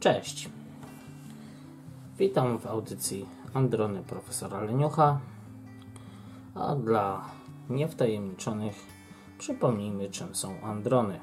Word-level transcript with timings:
Cześć. 0.00 0.48
Witam 2.18 2.58
w 2.58 2.66
audycji 2.66 3.26
Androny 3.54 4.02
profesora 4.02 4.60
Leniucha. 4.60 5.20
A 6.54 6.74
dla 6.74 7.24
niewtajemniczonych 7.70 8.74
przypomnijmy, 9.38 10.10
czym 10.10 10.34
są 10.34 10.60
androny. 10.62 11.20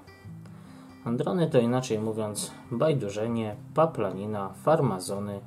Androny 1.05 1.49
to 1.49 1.59
inaczej 1.59 1.99
mówiąc 1.99 2.51
bajdurzenie, 2.71 3.55
paplanina, 3.73 4.49
farmazony, 4.49 5.39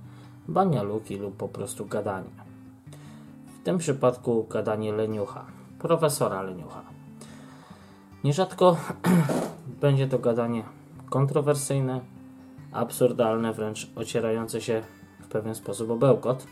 banialuki 0.48 1.16
lub 1.16 1.36
po 1.36 1.48
prostu 1.48 1.86
gadanie. 1.86 2.30
W 3.60 3.64
tym 3.64 3.78
przypadku 3.78 4.46
gadanie 4.50 4.92
Leniucha, 4.92 5.44
profesora 5.78 6.42
Leniucha. 6.42 6.82
Nierzadko 8.24 8.76
będzie 9.80 10.08
to 10.08 10.18
gadanie 10.18 10.64
kontrowersyjne, 11.10 12.00
absurdalne, 12.72 13.52
wręcz 13.52 13.90
ocierające 13.96 14.60
się 14.60 14.82
w 15.20 15.28
pewien 15.28 15.54
sposób 15.54 15.90
o 15.90 15.96
bełkot. 15.96 16.46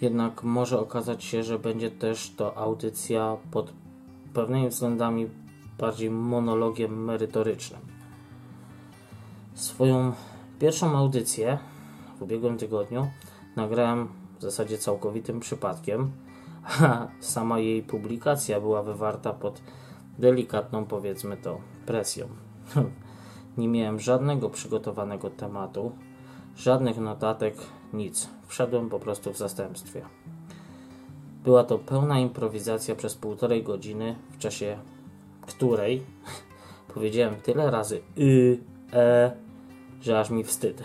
Jednak 0.00 0.42
może 0.42 0.80
okazać 0.80 1.24
się, 1.24 1.42
że 1.42 1.58
będzie 1.58 1.90
też 1.90 2.32
to 2.36 2.56
audycja 2.56 3.36
pod 3.50 3.72
pewnymi 4.34 4.68
względami 4.68 5.28
bardziej 5.78 6.10
monologiem 6.10 7.04
merytorycznym. 7.04 7.80
Swoją 9.54 10.12
pierwszą 10.58 10.96
audycję 10.96 11.58
w 12.18 12.22
ubiegłym 12.22 12.58
tygodniu 12.58 13.10
nagrałem 13.56 14.08
w 14.38 14.42
zasadzie 14.42 14.78
całkowitym 14.78 15.40
przypadkiem, 15.40 16.10
a 16.64 17.06
sama 17.20 17.58
jej 17.58 17.82
publikacja 17.82 18.60
była 18.60 18.82
wywarta 18.82 19.32
pod 19.32 19.62
delikatną, 20.18 20.84
powiedzmy 20.84 21.36
to, 21.36 21.60
presją. 21.86 22.26
Nie 23.56 23.68
miałem 23.68 24.00
żadnego 24.00 24.50
przygotowanego 24.50 25.30
tematu, 25.30 25.92
żadnych 26.56 26.98
notatek, 26.98 27.56
nic. 27.92 28.28
Wszedłem 28.46 28.88
po 28.88 29.00
prostu 29.00 29.32
w 29.32 29.38
zastępstwie. 29.38 30.02
Była 31.44 31.64
to 31.64 31.78
pełna 31.78 32.20
improwizacja 32.20 32.94
przez 32.94 33.14
półtorej 33.14 33.62
godziny, 33.62 34.16
w 34.30 34.38
czasie 34.38 34.78
której 35.46 36.02
powiedziałem 36.94 37.36
tyle 37.36 37.70
razy 37.70 38.00
y, 38.18 38.58
e, 38.92 39.32
że 40.00 40.20
aż 40.20 40.30
mi 40.30 40.44
wstyd. 40.44 40.82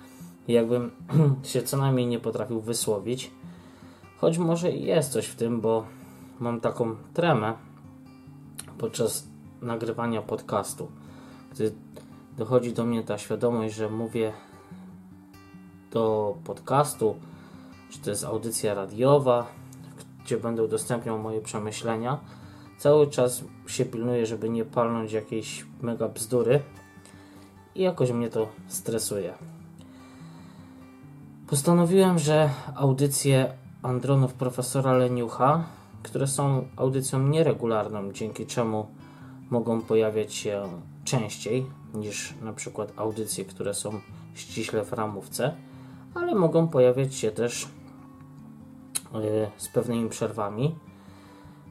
Jakbym 0.48 0.90
się 1.42 1.62
co 1.62 1.76
najmniej 1.76 2.06
nie 2.06 2.20
potrafił 2.20 2.60
wysłowić. 2.60 3.30
Choć 4.18 4.38
może 4.38 4.70
jest 4.70 5.12
coś 5.12 5.26
w 5.26 5.36
tym, 5.36 5.60
bo 5.60 5.86
mam 6.40 6.60
taką 6.60 6.96
tremę 7.14 7.54
podczas 8.78 9.28
nagrywania 9.62 10.22
podcastu. 10.22 10.88
Gdy 11.54 11.72
dochodzi 12.36 12.72
do 12.72 12.84
mnie 12.84 13.02
ta 13.02 13.18
świadomość, 13.18 13.74
że 13.74 13.90
mówię 13.90 14.32
do 15.90 16.36
podcastu, 16.44 17.16
czy 17.90 17.98
to 18.00 18.10
jest 18.10 18.24
audycja 18.24 18.74
radiowa, 18.74 19.46
gdzie 20.24 20.36
będę 20.36 20.62
udostępniał 20.62 21.18
moje 21.18 21.40
przemyślenia, 21.40 22.20
cały 22.78 23.06
czas 23.06 23.44
się 23.66 23.84
pilnuję, 23.84 24.26
żeby 24.26 24.50
nie 24.50 24.64
palnąć 24.64 25.12
jakiejś 25.12 25.66
mega 25.82 26.08
bzdury 26.08 26.62
i 27.74 27.82
jakoś 27.82 28.10
mnie 28.10 28.28
to 28.28 28.48
stresuje. 28.68 29.34
Postanowiłem, 31.46 32.18
że 32.18 32.50
audycje 32.74 33.52
Andronów 33.82 34.34
profesora 34.34 34.92
Leniucha, 34.92 35.64
które 36.02 36.26
są 36.26 36.64
audycją 36.76 37.28
nieregularną, 37.28 38.12
dzięki 38.12 38.46
czemu 38.46 38.86
mogą 39.50 39.80
pojawiać 39.80 40.34
się 40.34 40.62
częściej 41.04 41.66
niż 41.94 42.34
na 42.42 42.52
przykład 42.52 42.92
audycje, 42.96 43.44
które 43.44 43.74
są 43.74 44.00
ściśle 44.34 44.84
w 44.84 44.92
ramówce, 44.92 45.54
ale 46.14 46.34
mogą 46.34 46.68
pojawiać 46.68 47.14
się 47.14 47.30
też 47.30 47.68
yy, 49.14 49.50
z 49.56 49.68
pewnymi 49.68 50.08
przerwami. 50.08 50.74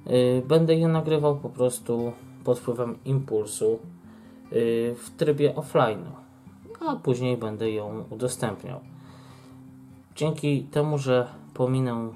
Yy, 0.05 0.43
będę 0.47 0.75
je 0.75 0.87
nagrywał 0.87 1.37
po 1.37 1.49
prostu 1.49 2.13
pod 2.43 2.59
wpływem 2.59 2.97
impulsu 3.05 3.79
yy, 4.51 4.95
w 4.95 5.09
trybie 5.17 5.55
offline, 5.55 6.05
a 6.79 6.95
później 6.95 7.37
będę 7.37 7.71
ją 7.71 8.03
udostępniał. 8.09 8.79
Dzięki 10.15 10.63
temu, 10.63 10.97
że 10.97 11.27
pominę 11.53 12.09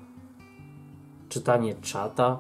czytanie 1.30 1.76
czata 1.76 2.40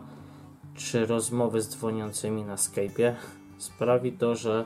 czy 0.76 1.06
rozmowy 1.06 1.62
z 1.62 1.70
dzwoniącymi 1.70 2.44
na 2.44 2.56
Skype'ie, 2.56 3.14
sprawi 3.58 4.12
to, 4.12 4.36
że 4.36 4.66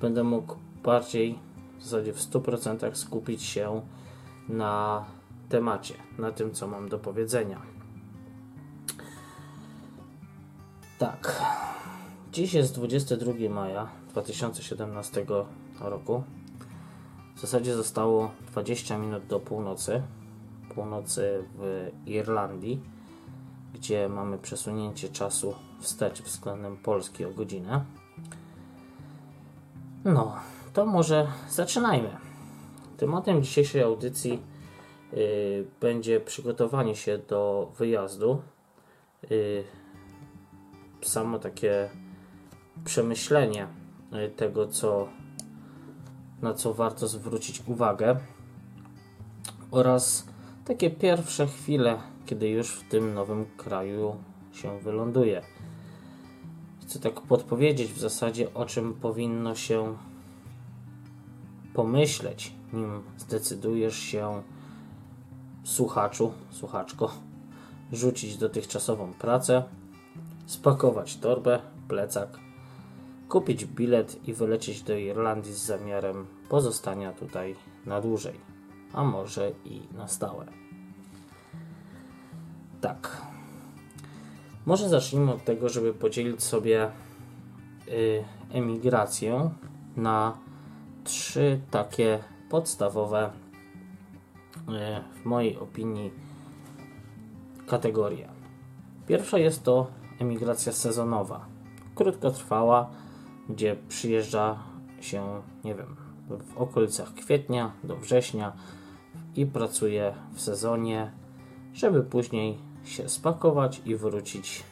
będę 0.00 0.24
mógł 0.24 0.56
bardziej 0.84 1.38
w 1.78 1.84
zasadzie 1.84 2.12
w 2.12 2.18
100% 2.18 2.94
skupić 2.94 3.42
się 3.42 3.80
na 4.48 5.04
temacie, 5.48 5.94
na 6.18 6.32
tym, 6.32 6.52
co 6.52 6.66
mam 6.66 6.88
do 6.88 6.98
powiedzenia. 6.98 7.62
Tak. 10.98 11.42
Dziś 12.32 12.54
jest 12.54 12.74
22 12.74 13.32
maja 13.50 13.88
2017 14.10 15.26
roku. 15.80 16.22
W 17.36 17.40
zasadzie 17.40 17.74
zostało 17.74 18.30
20 18.52 18.98
minut 18.98 19.26
do 19.26 19.40
północy. 19.40 20.02
Północy 20.74 21.44
w 21.58 21.90
Irlandii, 22.06 22.82
gdzie 23.74 24.08
mamy 24.08 24.38
przesunięcie 24.38 25.08
czasu 25.08 25.54
wstecz 25.80 26.22
względem 26.22 26.76
Polski 26.76 27.24
o 27.24 27.30
godzinę. 27.30 27.84
No, 30.06 30.34
to 30.72 30.86
może 30.86 31.26
zaczynajmy. 31.50 32.16
Tematem 32.96 33.42
dzisiejszej 33.42 33.82
audycji 33.82 34.42
y, 35.12 35.66
będzie 35.80 36.20
przygotowanie 36.20 36.96
się 36.96 37.18
do 37.18 37.72
wyjazdu. 37.78 38.42
Y, 39.30 39.64
samo 41.02 41.38
takie 41.38 41.90
przemyślenie 42.84 43.66
y, 44.26 44.30
tego, 44.30 44.68
co, 44.68 45.08
na 46.42 46.54
co 46.54 46.74
warto 46.74 47.08
zwrócić 47.08 47.62
uwagę 47.66 48.16
oraz 49.70 50.26
takie 50.64 50.90
pierwsze 50.90 51.46
chwile, 51.46 51.98
kiedy 52.26 52.48
już 52.48 52.70
w 52.70 52.88
tym 52.88 53.14
nowym 53.14 53.46
kraju 53.56 54.16
się 54.52 54.80
wyląduje. 54.80 55.42
Chcę 56.86 57.00
tak 57.00 57.20
podpowiedzieć 57.20 57.92
w 57.92 57.98
zasadzie, 57.98 58.54
o 58.54 58.66
czym 58.66 58.94
powinno 58.94 59.54
się 59.54 59.96
pomyśleć, 61.74 62.52
nim 62.72 63.02
zdecydujesz 63.18 63.98
się 63.98 64.42
słuchaczu, 65.64 66.32
słuchaczko, 66.50 67.10
rzucić 67.92 68.36
dotychczasową 68.36 69.12
pracę, 69.12 69.62
spakować 70.46 71.16
torbę, 71.16 71.60
plecak, 71.88 72.38
kupić 73.28 73.64
bilet 73.64 74.28
i 74.28 74.32
wylecieć 74.34 74.82
do 74.82 74.96
Irlandii 74.96 75.52
z 75.52 75.58
zamiarem 75.58 76.26
pozostania 76.48 77.12
tutaj 77.12 77.56
na 77.86 78.00
dłużej, 78.00 78.40
a 78.92 79.04
może 79.04 79.52
i 79.64 79.82
na 79.92 80.08
stałe. 80.08 80.46
Tak. 82.80 83.25
Może 84.66 84.88
zacznijmy 84.88 85.32
od 85.32 85.44
tego, 85.44 85.68
żeby 85.68 85.94
podzielić 85.94 86.42
sobie 86.42 86.90
y, 87.88 88.24
emigrację 88.52 89.50
na 89.96 90.38
trzy 91.04 91.60
takie 91.70 92.18
podstawowe, 92.50 93.30
y, 94.56 95.20
w 95.22 95.24
mojej 95.24 95.58
opinii, 95.58 96.10
kategorie. 97.66 98.28
Pierwsza 99.06 99.38
jest 99.38 99.64
to 99.64 99.86
emigracja 100.18 100.72
sezonowa, 100.72 101.46
krótkotrwała, 101.94 102.90
gdzie 103.48 103.76
przyjeżdża 103.88 104.58
się, 105.00 105.42
nie 105.64 105.74
wiem, 105.74 105.96
w 106.28 106.58
okolicach 106.58 107.14
kwietnia 107.14 107.72
do 107.84 107.96
września 107.96 108.52
i 109.36 109.46
pracuje 109.46 110.14
w 110.34 110.40
sezonie, 110.40 111.12
żeby 111.72 112.02
później 112.02 112.58
się 112.86 113.08
spakować 113.08 113.82
i 113.84 113.96
wrócić 113.96 114.62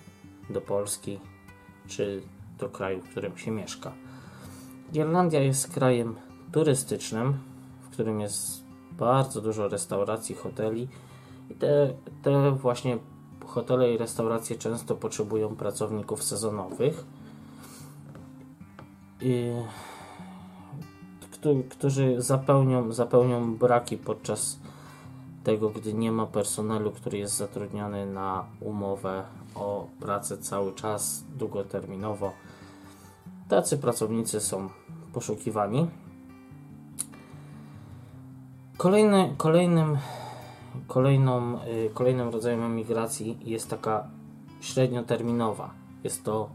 do 0.50 0.60
Polski 0.60 1.20
czy 1.86 2.22
do 2.58 2.68
kraju, 2.68 3.00
w 3.00 3.08
którym 3.08 3.38
się 3.38 3.50
mieszka. 3.50 3.92
Irlandia 4.92 5.40
jest 5.40 5.74
krajem 5.74 6.16
turystycznym, 6.52 7.38
w 7.82 7.90
którym 7.90 8.20
jest 8.20 8.64
bardzo 8.92 9.40
dużo 9.40 9.68
restauracji, 9.68 10.34
hoteli 10.34 10.88
i 11.50 11.54
te, 11.54 11.94
te 12.22 12.52
właśnie 12.52 12.98
hotele 13.46 13.92
i 13.92 13.98
restauracje 13.98 14.56
często 14.56 14.94
potrzebują 14.94 15.56
pracowników 15.56 16.22
sezonowych, 16.22 17.04
i, 19.20 19.52
którzy 21.70 22.22
zapełnią, 22.22 22.92
zapełnią 22.92 23.56
braki 23.56 23.96
podczas 23.96 24.58
tego, 25.44 25.70
gdy 25.70 25.94
nie 25.94 26.12
ma 26.12 26.26
personelu, 26.26 26.90
który 26.90 27.18
jest 27.18 27.36
zatrudniony 27.36 28.06
na 28.06 28.44
umowę 28.60 29.24
o 29.54 29.86
pracę 30.00 30.38
cały 30.38 30.72
czas, 30.72 31.24
długoterminowo. 31.36 32.32
Tacy 33.48 33.78
pracownicy 33.78 34.40
są 34.40 34.68
poszukiwani. 35.12 35.86
Kolejny, 38.76 39.34
kolejnym, 39.36 39.98
kolejną, 40.86 41.64
y, 41.64 41.90
kolejnym 41.94 42.28
rodzajem 42.28 42.62
emigracji 42.62 43.38
jest 43.42 43.70
taka 43.70 44.08
średnioterminowa. 44.60 45.70
Jest 46.04 46.24
to 46.24 46.50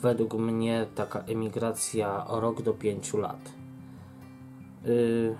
według 0.00 0.34
mnie 0.34 0.86
taka 0.94 1.18
emigracja 1.18 2.26
o 2.26 2.40
rok 2.40 2.62
do 2.62 2.72
5 2.72 3.14
lat. 3.14 3.52
Y, 4.86 5.34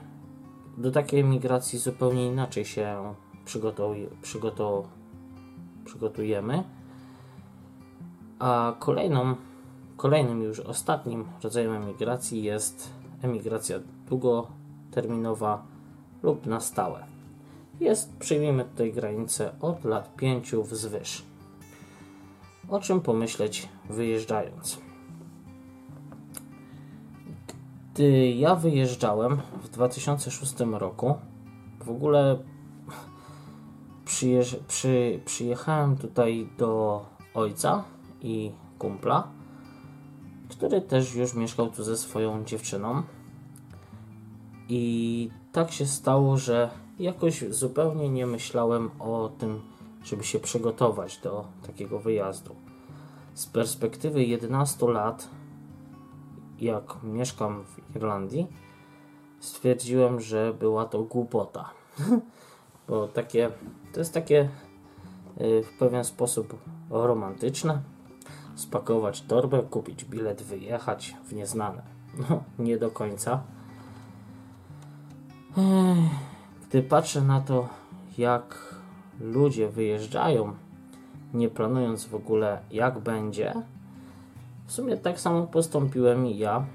do 0.77 0.91
takiej 0.91 1.21
emigracji 1.21 1.79
zupełnie 1.79 2.27
inaczej 2.27 2.65
się 2.65 3.15
przygotuj, 3.45 4.09
przygotu, 4.23 4.87
przygotujemy. 5.85 6.65
A 8.39 8.75
kolejną, 8.79 9.35
kolejnym 9.97 10.43
już 10.43 10.61
ostatnim 10.61 11.25
rodzajem 11.43 11.73
emigracji 11.73 12.43
jest 12.43 12.91
emigracja 13.23 13.79
długoterminowa 14.09 15.63
lub 16.23 16.47
na 16.47 16.61
stałe. 16.61 17.07
Jest, 17.81 18.17
przyjmijmy 18.17 18.65
tutaj 18.65 18.93
granicę 18.93 19.53
od 19.61 19.85
lat 19.85 20.17
5 20.17 20.55
wzwyż. 20.55 21.23
O 22.69 22.81
czym 22.81 23.01
pomyśleć 23.01 23.69
wyjeżdżając? 23.91 24.92
Gdy 27.94 28.31
ja 28.33 28.55
wyjeżdżałem 28.55 29.41
w 29.62 29.69
2006 29.69 30.55
roku, 30.61 31.15
w 31.85 31.91
ogóle 31.91 32.39
przy, 34.69 35.21
przyjechałem 35.25 35.97
tutaj 35.97 36.49
do 36.59 37.05
ojca 37.35 37.85
i 38.23 38.53
kumpla, 38.79 39.29
który 40.49 40.81
też 40.81 41.15
już 41.15 41.35
mieszkał 41.35 41.71
tu 41.71 41.85
ze 41.85 41.97
swoją 41.97 42.44
dziewczyną. 42.44 43.03
I 44.69 45.31
tak 45.53 45.71
się 45.71 45.87
stało, 45.87 46.37
że 46.37 46.71
jakoś 46.99 47.44
zupełnie 47.49 48.09
nie 48.09 48.27
myślałem 48.27 48.91
o 48.99 49.31
tym, 49.39 49.61
żeby 50.05 50.25
się 50.25 50.39
przygotować 50.39 51.19
do 51.19 51.44
takiego 51.67 51.99
wyjazdu. 51.99 52.55
Z 53.35 53.47
perspektywy 53.47 54.25
11 54.25 54.87
lat, 54.87 55.29
jak 56.62 57.03
mieszkam 57.03 57.64
w 57.64 57.97
Irlandii, 57.97 58.47
stwierdziłem, 59.41 60.20
że 60.20 60.55
była 60.55 60.85
to 60.85 61.03
głupota. 61.03 61.70
Bo 62.88 63.09
takie, 63.09 63.50
to 63.93 64.00
jest 64.00 64.14
takie 64.14 64.49
y, 65.41 65.62
w 65.62 65.79
pewien 65.79 66.05
sposób 66.05 66.59
romantyczne. 66.91 67.82
Spakować 68.55 69.23
torbę, 69.23 69.62
kupić 69.62 70.05
bilet, 70.05 70.43
wyjechać 70.43 71.17
w 71.25 71.32
nieznane. 71.32 71.82
No, 72.19 72.43
nie 72.59 72.79
do 72.79 72.91
końca. 72.91 73.43
Gdy 76.69 76.82
patrzę 76.82 77.20
na 77.20 77.41
to, 77.41 77.69
jak 78.19 78.75
ludzie 79.20 79.69
wyjeżdżają, 79.69 80.53
nie 81.35 81.49
planując 81.49 82.06
w 82.06 82.15
ogóle 82.15 82.61
jak 82.70 82.99
będzie, 82.99 83.55
w 84.67 84.73
sumie 84.73 84.97
tak 84.97 85.20
samo 85.20 85.47
postąpiłem 85.47 86.26
i 86.26 86.38
ja 86.38 86.67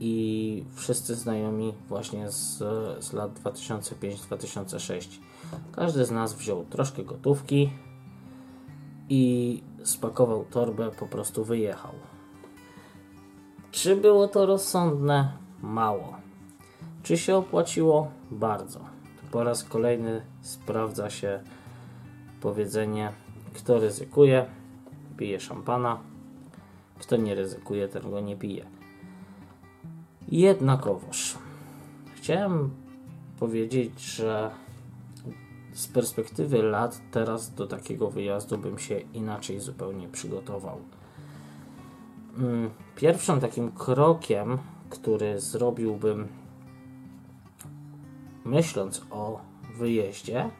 i 0.00 0.64
wszyscy 0.74 1.14
znajomi 1.14 1.74
właśnie 1.88 2.30
z, 2.30 2.58
z 3.04 3.12
lat 3.12 3.40
2005-2006. 3.40 5.08
Każdy 5.72 6.04
z 6.04 6.10
nas 6.10 6.34
wziął 6.34 6.64
troszkę 6.64 7.04
gotówki 7.04 7.70
i 9.08 9.62
spakował 9.84 10.44
torbę, 10.44 10.90
po 10.90 11.06
prostu 11.06 11.44
wyjechał. 11.44 11.92
Czy 13.70 13.96
było 13.96 14.28
to 14.28 14.46
rozsądne? 14.46 15.32
Mało. 15.62 16.16
Czy 17.02 17.16
się 17.16 17.36
opłaciło? 17.36 18.10
Bardzo. 18.30 18.80
Po 19.30 19.44
raz 19.44 19.64
kolejny 19.64 20.22
sprawdza 20.40 21.10
się 21.10 21.42
powiedzenie: 22.40 23.12
kto 23.54 23.78
ryzykuje, 23.78 24.46
pije 25.20 25.40
szampana, 25.40 26.00
kto 26.98 27.16
nie 27.16 27.34
ryzykuje, 27.34 27.88
ten 27.88 28.10
go 28.10 28.20
nie 28.20 28.36
pije. 28.36 28.64
Jednakowoż 30.28 31.38
chciałem 32.14 32.70
powiedzieć, 33.38 34.00
że 34.00 34.50
z 35.72 35.88
perspektywy 35.88 36.62
lat 36.62 37.00
teraz 37.10 37.54
do 37.54 37.66
takiego 37.66 38.10
wyjazdu 38.10 38.58
bym 38.58 38.78
się 38.78 39.00
inaczej 39.00 39.60
zupełnie 39.60 40.08
przygotował. 40.08 40.78
Mm, 42.38 42.70
pierwszym 42.96 43.40
takim 43.40 43.72
krokiem, 43.72 44.58
który 44.90 45.40
zrobiłbym 45.40 46.28
myśląc 48.44 49.02
o 49.10 49.40
wyjeździe, 49.78 50.50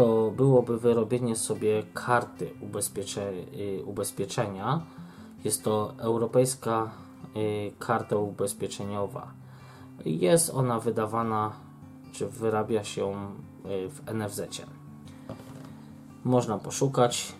to 0.00 0.30
byłoby 0.36 0.78
wyrobienie 0.78 1.36
sobie 1.36 1.82
karty 1.94 2.50
ubezpiecze, 2.60 3.32
y, 3.32 3.84
ubezpieczenia. 3.84 4.80
Jest 5.44 5.64
to 5.64 5.94
europejska 5.98 6.90
y, 7.36 7.72
karta 7.78 8.16
ubezpieczeniowa. 8.16 9.30
Jest 10.04 10.50
ona 10.54 10.80
wydawana, 10.80 11.52
czy 12.12 12.26
wyrabia 12.26 12.84
się 12.84 13.12
y, 13.66 13.88
w 13.88 14.14
NFZ. 14.14 14.42
Można 16.24 16.58
poszukać 16.58 17.32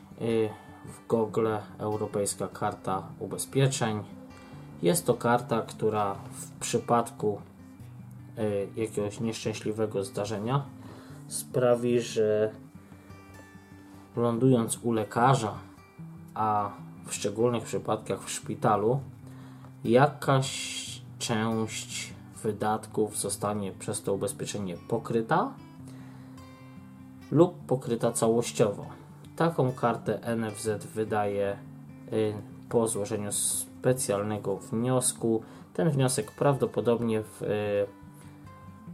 w 0.85 1.09
Google 1.09 1.49
Europejska 1.79 2.49
Karta 2.49 3.03
Ubezpieczeń. 3.19 4.03
Jest 4.83 5.07
to 5.07 5.15
karta, 5.15 5.63
która 5.63 6.15
w 6.15 6.61
przypadku 6.61 7.41
jakiegoś 8.77 9.21
nieszczęśliwego 9.21 10.05
zdarzenia 10.05 10.65
sprawi, 11.31 12.01
że 12.01 12.51
lądując 14.17 14.79
u 14.83 14.93
lekarza, 14.93 15.55
a 16.35 16.71
w 17.07 17.15
szczególnych 17.15 17.65
przypadkach 17.65 18.25
w 18.25 18.31
szpitalu, 18.31 19.01
jakaś 19.85 20.81
część 21.19 22.15
wydatków 22.43 23.19
zostanie 23.19 23.73
przez 23.73 24.03
to 24.03 24.15
ubezpieczenie 24.15 24.77
pokryta 24.89 25.53
lub 27.31 27.67
pokryta 27.67 28.13
całościowo. 28.13 28.87
Taką 29.37 29.73
kartę 29.73 30.37
NFZ 30.37 30.87
wydaje 30.95 31.57
y, 32.13 32.35
po 32.69 32.89
złożeniu 32.89 33.33
specjalnego 33.33 34.57
wniosku. 34.57 35.43
Ten 35.75 35.91
wniosek 35.91 36.33
prawdopodobnie 36.33 37.23
w, 37.23 37.43
y, 37.43 37.47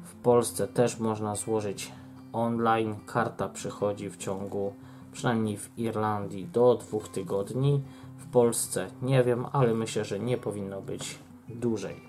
w 0.05 0.15
Polsce 0.23 0.69
też 0.69 0.99
można 0.99 1.37
złożyć 1.37 1.93
online. 2.37 2.97
Karta 3.07 3.49
przychodzi 3.49 4.11
w 4.11 4.17
ciągu, 4.17 4.73
przynajmniej 5.13 5.57
w 5.57 5.79
Irlandii, 5.79 6.47
do 6.47 6.75
dwóch 6.75 7.09
tygodni. 7.09 7.83
W 8.17 8.27
Polsce 8.27 8.87
nie 9.03 9.25
wiem, 9.25 9.47
ale 9.53 9.75
myślę, 9.75 10.05
że 10.05 10.19
nie 10.19 10.39
powinno 10.39 10.83
być 10.83 11.19
dłużej. 11.49 12.01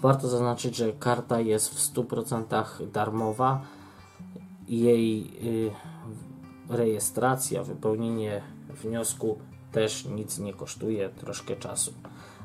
Warto 0.00 0.28
zaznaczyć, 0.28 0.76
że 0.76 0.92
karta 0.92 1.40
jest 1.40 1.74
w 1.74 1.94
100% 1.94 2.90
darmowa. 2.90 3.60
Jej 4.68 5.30
y, 5.44 5.70
rejestracja, 6.68 7.62
wypełnienie 7.62 8.42
wniosku 8.68 9.38
też 9.72 10.04
nic 10.04 10.38
nie 10.38 10.54
kosztuje, 10.54 11.08
troszkę 11.08 11.56
czasu. 11.56 11.92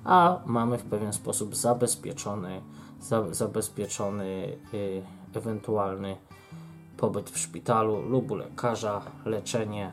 A 0.03 0.39
mamy 0.45 0.77
w 0.77 0.83
pewien 0.83 1.13
sposób 1.13 1.55
zabezpieczony, 1.55 2.61
za, 3.01 3.33
zabezpieczony 3.33 4.57
y, 4.73 5.03
ewentualny 5.33 6.17
pobyt 6.97 7.29
w 7.29 7.37
szpitalu 7.37 8.01
lub 8.01 8.31
u 8.31 8.35
lekarza, 8.35 9.01
leczenie 9.25 9.91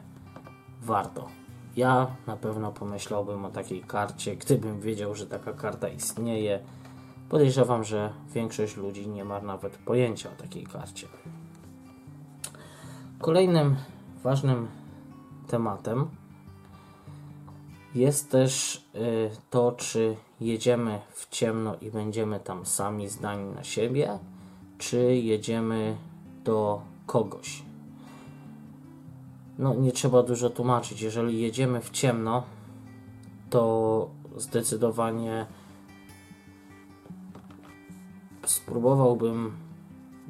warto. 0.83 1.29
Ja 1.77 2.07
na 2.27 2.37
pewno 2.37 2.73
pomyślałbym 2.73 3.45
o 3.45 3.51
takiej 3.51 3.81
karcie, 3.83 4.37
gdybym 4.37 4.81
wiedział, 4.81 5.15
że 5.15 5.27
taka 5.27 5.53
karta 5.53 5.89
istnieje. 5.89 6.61
Podejrzewam, 7.29 7.85
że 7.85 8.13
większość 8.35 8.77
ludzi 8.77 9.09
nie 9.09 9.25
ma 9.25 9.41
nawet 9.41 9.77
pojęcia 9.77 10.31
o 10.31 10.43
takiej 10.43 10.65
karcie. 10.65 11.07
Kolejnym 13.19 13.77
ważnym 14.23 14.69
tematem 15.47 16.09
jest 17.95 18.31
też 18.31 18.85
y, 18.95 19.31
to, 19.51 19.73
czy 19.73 20.17
jedziemy 20.41 21.01
w 21.11 21.29
ciemno 21.29 21.77
i 21.81 21.91
będziemy 21.91 22.41
tam 22.41 22.67
sami 22.67 23.09
zdani 23.09 23.55
na 23.55 23.65
siebie, 23.65 24.19
czy 24.79 25.17
jedziemy 25.17 25.97
do 26.45 26.81
kogoś. 27.07 27.63
No, 29.59 29.75
nie 29.75 29.93
trzeba 29.93 30.23
dużo 30.23 30.51
tłumaczyć. 30.51 31.01
Jeżeli 31.01 31.41
jedziemy 31.41 31.81
w 31.81 31.91
ciemno, 31.91 32.43
to 33.51 34.11
zdecydowanie 34.37 35.47
spróbowałbym 38.47 39.57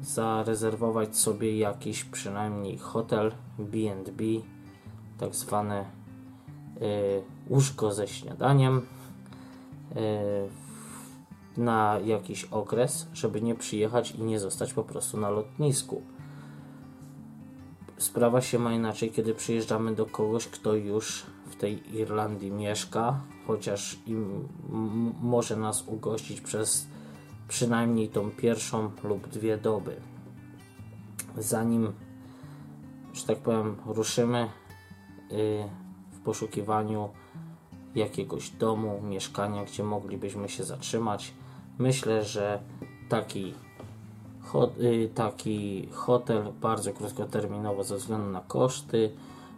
zarezerwować 0.01 1.17
sobie 1.17 1.57
jakiś 1.57 2.03
przynajmniej 2.03 2.77
hotel 2.77 3.31
B&B, 3.59 4.23
tak 5.17 5.35
zwane 5.35 5.85
y, 6.81 7.23
łóżko 7.49 7.91
ze 7.93 8.07
śniadaniem. 8.07 8.77
Y, 8.77 10.66
na 11.57 11.99
jakiś 12.05 12.43
okres, 12.43 13.07
żeby 13.13 13.41
nie 13.41 13.55
przyjechać 13.55 14.11
i 14.11 14.23
nie 14.23 14.39
zostać 14.39 14.73
po 14.73 14.83
prostu 14.83 15.17
na 15.17 15.29
lotnisku. 15.29 16.01
Sprawa 17.97 18.41
się 18.41 18.59
ma 18.59 18.73
inaczej, 18.73 19.11
kiedy 19.11 19.33
przyjeżdżamy 19.33 19.95
do 19.95 20.05
kogoś, 20.05 20.47
kto 20.47 20.73
już 20.73 21.25
w 21.45 21.55
tej 21.55 21.97
Irlandii 21.97 22.51
mieszka, 22.51 23.19
chociaż 23.47 23.99
im 24.05 24.47
może 25.21 25.55
nas 25.55 25.83
ugościć 25.87 26.41
przez 26.41 26.87
przynajmniej 27.47 28.09
tą 28.09 28.31
pierwszą 28.31 28.91
lub 29.03 29.27
dwie 29.27 29.57
doby. 29.57 29.95
Zanim, 31.37 31.93
że 33.13 33.25
tak 33.25 33.37
powiem, 33.37 33.75
ruszymy 33.85 34.49
y, 35.31 35.63
w 36.11 36.19
poszukiwaniu 36.19 37.09
jakiegoś 37.95 38.49
domu, 38.49 39.01
mieszkania, 39.01 39.65
gdzie 39.65 39.83
moglibyśmy 39.83 40.49
się 40.49 40.63
zatrzymać, 40.63 41.33
myślę, 41.79 42.23
że 42.23 42.59
taki 43.09 43.53
Y, 44.79 45.09
taki 45.15 45.87
hotel 45.93 46.43
bardzo 46.61 46.93
krótkoterminowo 46.93 47.83
ze 47.83 47.95
względu 47.97 48.29
na 48.29 48.41
koszty 48.41 49.11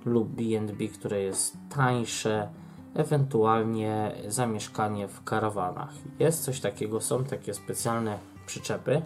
lub 0.06 0.28
B&B, 0.28 0.88
które 0.88 1.22
jest 1.22 1.58
tańsze, 1.76 2.50
ewentualnie 2.94 4.12
zamieszkanie 4.28 5.08
w 5.08 5.24
karawanach. 5.24 5.90
Jest 6.20 6.44
coś 6.44 6.60
takiego, 6.60 7.02
są 7.02 7.24
takie 7.24 7.54
specjalne 7.54 8.20
przyczepy. 8.46 9.02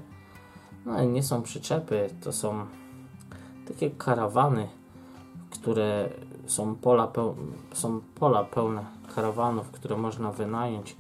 No 0.85 1.03
nie 1.03 1.23
są 1.23 1.41
przyczepy, 1.41 2.09
to 2.21 2.31
są 2.31 2.65
takie 3.67 3.89
karawany, 3.91 4.67
które 5.49 6.09
są 6.45 6.75
pola, 6.75 7.11
są 7.73 8.01
pola 8.15 8.43
pełne 8.43 8.85
karawanów, 9.15 9.71
które 9.71 9.97
można 9.97 10.31
wynająć 10.31 10.95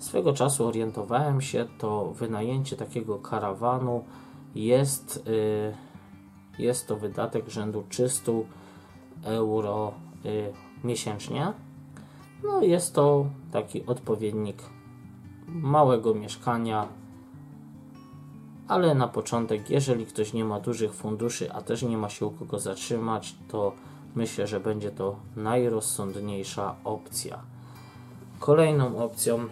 Swego 0.00 0.32
czasu 0.32 0.66
orientowałem 0.66 1.40
się, 1.40 1.66
to 1.78 2.12
wynajęcie 2.12 2.76
takiego 2.76 3.18
karawanu 3.18 4.04
jest, 4.54 5.24
y, 5.26 5.74
jest 6.58 6.88
to 6.88 6.96
wydatek 6.96 7.48
rzędu 7.48 7.84
300 7.88 8.32
euro 9.24 9.92
y, 10.24 10.52
miesięcznie. 10.84 11.52
No 12.44 12.62
jest 12.62 12.94
to 12.94 13.26
taki 13.52 13.86
odpowiednik 13.86 14.62
małego 15.48 16.14
mieszkania, 16.14 16.88
ale 18.68 18.94
na 18.94 19.08
początek, 19.08 19.70
jeżeli 19.70 20.06
ktoś 20.06 20.32
nie 20.32 20.44
ma 20.44 20.60
dużych 20.60 20.94
funduszy, 20.94 21.52
a 21.52 21.62
też 21.62 21.82
nie 21.82 21.98
ma 21.98 22.08
się 22.08 22.26
u 22.26 22.30
kogo 22.30 22.58
zatrzymać, 22.58 23.34
to 23.48 23.72
myślę, 24.14 24.46
że 24.46 24.60
będzie 24.60 24.90
to 24.90 25.16
najrozsądniejsza 25.36 26.76
opcja. 26.84 27.42
Kolejną 28.38 28.98
opcją 28.98 29.48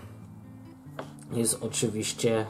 jest 1.32 1.62
oczywiście 1.62 2.46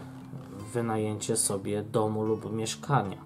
wynajęcie 0.73 1.37
sobie 1.37 1.83
domu 1.83 2.25
lub 2.25 2.53
mieszkania. 2.53 3.19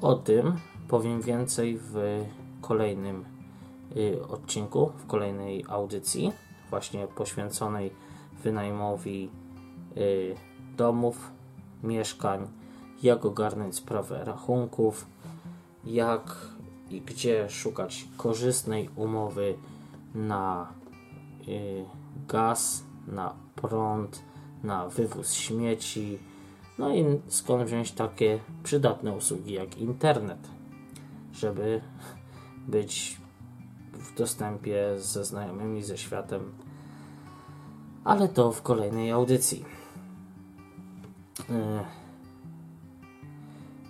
O 0.00 0.14
tym 0.14 0.56
powiem 0.88 1.22
więcej 1.22 1.78
w 1.78 2.24
kolejnym 2.60 3.24
y, 3.96 4.26
odcinku, 4.28 4.92
w 4.96 5.06
kolejnej 5.06 5.64
audycji, 5.68 6.32
właśnie 6.70 7.06
poświęconej 7.06 7.90
wynajmowi 8.42 9.30
y, 9.96 10.34
domów, 10.76 11.30
mieszkań, 11.82 12.48
jak 13.02 13.24
ogarnąć 13.24 13.74
sprawę 13.74 14.24
rachunków, 14.24 15.06
jak 15.84 16.36
i 16.90 17.00
gdzie 17.00 17.50
szukać 17.50 18.08
korzystnej 18.16 18.90
umowy 18.96 19.54
na 20.14 20.72
y, 21.48 21.84
gaz, 22.28 22.84
na 23.06 23.34
prąd, 23.56 24.22
na 24.64 24.88
wywóz 24.88 25.32
śmieci, 25.32 26.18
no 26.78 26.94
i 26.94 27.04
skąd 27.28 27.64
wziąć 27.64 27.92
takie 27.92 28.40
przydatne 28.62 29.12
usługi 29.12 29.52
jak 29.52 29.78
internet, 29.78 30.48
żeby 31.32 31.80
być 32.68 33.20
w 33.92 34.14
dostępie 34.14 34.84
ze 34.98 35.24
znajomymi, 35.24 35.82
ze 35.82 35.98
światem, 35.98 36.52
ale 38.04 38.28
to 38.28 38.52
w 38.52 38.62
kolejnej 38.62 39.10
audycji. 39.10 39.64
E, 41.50 41.84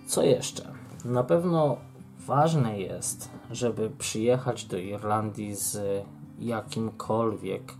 co 0.07 0.23
jeszcze? 0.23 0.71
Na 1.05 1.23
pewno 1.23 1.77
ważne 2.19 2.79
jest, 2.79 3.29
żeby 3.51 3.89
przyjechać 3.89 4.65
do 4.65 4.77
Irlandii 4.77 5.55
z 5.55 6.03
jakimkolwiek 6.39 7.73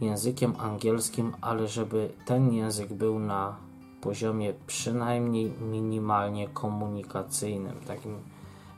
językiem 0.00 0.54
angielskim, 0.58 1.32
ale 1.40 1.68
żeby 1.68 2.12
ten 2.24 2.52
język 2.52 2.92
był 2.92 3.18
na 3.18 3.56
poziomie 4.00 4.54
przynajmniej 4.66 5.52
minimalnie 5.60 6.48
komunikacyjnym, 6.48 7.76
takim, 7.86 8.18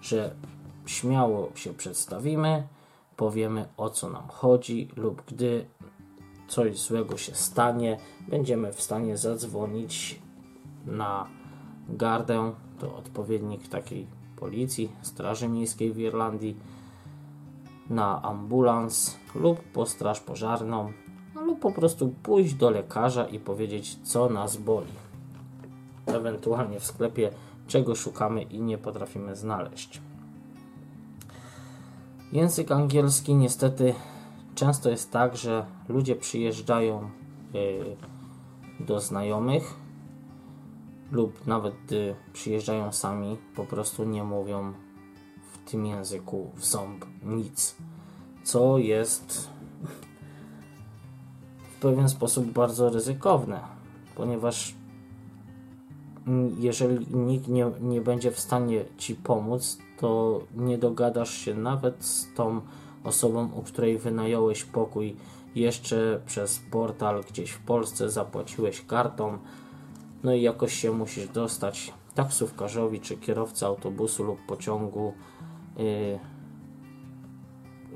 że 0.02 0.34
śmiało 0.86 1.50
się 1.54 1.74
przedstawimy, 1.74 2.66
powiemy 3.16 3.68
o 3.76 3.90
co 3.90 4.10
nam 4.10 4.28
chodzi, 4.28 4.88
lub 4.96 5.22
gdy 5.26 5.66
coś 6.48 6.78
złego 6.78 7.16
się 7.16 7.34
stanie, 7.34 7.98
będziemy 8.28 8.72
w 8.72 8.82
stanie 8.82 9.16
zadzwonić 9.16 10.20
na 10.86 11.26
gardę, 11.88 12.52
to 12.78 12.96
odpowiednik 12.96 13.68
takiej 13.68 14.06
policji, 14.36 14.92
Straży 15.02 15.48
Miejskiej 15.48 15.92
w 15.92 15.98
Irlandii, 15.98 16.56
na 17.90 18.22
ambulans 18.22 19.16
lub 19.34 19.60
po 19.60 19.86
straż 19.86 20.20
pożarną, 20.20 20.92
po 21.56 21.72
prostu 21.72 22.14
pójść 22.22 22.54
do 22.54 22.70
lekarza 22.70 23.26
i 23.26 23.38
powiedzieć, 23.38 23.98
co 24.02 24.28
nas 24.28 24.56
boli. 24.56 24.92
Ewentualnie 26.06 26.80
w 26.80 26.86
sklepie, 26.86 27.30
czego 27.66 27.94
szukamy 27.94 28.42
i 28.42 28.60
nie 28.60 28.78
potrafimy 28.78 29.36
znaleźć. 29.36 30.00
Język 32.32 32.72
angielski 32.72 33.34
niestety 33.34 33.94
często 34.54 34.90
jest 34.90 35.10
tak, 35.10 35.36
że 35.36 35.66
ludzie 35.88 36.16
przyjeżdżają 36.16 37.10
y, 37.54 37.96
do 38.80 39.00
znajomych 39.00 39.74
lub 41.12 41.46
nawet 41.46 41.74
gdy 41.86 42.14
przyjeżdżają 42.32 42.92
sami, 42.92 43.38
po 43.56 43.64
prostu 43.64 44.04
nie 44.04 44.24
mówią 44.24 44.72
w 45.52 45.70
tym 45.70 45.86
języku 45.86 46.50
w 46.54 46.64
ząb 46.64 47.04
nic, 47.22 47.76
co 48.44 48.78
jest 48.78 49.48
pewien 51.80 52.08
sposób 52.08 52.46
bardzo 52.46 52.90
ryzykowne, 52.90 53.60
ponieważ 54.14 54.74
jeżeli 56.58 57.16
nikt 57.16 57.48
nie, 57.48 57.70
nie 57.80 58.00
będzie 58.00 58.30
w 58.30 58.40
stanie 58.40 58.84
ci 58.98 59.14
pomóc, 59.14 59.78
to 59.98 60.40
nie 60.56 60.78
dogadasz 60.78 61.34
się 61.34 61.54
nawet 61.54 62.04
z 62.04 62.34
tą 62.34 62.60
osobą, 63.04 63.50
u 63.54 63.62
której 63.62 63.98
wynająłeś 63.98 64.64
pokój 64.64 65.16
jeszcze 65.54 66.20
przez 66.26 66.60
portal 66.70 67.24
gdzieś 67.30 67.50
w 67.50 67.60
Polsce, 67.60 68.10
zapłaciłeś 68.10 68.86
kartą, 68.86 69.38
no 70.24 70.34
i 70.34 70.42
jakoś 70.42 70.74
się 70.74 70.92
musisz 70.92 71.28
dostać 71.28 71.92
taksówkarzowi 72.14 73.00
czy 73.00 73.16
kierowcy 73.16 73.66
autobusu 73.66 74.24
lub 74.24 74.46
pociągu 74.46 75.12
yy, 75.76 75.84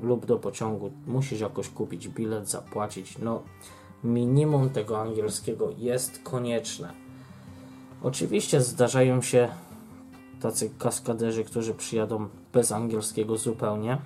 lub 0.01 0.25
do 0.25 0.37
pociągu 0.37 0.91
musisz 1.07 1.39
jakoś 1.39 1.69
kupić 1.69 2.07
bilet, 2.07 2.49
zapłacić. 2.49 3.17
No, 3.17 3.43
minimum 4.03 4.69
tego 4.69 5.01
angielskiego 5.01 5.69
jest 5.77 6.19
konieczne. 6.23 6.93
Oczywiście 8.03 8.61
zdarzają 8.61 9.21
się 9.21 9.49
tacy 10.41 10.69
kaskaderzy, 10.79 11.43
którzy 11.43 11.73
przyjadą 11.73 12.27
bez 12.53 12.71
angielskiego 12.71 13.37
zupełnie. 13.37 13.97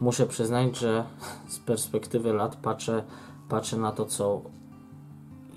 Muszę 0.00 0.26
przyznać, 0.26 0.76
że 0.76 1.04
z 1.48 1.58
perspektywy 1.58 2.32
lat 2.32 2.56
patrzę, 2.56 3.04
patrzę 3.48 3.76
na 3.76 3.92
to, 3.92 4.04
co 4.04 4.42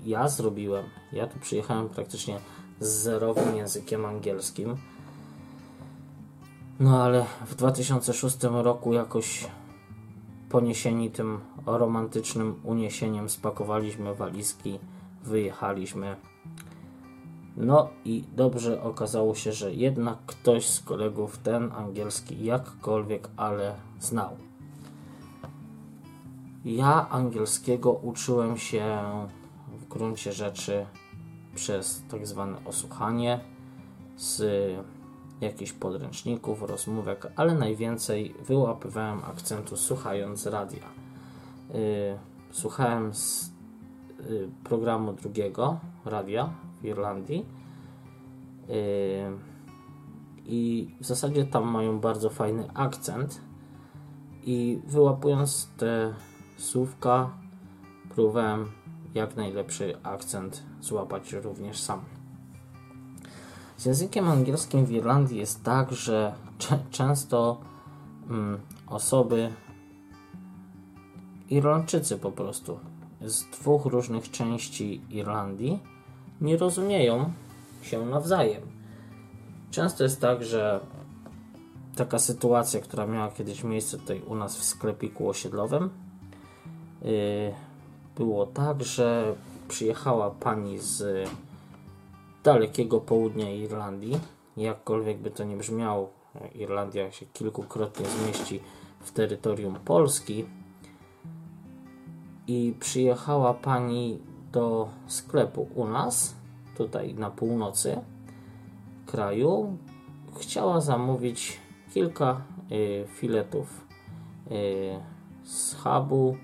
ja 0.06 0.28
zrobiłem. 0.28 0.84
Ja 1.12 1.26
tu 1.26 1.38
przyjechałem 1.38 1.88
praktycznie 1.88 2.40
z 2.80 2.88
zerowym 2.88 3.56
językiem 3.56 4.06
angielskim 4.06 4.76
no 6.80 7.02
ale 7.02 7.26
w 7.46 7.54
2006 7.54 8.36
roku 8.42 8.92
jakoś 8.92 9.46
poniesieni 10.48 11.10
tym 11.10 11.40
romantycznym 11.66 12.60
uniesieniem 12.64 13.28
spakowaliśmy 13.28 14.14
walizki, 14.14 14.78
wyjechaliśmy. 15.24 16.16
No 17.56 17.88
i 18.04 18.24
dobrze 18.36 18.82
okazało 18.82 19.34
się, 19.34 19.52
że 19.52 19.74
jednak 19.74 20.18
ktoś 20.26 20.66
z 20.68 20.80
kolegów 20.80 21.38
ten 21.38 21.72
angielski 21.72 22.44
jakkolwiek, 22.44 23.28
ale 23.36 23.74
znał. 24.00 24.36
Ja 26.64 27.08
angielskiego 27.10 27.92
uczyłem 27.92 28.58
się 28.58 28.98
w 29.78 29.88
gruncie 29.88 30.32
rzeczy 30.32 30.86
przez 31.54 32.02
tak 32.10 32.26
zwane 32.26 32.64
osłuchanie 32.64 33.40
z 34.16 34.42
jakichś 35.40 35.72
podręczników, 35.72 36.62
rozmówek, 36.62 37.32
ale 37.36 37.54
najwięcej 37.54 38.34
wyłapywałem 38.46 39.24
akcentu 39.24 39.76
słuchając 39.76 40.46
radia. 40.46 40.84
Yy, 41.74 42.18
słuchałem 42.50 43.14
z 43.14 43.52
y, 44.20 44.48
programu 44.64 45.12
drugiego 45.12 45.78
radia 46.04 46.50
w 46.80 46.84
Irlandii. 46.84 47.46
Y, 48.68 48.72
I 50.46 50.90
w 51.00 51.06
zasadzie 51.06 51.44
tam 51.44 51.70
mają 51.70 52.00
bardzo 52.00 52.30
fajny 52.30 52.68
akcent. 52.74 53.40
I 54.44 54.80
wyłapując 54.86 55.68
te 55.76 56.14
słówka, 56.56 57.30
próbowałem 58.08 58.70
jak 59.14 59.36
najlepszy 59.36 59.96
akcent 60.02 60.62
złapać 60.80 61.32
również 61.32 61.80
sam. 61.80 62.17
Z 63.78 63.86
językiem 63.86 64.28
angielskim 64.28 64.86
w 64.86 64.90
Irlandii 64.90 65.38
jest 65.38 65.64
tak, 65.64 65.92
że 65.92 66.34
często 66.90 67.60
mm, 68.30 68.60
osoby, 68.86 69.52
Irlandczycy 71.50 72.18
po 72.18 72.32
prostu, 72.32 72.78
z 73.20 73.44
dwóch 73.44 73.86
różnych 73.86 74.30
części 74.30 75.02
Irlandii 75.10 75.78
nie 76.40 76.56
rozumieją 76.56 77.32
się 77.82 78.06
nawzajem. 78.06 78.62
Często 79.70 80.04
jest 80.04 80.20
tak, 80.20 80.44
że 80.44 80.80
taka 81.96 82.18
sytuacja, 82.18 82.80
która 82.80 83.06
miała 83.06 83.30
kiedyś 83.30 83.64
miejsce 83.64 83.98
tutaj 83.98 84.22
u 84.22 84.34
nas 84.34 84.56
w 84.56 84.64
sklepiku 84.64 85.28
osiedlowym, 85.28 85.90
yy, 87.02 87.10
było 88.16 88.46
tak, 88.46 88.84
że 88.84 89.34
przyjechała 89.68 90.30
pani 90.30 90.78
z 90.78 91.28
dalekiego 92.48 93.00
południa 93.00 93.50
Irlandii. 93.50 94.20
Jakkolwiek 94.56 95.18
by 95.18 95.30
to 95.30 95.44
nie 95.44 95.56
brzmiało, 95.56 96.10
Irlandia 96.54 97.12
się 97.12 97.26
kilkukrotnie 97.26 98.06
zmieści 98.06 98.60
w 99.00 99.12
terytorium 99.12 99.74
Polski. 99.74 100.44
I 102.46 102.74
przyjechała 102.80 103.54
pani 103.54 104.18
do 104.52 104.88
sklepu 105.06 105.68
u 105.74 105.86
nas, 105.86 106.34
tutaj 106.76 107.14
na 107.14 107.30
północy 107.30 108.00
kraju. 109.06 109.76
Chciała 110.40 110.80
zamówić 110.80 111.60
kilka 111.94 112.40
y, 112.72 113.04
filetów 113.08 113.86
y, 114.50 115.00
schabu, 115.44 116.36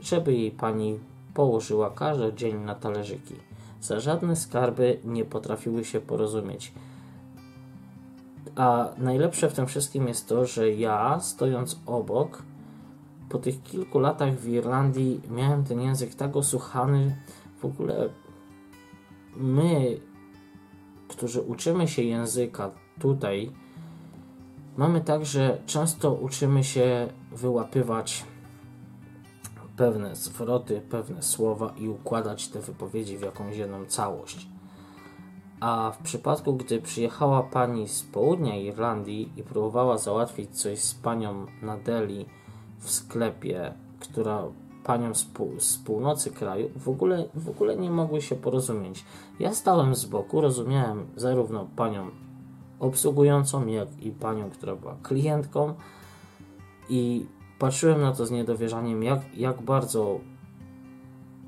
żeby 0.00 0.32
jej 0.32 0.50
pani 0.50 0.98
położyła 1.34 1.90
każdy 1.90 2.32
dzień 2.32 2.56
na 2.56 2.74
talerzyki. 2.74 3.34
Za 3.84 4.00
żadne 4.00 4.36
skarby 4.36 4.98
nie 5.04 5.24
potrafiły 5.24 5.84
się 5.84 6.00
porozumieć. 6.00 6.72
A 8.56 8.88
najlepsze 8.98 9.50
w 9.50 9.54
tym 9.54 9.66
wszystkim 9.66 10.08
jest 10.08 10.28
to, 10.28 10.46
że 10.46 10.70
ja, 10.70 11.20
stojąc 11.20 11.80
obok, 11.86 12.42
po 13.28 13.38
tych 13.38 13.62
kilku 13.62 13.98
latach 13.98 14.34
w 14.34 14.48
Irlandii 14.48 15.20
miałem 15.30 15.64
ten 15.64 15.80
język 15.80 16.14
tak 16.14 16.36
osłuchany, 16.36 17.16
w 17.58 17.64
ogóle 17.64 18.08
my, 19.36 20.00
którzy 21.08 21.40
uczymy 21.40 21.88
się 21.88 22.02
języka 22.02 22.70
tutaj, 23.00 23.50
mamy 24.76 25.00
tak, 25.00 25.26
że 25.26 25.58
często 25.66 26.12
uczymy 26.12 26.64
się 26.64 27.08
wyłapywać 27.32 28.24
pewne 29.76 30.16
zwroty, 30.16 30.82
pewne 30.90 31.22
słowa 31.22 31.74
i 31.78 31.88
układać 31.88 32.48
te 32.48 32.60
wypowiedzi 32.60 33.18
w 33.18 33.22
jakąś 33.22 33.56
jedną 33.56 33.86
całość. 33.86 34.46
A 35.60 35.92
w 35.98 36.02
przypadku, 36.02 36.54
gdy 36.54 36.82
przyjechała 36.82 37.42
pani 37.42 37.88
z 37.88 38.02
południa 38.02 38.56
Irlandii 38.56 39.32
i 39.36 39.42
próbowała 39.42 39.98
załatwić 39.98 40.50
coś 40.50 40.78
z 40.78 40.94
panią 40.94 41.46
na 41.62 41.76
Delhi 41.76 42.26
w 42.78 42.90
sklepie, 42.90 43.74
która 44.00 44.42
panią 44.84 45.14
z, 45.14 45.24
pół, 45.24 45.60
z 45.60 45.78
północy 45.78 46.30
kraju, 46.30 46.70
w 46.76 46.88
ogóle, 46.88 47.24
w 47.34 47.48
ogóle 47.48 47.76
nie 47.76 47.90
mogły 47.90 48.22
się 48.22 48.36
porozumieć. 48.36 49.04
Ja 49.38 49.54
stałem 49.54 49.94
z 49.94 50.04
boku, 50.04 50.40
rozumiałem 50.40 51.06
zarówno 51.16 51.68
panią 51.76 52.10
obsługującą, 52.80 53.66
jak 53.66 54.02
i 54.02 54.10
panią, 54.10 54.50
która 54.50 54.76
była 54.76 54.96
klientką 55.02 55.74
i 56.88 57.26
patrzyłem 57.58 58.00
na 58.00 58.12
to 58.12 58.26
z 58.26 58.30
niedowierzaniem, 58.30 59.02
jak, 59.02 59.20
jak 59.36 59.62
bardzo 59.62 60.20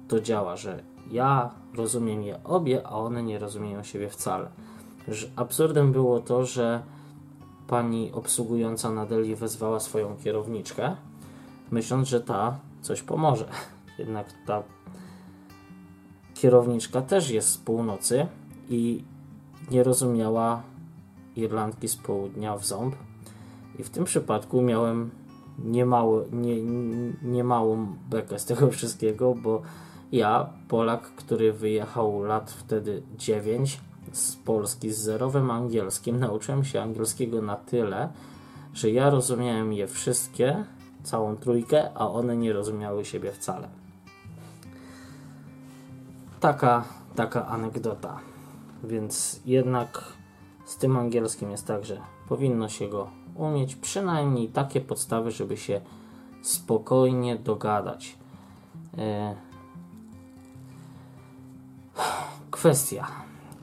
to 0.09 0.21
działa, 0.21 0.57
że 0.57 0.83
ja 1.11 1.51
rozumiem 1.75 2.23
je 2.23 2.45
obie, 2.45 2.87
a 2.87 2.91
one 2.91 3.23
nie 3.23 3.39
rozumieją 3.39 3.83
siebie 3.83 4.09
wcale. 4.09 4.49
Że 5.09 5.27
absurdem 5.37 5.93
było 5.93 6.21
to, 6.21 6.45
że 6.45 6.83
pani 7.69 8.13
obsługująca 8.13 8.91
na 8.91 9.07
Deli 9.07 9.37
wezwała 9.37 9.81
swoją 9.81 10.17
kierowniczkę, 10.17 10.97
myśląc, 11.71 12.09
że 12.09 12.21
ta 12.21 12.59
coś 12.83 13.03
pomoże. 13.03 13.49
Jednak 13.99 14.27
ta 14.47 14.63
kierowniczka 16.35 17.03
też 17.03 17.31
jest 17.31 17.49
z 17.49 17.59
północy 17.59 18.27
i 18.69 19.05
nie 19.71 19.83
rozumiała 19.83 20.63
Irlandki 21.37 21.89
z 21.89 21.97
południa 21.97 22.57
w 22.57 22.67
ząb. 22.67 22.97
I 23.79 23.83
w 23.83 23.91
tym 23.91 24.05
przypadku 24.05 24.63
miałem 24.63 25.11
niemało, 25.59 26.25
nie, 26.33 26.63
niemałą 27.23 27.87
bekę 28.11 28.39
z 28.39 28.45
tego 28.45 28.71
wszystkiego, 28.71 29.35
bo 29.35 29.63
ja, 30.13 30.47
Polak, 30.69 31.03
który 31.03 31.53
wyjechał 31.53 32.23
lat 32.23 32.51
wtedy 32.51 33.03
9 33.19 33.81
z 34.13 34.37
Polski 34.37 34.93
z 34.93 34.99
zerowym 34.99 35.51
angielskim, 35.51 36.21
nauczyłem 36.21 36.65
się 36.65 36.83
angielskiego 36.83 37.43
na 37.43 37.57
tyle, 37.57 38.09
że 38.75 38.91
ja 38.91 39.11
rozumiałem 39.11 39.73
je 39.73 39.87
wszystkie, 39.87 40.65
całą 41.03 41.37
trójkę, 41.37 41.91
a 41.95 42.09
one 42.09 42.37
nie 42.37 42.53
rozumiały 42.53 43.05
siebie 43.05 43.33
wcale. 43.33 43.69
Taka, 46.41 46.85
taka 47.15 47.47
anegdota. 47.47 48.19
Więc 48.85 49.41
jednak 49.47 50.05
z 50.67 50.77
tym 50.77 50.97
angielskim 50.97 51.51
jest 51.51 51.67
tak, 51.67 51.85
że 51.85 52.01
powinno 52.29 52.69
się 52.69 52.89
go 52.89 53.11
umieć 53.39 53.77
przynajmniej 53.77 54.49
takie 54.49 54.81
podstawy, 54.81 55.31
żeby 55.31 55.57
się 55.57 55.81
spokojnie 56.43 57.37
dogadać. 57.37 58.17
E, 58.99 59.35
kwestia. 62.51 63.07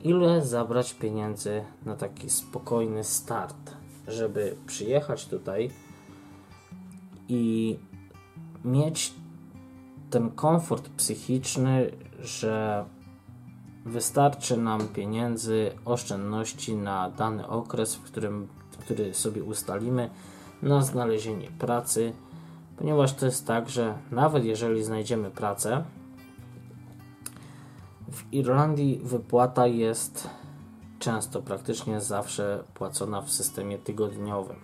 Ile 0.02 0.46
zabrać 0.46 0.94
pieniędzy 0.94 1.64
na 1.86 1.96
taki 1.96 2.30
spokojny 2.30 3.04
start, 3.04 3.76
żeby 4.08 4.56
przyjechać 4.66 5.26
tutaj 5.26 5.70
i 7.28 7.76
mieć 8.64 9.14
ten 10.10 10.30
komfort 10.30 10.88
psychiczny, 10.88 11.90
że 12.20 12.84
wystarczy 13.84 14.56
nam 14.56 14.88
pieniędzy, 14.88 15.70
oszczędności 15.84 16.76
na 16.76 17.10
dany 17.10 17.48
okres, 17.48 17.94
w 17.94 18.02
którym 18.02 18.48
który 18.76 19.14
sobie 19.14 19.44
ustalimy 19.44 20.10
na 20.62 20.82
znalezienie 20.82 21.48
pracy, 21.58 22.12
ponieważ 22.76 23.12
to 23.12 23.26
jest 23.26 23.46
tak, 23.46 23.70
że 23.70 23.98
nawet 24.10 24.44
jeżeli 24.44 24.84
znajdziemy 24.84 25.30
pracę, 25.30 25.84
w 28.12 28.32
Irlandii 28.32 29.00
wypłata 29.04 29.66
jest 29.66 30.28
często, 30.98 31.42
praktycznie 31.42 32.00
zawsze 32.00 32.64
płacona 32.74 33.22
w 33.22 33.30
systemie 33.30 33.78
tygodniowym, 33.78 34.56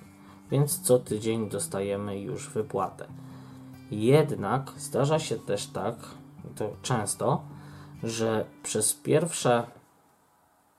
więc 0.50 0.80
co 0.80 0.98
tydzień 0.98 1.48
dostajemy 1.48 2.20
już 2.20 2.50
wypłatę. 2.50 3.06
Jednak 3.90 4.72
zdarza 4.76 5.18
się 5.18 5.36
też 5.36 5.66
tak, 5.66 5.96
to 6.56 6.72
często, 6.82 7.42
że 8.02 8.44
przez 8.62 8.94
pierwsze 8.94 9.66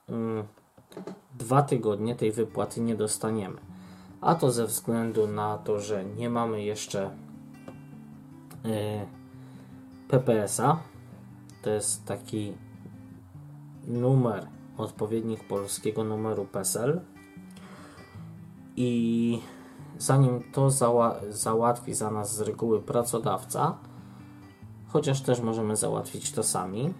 mm, 0.09 0.47
dwa 1.35 1.61
tygodnie 1.61 2.15
tej 2.15 2.31
wypłaty 2.31 2.81
nie 2.81 2.95
dostaniemy. 2.95 3.57
A 4.21 4.35
to 4.35 4.51
ze 4.51 4.67
względu 4.67 5.27
na 5.27 5.57
to, 5.57 5.79
że 5.79 6.05
nie 6.05 6.29
mamy 6.29 6.63
jeszcze 6.63 7.11
yy, 8.63 8.71
PPS-a. 10.07 10.77
To 11.61 11.69
jest 11.69 12.05
taki 12.05 12.53
numer, 13.87 14.47
odpowiednik 14.77 15.43
polskiego 15.43 16.03
numeru 16.03 16.45
PESEL. 16.45 17.01
I 18.75 19.41
zanim 19.97 20.43
to 20.51 20.69
zała 20.69 21.15
załatwi 21.29 21.93
za 21.93 22.11
nas 22.11 22.35
z 22.35 22.41
reguły 22.41 22.81
pracodawca, 22.81 23.77
chociaż 24.87 25.21
też 25.21 25.41
możemy 25.41 25.75
załatwić 25.75 26.31
to 26.31 26.43
sami. 26.43 26.93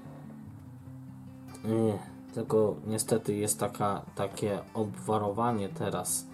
Tylko 2.34 2.76
niestety 2.88 3.36
jest 3.36 3.60
taka, 3.60 4.02
takie 4.16 4.60
obwarowanie 4.74 5.70
teraz, 5.70 6.28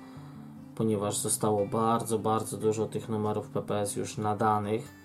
ponieważ 0.76 1.18
zostało 1.18 1.68
bardzo, 1.68 2.20
bardzo 2.20 2.58
dużo 2.58 2.86
tych 2.86 3.10
numerów 3.10 3.50
PPS 3.50 3.96
już 3.96 4.18
nadanych 4.18 4.96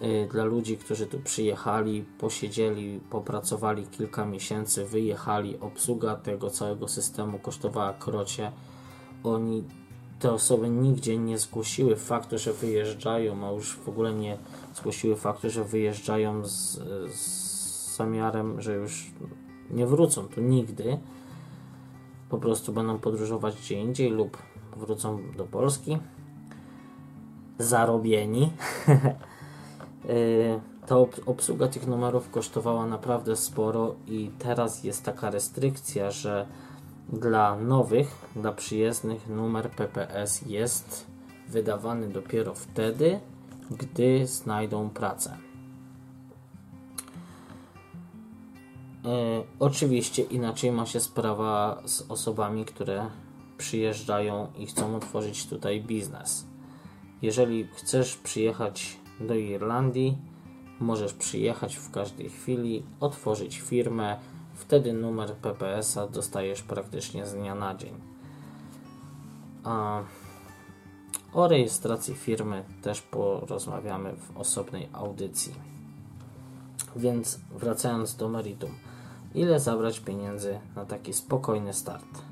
yy, 0.00 0.28
dla 0.32 0.44
ludzi, 0.44 0.76
którzy 0.76 1.06
tu 1.06 1.18
przyjechali, 1.20 2.04
posiedzieli, 2.18 3.00
popracowali 3.10 3.86
kilka 3.86 4.26
miesięcy, 4.26 4.84
wyjechali. 4.84 5.60
Obsługa 5.60 6.16
tego 6.16 6.50
całego 6.50 6.88
systemu 6.88 7.38
kosztowała 7.38 7.92
krocie. 7.92 8.52
Oni, 9.24 9.64
te 10.20 10.32
osoby 10.32 10.68
nigdzie 10.68 11.18
nie 11.18 11.38
zgłosiły 11.38 11.96
faktu, 11.96 12.38
że 12.38 12.52
wyjeżdżają, 12.52 13.46
a 13.48 13.52
już 13.52 13.76
w 13.76 13.88
ogóle 13.88 14.14
nie 14.14 14.38
zgłosiły 14.74 15.16
faktu, 15.16 15.50
że 15.50 15.64
wyjeżdżają 15.64 16.44
z, 16.44 16.80
z 17.14 17.96
zamiarem, 17.96 18.62
że 18.62 18.74
już 18.74 19.10
nie 19.70 19.86
wrócą 19.86 20.28
tu 20.28 20.40
nigdy. 20.40 20.98
Po 22.28 22.38
prostu 22.38 22.72
będą 22.72 22.98
podróżować 22.98 23.56
gdzie 23.56 23.80
indziej 23.80 24.10
lub 24.10 24.38
wrócą 24.76 25.18
do 25.36 25.44
Polski. 25.44 25.98
Zarobieni. 27.58 28.50
Y, 30.10 30.60
to 30.86 31.08
obsługa 31.26 31.68
tych 31.68 31.86
numerów 31.86 32.30
kosztowała 32.30 32.86
naprawdę 32.86 33.36
sporo 33.36 33.94
i 34.06 34.30
teraz 34.38 34.84
jest 34.84 35.04
taka 35.04 35.30
restrykcja, 35.30 36.10
że 36.10 36.46
dla 37.12 37.56
nowych, 37.56 38.28
dla 38.36 38.52
przyjezdnych 38.52 39.28
numer 39.28 39.70
PPS 39.70 40.42
jest 40.46 41.06
wydawany 41.48 42.08
dopiero 42.08 42.54
wtedy, 42.54 43.20
gdy 43.70 44.26
znajdą 44.26 44.90
pracę. 44.90 45.47
Oczywiście 49.58 50.22
inaczej 50.22 50.72
ma 50.72 50.86
się 50.86 51.00
sprawa 51.00 51.82
z 51.84 52.10
osobami, 52.10 52.64
które 52.64 53.10
przyjeżdżają 53.58 54.52
i 54.58 54.66
chcą 54.66 54.96
otworzyć 54.96 55.46
tutaj 55.46 55.80
biznes. 55.80 56.46
Jeżeli 57.22 57.68
chcesz 57.74 58.16
przyjechać 58.16 58.96
do 59.20 59.34
Irlandii, 59.34 60.18
możesz 60.80 61.14
przyjechać 61.14 61.76
w 61.76 61.90
każdej 61.90 62.28
chwili, 62.28 62.82
otworzyć 63.00 63.58
firmę, 63.60 64.16
wtedy 64.54 64.92
numer 64.92 65.32
PPS-a 65.34 66.06
dostajesz 66.06 66.62
praktycznie 66.62 67.26
z 67.26 67.34
dnia 67.34 67.54
na 67.54 67.74
dzień. 67.74 67.94
A 69.64 70.02
o 71.32 71.48
rejestracji 71.48 72.14
firmy 72.14 72.64
też 72.82 73.02
porozmawiamy 73.02 74.16
w 74.16 74.36
osobnej 74.36 74.88
audycji. 74.92 75.54
Więc 76.96 77.40
wracając 77.50 78.16
do 78.16 78.28
meritum. 78.28 78.70
Ile 79.34 79.60
zabrać 79.60 80.00
pieniędzy 80.00 80.60
na 80.76 80.84
taki 80.84 81.12
spokojny 81.12 81.72
start? 81.72 82.22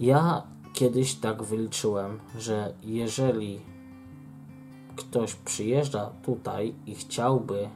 Ja 0.00 0.42
kiedyś 0.72 1.14
tak 1.14 1.42
wyliczyłem, 1.42 2.20
że 2.38 2.74
jeżeli 2.82 3.60
ktoś 4.96 5.34
przyjeżdża 5.34 6.10
tutaj 6.22 6.74
i 6.86 6.94
chciałby 6.94 7.68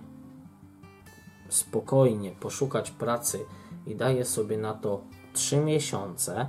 spokojnie 1.49 2.31
poszukać 2.31 2.91
pracy 2.91 3.45
i 3.87 3.97
daje 3.97 4.25
sobie 4.25 4.59
na 4.59 4.75
to 4.75 5.01
3 5.33 5.57
miesiące, 5.57 6.49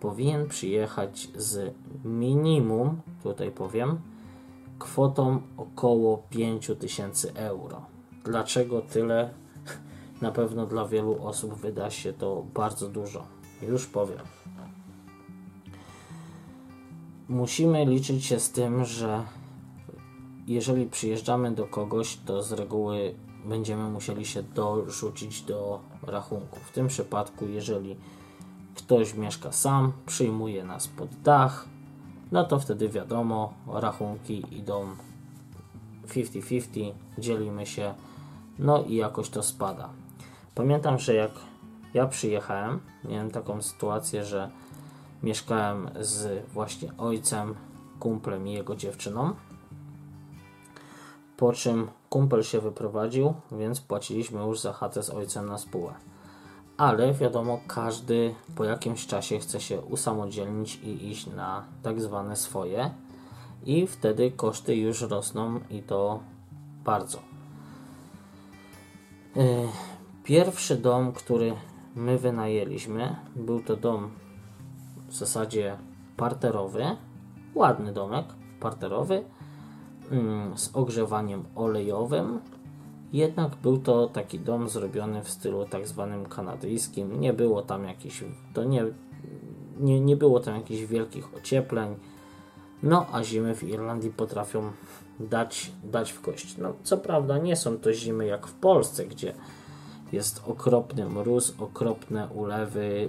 powinien 0.00 0.48
przyjechać 0.48 1.28
z 1.36 1.74
minimum, 2.04 3.00
tutaj 3.22 3.50
powiem, 3.50 3.98
kwotą 4.78 5.40
około 5.56 6.22
5000 6.30 7.34
euro. 7.34 7.82
Dlaczego 8.24 8.80
tyle? 8.82 9.43
Na 10.22 10.32
pewno 10.32 10.66
dla 10.66 10.88
wielu 10.88 11.26
osób 11.26 11.54
wyda 11.54 11.90
się 11.90 12.12
to 12.12 12.44
bardzo 12.54 12.88
dużo. 12.88 13.26
Już 13.62 13.86
powiem. 13.86 14.18
Musimy 17.28 17.84
liczyć 17.84 18.24
się 18.24 18.40
z 18.40 18.50
tym, 18.50 18.84
że 18.84 19.24
jeżeli 20.46 20.86
przyjeżdżamy 20.86 21.52
do 21.52 21.66
kogoś, 21.66 22.16
to 22.16 22.42
z 22.42 22.52
reguły 22.52 23.14
będziemy 23.44 23.90
musieli 23.90 24.26
się 24.26 24.42
dorzucić 24.42 25.42
do 25.42 25.80
rachunku. 26.02 26.60
W 26.60 26.72
tym 26.72 26.88
przypadku, 26.88 27.46
jeżeli 27.46 27.96
ktoś 28.74 29.14
mieszka 29.14 29.52
sam, 29.52 29.92
przyjmuje 30.06 30.64
nas 30.64 30.88
pod 30.88 31.08
dach, 31.22 31.68
no 32.32 32.44
to 32.44 32.60
wtedy 32.60 32.88
wiadomo, 32.88 33.52
rachunki 33.66 34.44
idą 34.50 34.86
50-50, 36.06 36.92
dzielimy 37.18 37.66
się, 37.66 37.94
no 38.58 38.84
i 38.84 38.94
jakoś 38.94 39.30
to 39.30 39.42
spada. 39.42 39.88
Pamiętam, 40.54 40.98
że 40.98 41.14
jak 41.14 41.30
ja 41.94 42.06
przyjechałem, 42.06 42.80
miałem 43.04 43.30
taką 43.30 43.62
sytuację, 43.62 44.24
że 44.24 44.50
mieszkałem 45.22 45.90
z 46.00 46.46
właśnie 46.48 46.90
ojcem, 46.98 47.54
kumplem 48.00 48.48
i 48.48 48.52
jego 48.52 48.76
dziewczyną. 48.76 49.34
Po 51.36 51.52
czym 51.52 51.88
kumpel 52.08 52.42
się 52.42 52.60
wyprowadził, 52.60 53.34
więc 53.52 53.80
płaciliśmy 53.80 54.40
już 54.40 54.60
za 54.60 54.72
chatę 54.72 55.02
z 55.02 55.10
ojcem 55.10 55.46
na 55.46 55.58
spółę. 55.58 55.94
Ale 56.76 57.12
wiadomo, 57.12 57.60
każdy 57.66 58.34
po 58.56 58.64
jakimś 58.64 59.06
czasie 59.06 59.38
chce 59.38 59.60
się 59.60 59.80
usamodzielnić 59.80 60.76
i 60.76 61.10
iść 61.10 61.26
na 61.26 61.64
tak 61.82 62.00
zwane 62.00 62.36
swoje, 62.36 62.90
i 63.64 63.86
wtedy 63.86 64.30
koszty 64.30 64.76
już 64.76 65.02
rosną 65.02 65.60
i 65.70 65.82
to 65.82 66.20
bardzo. 66.84 67.18
Y, 69.36 69.68
pierwszy 70.24 70.76
dom, 70.76 71.12
który 71.12 71.52
my 71.96 72.18
wynajęliśmy, 72.18 73.16
był 73.36 73.60
to 73.60 73.76
dom 73.76 74.10
w 75.08 75.14
zasadzie 75.14 75.76
parterowy, 76.16 76.84
ładny 77.54 77.92
domek 77.92 78.26
parterowy 78.60 79.24
mm, 80.10 80.58
z 80.58 80.70
ogrzewaniem 80.76 81.44
olejowym. 81.54 82.40
Jednak 83.12 83.56
był 83.56 83.78
to 83.78 84.06
taki 84.06 84.38
dom 84.38 84.68
zrobiony 84.68 85.22
w 85.22 85.30
stylu 85.30 85.64
tak 85.64 85.88
zwanym 85.88 86.26
kanadyjskim. 86.26 87.20
Nie 87.20 87.32
było 87.32 87.62
tam 87.62 87.84
jakichś, 87.84 88.24
to 88.54 88.64
nie, 88.64 88.84
nie, 89.80 90.00
nie 90.00 90.16
było 90.16 90.40
tam 90.40 90.54
jakichś 90.54 90.82
wielkich 90.82 91.34
ociepleń. 91.34 91.96
No, 92.82 93.06
a 93.12 93.22
zimy 93.22 93.54
w 93.54 93.62
Irlandii 93.62 94.10
potrafią 94.10 94.72
dać, 95.20 95.72
dać 95.84 96.12
w 96.12 96.20
kość. 96.20 96.56
No, 96.56 96.72
co 96.82 96.98
prawda 96.98 97.38
nie 97.38 97.56
są 97.56 97.78
to 97.78 97.92
zimy 97.92 98.26
jak 98.26 98.46
w 98.46 98.52
Polsce, 98.52 99.06
gdzie 99.06 99.34
jest 100.14 100.42
okropny 100.46 101.08
mróz, 101.08 101.54
okropne 101.58 102.28
ulewy, 102.28 103.08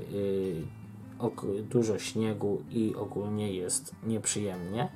ok 1.20 1.46
dużo 1.70 2.00
śniegu 2.00 2.62
i 2.72 2.96
ogólnie 2.96 3.54
jest 3.54 3.96
nieprzyjemnie. 4.04 4.90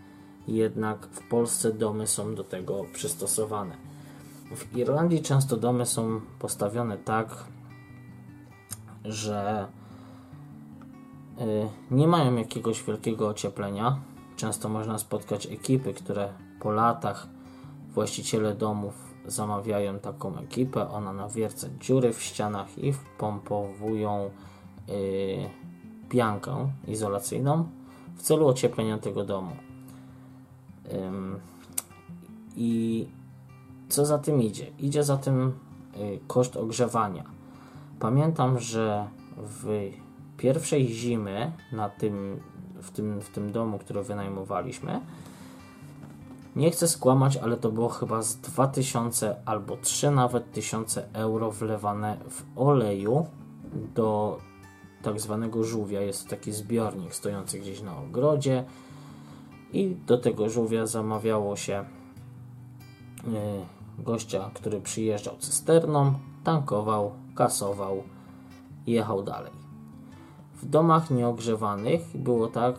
Jednak 0.48 1.08
w 1.08 1.30
Polsce 1.30 1.74
domy 1.74 2.08
są 2.08 2.36
do 2.36 2.44
tego 2.44 2.86
przystosowane. 2.94 3.76
W 4.56 4.78
Irlandii 4.78 5.22
często 5.22 5.58
domy 5.58 5.86
są 5.86 6.22
postawione 6.40 6.98
tak, 6.98 7.44
że 9.06 9.68
yy, 11.38 11.70
nie 11.92 12.08
mają 12.08 12.36
jakiegoś 12.36 12.84
wielkiego 12.84 13.28
ocieplenia. 13.28 14.00
Często 14.36 14.70
można 14.70 14.98
spotkać 14.98 15.46
ekipy, 15.46 15.94
które 15.94 16.34
po 16.60 16.72
latach 16.72 17.28
właściciele 17.94 18.56
domów 18.56 19.09
zamawiają 19.30 20.00
taką 20.00 20.38
ekipę, 20.38 20.90
ona 20.90 21.14
nawierca 21.14 21.68
dziury 21.80 22.14
w 22.14 22.22
ścianach 22.22 22.78
i 22.78 22.94
wpompowują 22.94 24.30
yy, 24.88 25.50
piankę 26.10 26.70
izolacyjną 26.88 27.70
w 28.16 28.22
celu 28.22 28.48
ocieplenia 28.48 28.98
tego 28.98 29.26
domu. 29.26 29.52
Yy, 30.86 31.00
I 32.56 33.08
co 33.90 34.06
za 34.06 34.18
tym 34.18 34.42
idzie? 34.42 34.68
Idzie 34.80 35.04
za 35.04 35.18
tym 35.18 35.54
yy, 35.98 36.20
koszt 36.28 36.58
ogrzewania. 36.58 37.24
Pamiętam, 38.00 38.60
że 38.60 39.08
w 39.38 39.92
pierwszej 40.38 40.88
zimy 40.88 41.52
na 41.72 41.90
tym, 41.90 42.40
w, 42.82 42.92
tym, 42.92 43.22
w 43.22 43.30
tym 43.30 43.52
domu, 43.52 43.80
który 43.80 44.04
wynajmowaliśmy, 44.04 45.02
nie 46.60 46.72
chcę 46.72 46.88
skłamać, 46.88 47.38
ale 47.38 47.58
to 47.58 47.72
było 47.72 47.90
chyba 47.90 48.22
z 48.22 48.36
2000 48.36 49.36
albo 49.46 49.78
3 49.78 50.12
nawet 50.12 50.52
tysiące 50.52 51.08
euro 51.14 51.52
wlewane 51.52 52.18
w 52.30 52.44
oleju 52.56 53.26
do 53.96 54.38
tak 55.02 55.20
zwanego 55.20 55.64
żółwia. 55.64 56.02
Jest 56.02 56.24
to 56.24 56.30
taki 56.30 56.52
zbiornik 56.52 57.16
stojący 57.16 57.60
gdzieś 57.60 57.82
na 57.82 57.98
ogrodzie 57.98 58.66
i 59.74 59.96
do 60.06 60.18
tego 60.18 60.50
żółwia 60.50 60.86
zamawiało 60.86 61.56
się 61.56 61.80
y, 61.80 64.04
gościa, 64.04 64.52
który 64.54 64.82
przyjeżdżał 64.82 65.38
cysterną, 65.38 66.14
tankował, 66.44 67.12
kasował 67.36 68.04
jechał 68.88 69.24
dalej. 69.24 69.52
W 70.56 70.66
domach 70.66 71.12
nieogrzewanych 71.12 72.18
było 72.18 72.48
tak, 72.48 72.76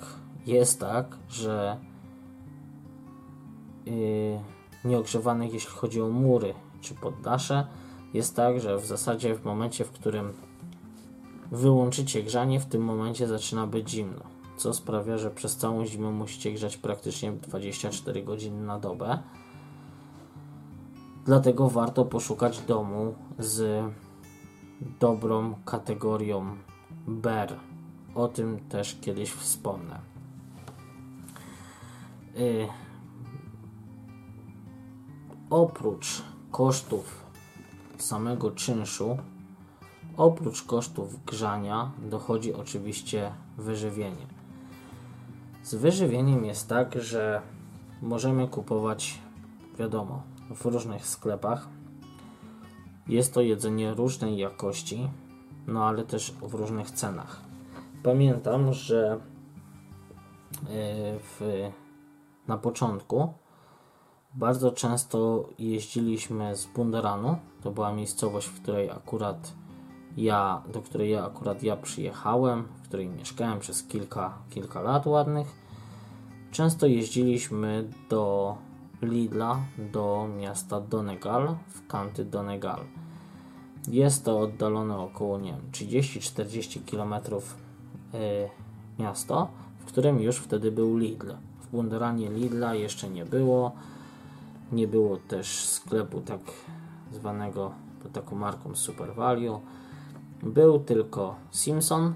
jest 0.46 0.80
tak, 0.80 1.16
że 1.28 1.89
nieogrzewanych, 4.84 5.54
jeśli 5.54 5.70
chodzi 5.70 6.00
o 6.00 6.08
mury 6.08 6.54
czy 6.80 6.94
poddasze, 6.94 7.66
jest 8.14 8.36
tak, 8.36 8.60
że 8.60 8.78
w 8.78 8.86
zasadzie 8.86 9.34
w 9.34 9.44
momencie, 9.44 9.84
w 9.84 9.90
którym 9.90 10.32
wyłączycie 11.52 12.22
grzanie, 12.22 12.60
w 12.60 12.66
tym 12.66 12.82
momencie 12.82 13.28
zaczyna 13.28 13.66
być 13.66 13.90
zimno, 13.90 14.22
co 14.56 14.74
sprawia, 14.74 15.18
że 15.18 15.30
przez 15.30 15.56
całą 15.56 15.86
zimę 15.86 16.10
musicie 16.10 16.52
grzać 16.52 16.76
praktycznie 16.76 17.32
24 17.32 18.22
godziny 18.22 18.62
na 18.62 18.78
dobę. 18.78 19.18
Dlatego 21.24 21.68
warto 21.68 22.04
poszukać 22.04 22.60
domu 22.60 23.14
z 23.38 23.84
dobrą 25.00 25.54
kategorią 25.64 26.56
BER. 27.06 27.56
O 28.14 28.28
tym 28.28 28.60
też 28.68 28.98
kiedyś 29.00 29.30
wspomnę. 29.30 29.98
Yy, 32.34 32.68
oprócz 35.50 36.22
kosztów 36.50 37.24
samego 37.98 38.50
czynszu, 38.50 39.18
oprócz 40.16 40.62
kosztów 40.62 41.24
grzania, 41.24 41.90
dochodzi 42.10 42.54
oczywiście 42.54 43.32
wyżywienie. 43.58 44.26
Z 45.62 45.74
wyżywieniem 45.74 46.44
jest 46.44 46.68
tak, 46.68 46.94
że 47.02 47.42
możemy 48.02 48.48
kupować, 48.48 49.18
wiadomo, 49.78 50.22
w 50.50 50.64
różnych 50.64 51.06
sklepach. 51.06 51.68
Jest 53.08 53.34
to 53.34 53.40
jedzenie 53.40 53.94
różnej 53.94 54.36
jakości, 54.36 55.10
no 55.66 55.84
ale 55.84 56.04
też 56.04 56.32
w 56.32 56.54
różnych 56.54 56.90
cenach. 56.90 57.40
Pamiętam, 58.02 58.72
że 58.72 59.12
e, 59.12 59.18
w, 61.18 61.40
na 62.48 62.58
początku 62.58 63.34
bardzo 64.34 64.72
często 64.72 65.48
jeździliśmy 65.58 66.56
z 66.56 66.66
Bunderanu. 66.66 67.36
To 67.62 67.70
była 67.70 67.92
miejscowość, 67.92 68.46
w 68.46 68.62
której 68.62 68.90
akurat 68.90 69.52
ja, 70.16 70.62
do 70.72 70.82
której 70.82 71.10
ja 71.10 71.24
akurat 71.24 71.62
ja 71.62 71.76
przyjechałem, 71.76 72.62
w 72.62 72.88
której 72.88 73.08
mieszkałem 73.08 73.58
przez 73.58 73.82
kilka, 73.82 74.38
kilka 74.50 74.80
lat 74.82 75.06
ładnych. 75.06 75.46
Często 76.50 76.86
jeździliśmy 76.86 77.84
do 78.10 78.56
Lidla, 79.02 79.60
do 79.92 80.28
miasta 80.38 80.80
Donegal, 80.80 81.56
w 81.68 81.86
kanty 81.86 82.24
Donegal. 82.24 82.80
Jest 83.88 84.24
to 84.24 84.40
oddalone 84.40 84.98
około 84.98 85.38
nie 85.38 85.52
wiem, 85.52 85.60
30-40 85.72 86.80
km 86.90 87.14
y, 87.14 88.48
miasto, 88.98 89.48
w 89.78 89.84
którym 89.84 90.20
już 90.20 90.36
wtedy 90.36 90.72
był 90.72 90.96
Lidl. 90.96 91.32
W 91.60 91.68
Bunderanie 91.68 92.30
Lidla 92.30 92.74
jeszcze 92.74 93.10
nie 93.10 93.24
było. 93.24 93.72
Nie 94.72 94.88
było 94.88 95.16
też 95.16 95.64
sklepu 95.64 96.20
tak 96.20 96.40
zwanego 97.12 97.72
pod 98.02 98.12
taką 98.12 98.36
marką 98.36 98.74
Super 98.74 99.14
Value. 99.14 99.60
Był 100.42 100.78
tylko 100.78 101.34
Simpson 101.50 102.14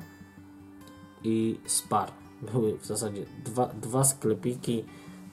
i 1.24 1.60
Spar. 1.66 2.10
Były 2.52 2.78
w 2.78 2.86
zasadzie 2.86 3.26
dwa, 3.44 3.66
dwa 3.66 4.04
sklepiki 4.04 4.84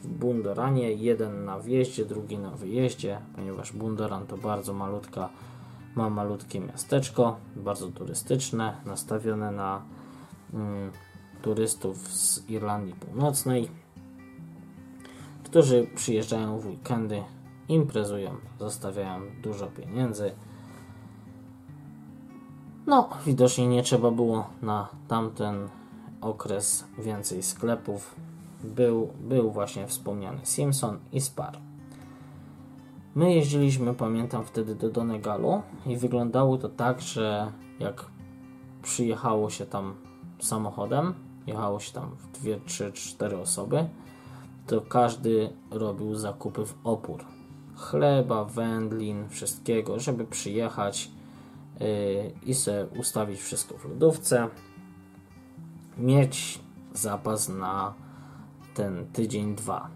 w 0.01 0.07
Bunderanie, 0.07 0.93
jeden 0.93 1.45
na 1.45 1.59
wjeździe, 1.59 2.05
drugi 2.05 2.37
na 2.37 2.51
wyjeździe, 2.51 3.19
ponieważ 3.35 3.71
Bunderan 3.73 4.27
to 4.27 4.37
bardzo 4.37 4.73
malutka, 4.73 5.29
ma 5.95 6.09
malutkie 6.09 6.59
miasteczko, 6.59 7.37
bardzo 7.55 7.87
turystyczne, 7.87 8.81
nastawione 8.85 9.51
na 9.51 9.81
mm, 10.53 10.91
turystów 11.41 11.97
z 12.07 12.49
Irlandii 12.49 12.93
Północnej 12.93 13.80
którzy 15.51 15.87
przyjeżdżają 15.95 16.59
w 16.59 16.65
weekendy, 16.65 17.23
imprezują, 17.67 18.35
zostawiają 18.59 19.21
dużo 19.43 19.67
pieniędzy. 19.67 20.31
No, 22.87 23.09
widocznie 23.25 23.67
nie 23.67 23.83
trzeba 23.83 24.11
było 24.11 24.47
na 24.61 24.89
tamten 25.07 25.69
okres 26.21 26.85
więcej 26.97 27.43
sklepów. 27.43 28.15
Był, 28.63 29.09
był 29.19 29.51
właśnie 29.51 29.87
wspomniany 29.87 30.39
Simpson 30.43 30.99
i 31.11 31.21
Spar. 31.21 31.57
My 33.15 33.33
jeździliśmy, 33.33 33.93
pamiętam, 33.93 34.45
wtedy 34.45 34.75
do 34.75 34.89
Donegalu 34.89 35.61
i 35.85 35.97
wyglądało 35.97 36.57
to 36.57 36.69
tak, 36.69 37.01
że 37.01 37.51
jak 37.79 38.05
przyjechało 38.81 39.49
się 39.49 39.65
tam 39.65 39.95
samochodem, 40.39 41.13
jechało 41.47 41.79
się 41.79 41.93
tam 41.93 42.15
w 42.15 42.41
2, 42.41 42.55
3, 42.65 42.91
4 42.91 43.37
osoby, 43.37 43.89
to 44.71 44.81
każdy 44.81 45.49
robił 45.71 46.15
zakupy 46.15 46.65
w 46.65 46.75
opór. 46.83 47.25
Chleba, 47.75 48.45
wędlin, 48.45 49.29
wszystkiego, 49.29 49.99
żeby 49.99 50.25
przyjechać 50.25 51.11
yy, 51.79 51.87
i 52.45 52.53
sobie 52.53 52.85
ustawić 52.99 53.41
wszystko 53.41 53.77
w 53.77 53.85
lodówce. 53.85 54.47
Mieć 55.97 56.59
zapas 56.93 57.49
na 57.49 57.93
ten 58.73 59.05
tydzień, 59.13 59.55
dwa. 59.55 59.89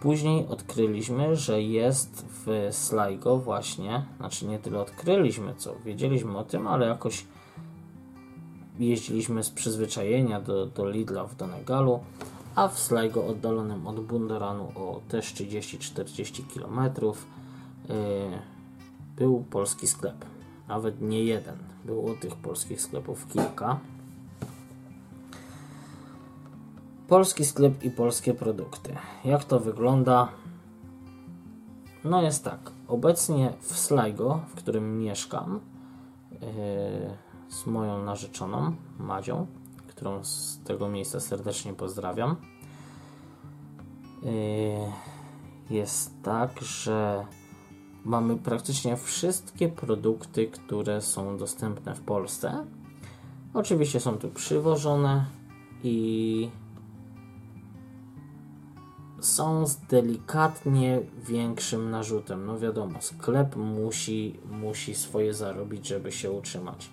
Później 0.00 0.46
odkryliśmy, 0.48 1.36
że 1.36 1.62
jest 1.62 2.26
w 2.28 2.68
Sligo 2.70 3.38
właśnie, 3.38 4.04
znaczy 4.16 4.46
nie 4.46 4.58
tyle 4.58 4.80
odkryliśmy, 4.80 5.54
co 5.54 5.74
wiedzieliśmy 5.84 6.38
o 6.38 6.44
tym, 6.44 6.66
ale 6.66 6.86
jakoś 6.86 7.26
jeździliśmy 8.78 9.44
z 9.44 9.50
przyzwyczajenia 9.50 10.40
do, 10.40 10.66
do 10.66 10.90
Lidla 10.90 11.24
w 11.24 11.36
Donegalu 11.36 12.00
a 12.54 12.68
w 12.68 12.78
Sligo 12.78 13.26
oddalonym 13.26 13.86
od 13.86 14.00
Bunderanu 14.00 14.64
o 14.74 15.00
też 15.08 15.34
30-40 15.34 16.42
km 16.54 16.94
yy, 17.88 17.94
był 19.16 19.44
polski 19.50 19.86
sklep. 19.86 20.24
Nawet 20.68 21.00
nie 21.00 21.24
jeden. 21.24 21.56
Było 21.84 22.14
tych 22.14 22.36
polskich 22.36 22.80
sklepów 22.80 23.26
kilka. 23.28 23.80
Polski 27.08 27.44
sklep 27.44 27.84
i 27.84 27.90
polskie 27.90 28.34
produkty. 28.34 28.96
Jak 29.24 29.44
to 29.44 29.60
wygląda? 29.60 30.28
No 32.04 32.22
jest 32.22 32.44
tak. 32.44 32.72
Obecnie 32.88 33.52
w 33.60 33.78
Sligo, 33.78 34.40
w 34.48 34.54
którym 34.54 34.98
mieszkam 34.98 35.60
yy, 36.32 36.38
z 37.48 37.66
moją 37.66 38.04
narzeczoną 38.04 38.74
Madzią, 38.98 39.46
którą 39.94 40.24
z 40.24 40.60
tego 40.64 40.88
miejsca 40.88 41.20
serdecznie 41.20 41.72
pozdrawiam. 41.72 42.36
Yy, 44.22 45.74
jest 45.76 46.10
tak, 46.22 46.60
że 46.62 47.26
mamy 48.04 48.36
praktycznie 48.36 48.96
wszystkie 48.96 49.68
produkty, 49.68 50.46
które 50.46 51.02
są 51.02 51.36
dostępne 51.36 51.94
w 51.94 52.00
Polsce. 52.00 52.66
Oczywiście 53.54 54.00
są 54.00 54.18
tu 54.18 54.28
przywożone 54.28 55.26
i 55.84 56.50
są 59.20 59.66
z 59.66 59.76
delikatnie 59.76 61.00
większym 61.28 61.90
narzutem. 61.90 62.46
No 62.46 62.58
wiadomo, 62.58 63.02
sklep 63.02 63.56
musi, 63.56 64.40
musi 64.50 64.94
swoje 64.94 65.34
zarobić, 65.34 65.86
żeby 65.86 66.12
się 66.12 66.30
utrzymać. 66.30 66.90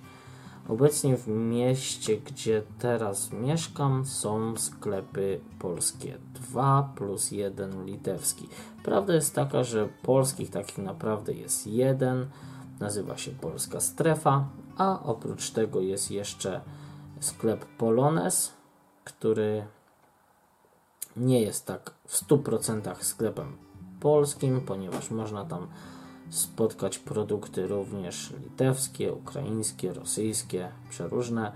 Obecnie 0.71 1.17
w 1.17 1.27
mieście, 1.27 2.17
gdzie 2.17 2.63
teraz 2.79 3.31
mieszkam, 3.31 4.05
są 4.05 4.57
sklepy 4.57 5.39
polskie. 5.59 6.17
2 6.33 6.93
plus 6.95 7.31
1 7.31 7.85
litewski. 7.85 8.47
Prawda 8.83 9.13
jest 9.13 9.35
taka, 9.35 9.63
że 9.63 9.89
polskich 10.01 10.49
takich 10.49 10.77
naprawdę 10.77 11.33
jest 11.33 11.67
jeden. 11.67 12.29
Nazywa 12.79 13.17
się 13.17 13.31
Polska 13.31 13.79
Strefa, 13.79 14.47
a 14.77 15.03
oprócz 15.03 15.51
tego 15.51 15.81
jest 15.81 16.11
jeszcze 16.11 16.61
sklep 17.19 17.65
Polones, 17.77 18.53
który 19.03 19.65
nie 21.17 21.41
jest 21.41 21.65
tak 21.65 21.93
w 22.07 22.27
100% 22.27 22.95
sklepem 23.03 23.57
polskim, 23.99 24.61
ponieważ 24.61 25.11
można 25.11 25.45
tam 25.45 25.67
spotkać 26.31 26.99
produkty 26.99 27.67
również 27.67 28.33
litewskie, 28.43 29.13
ukraińskie, 29.13 29.93
rosyjskie, 29.93 30.69
przeróżne. 30.89 31.51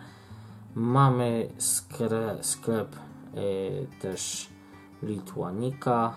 Mamy 0.76 1.50
skre, 1.58 2.38
sklep 2.42 2.96
y, 2.96 3.88
też 4.02 4.50
Litwanika, 5.04 6.16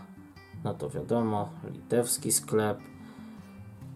no 0.65 0.75
to 0.75 0.91
wiadomo, 0.91 1.49
litewski 1.73 2.33
sklep. 2.33 2.79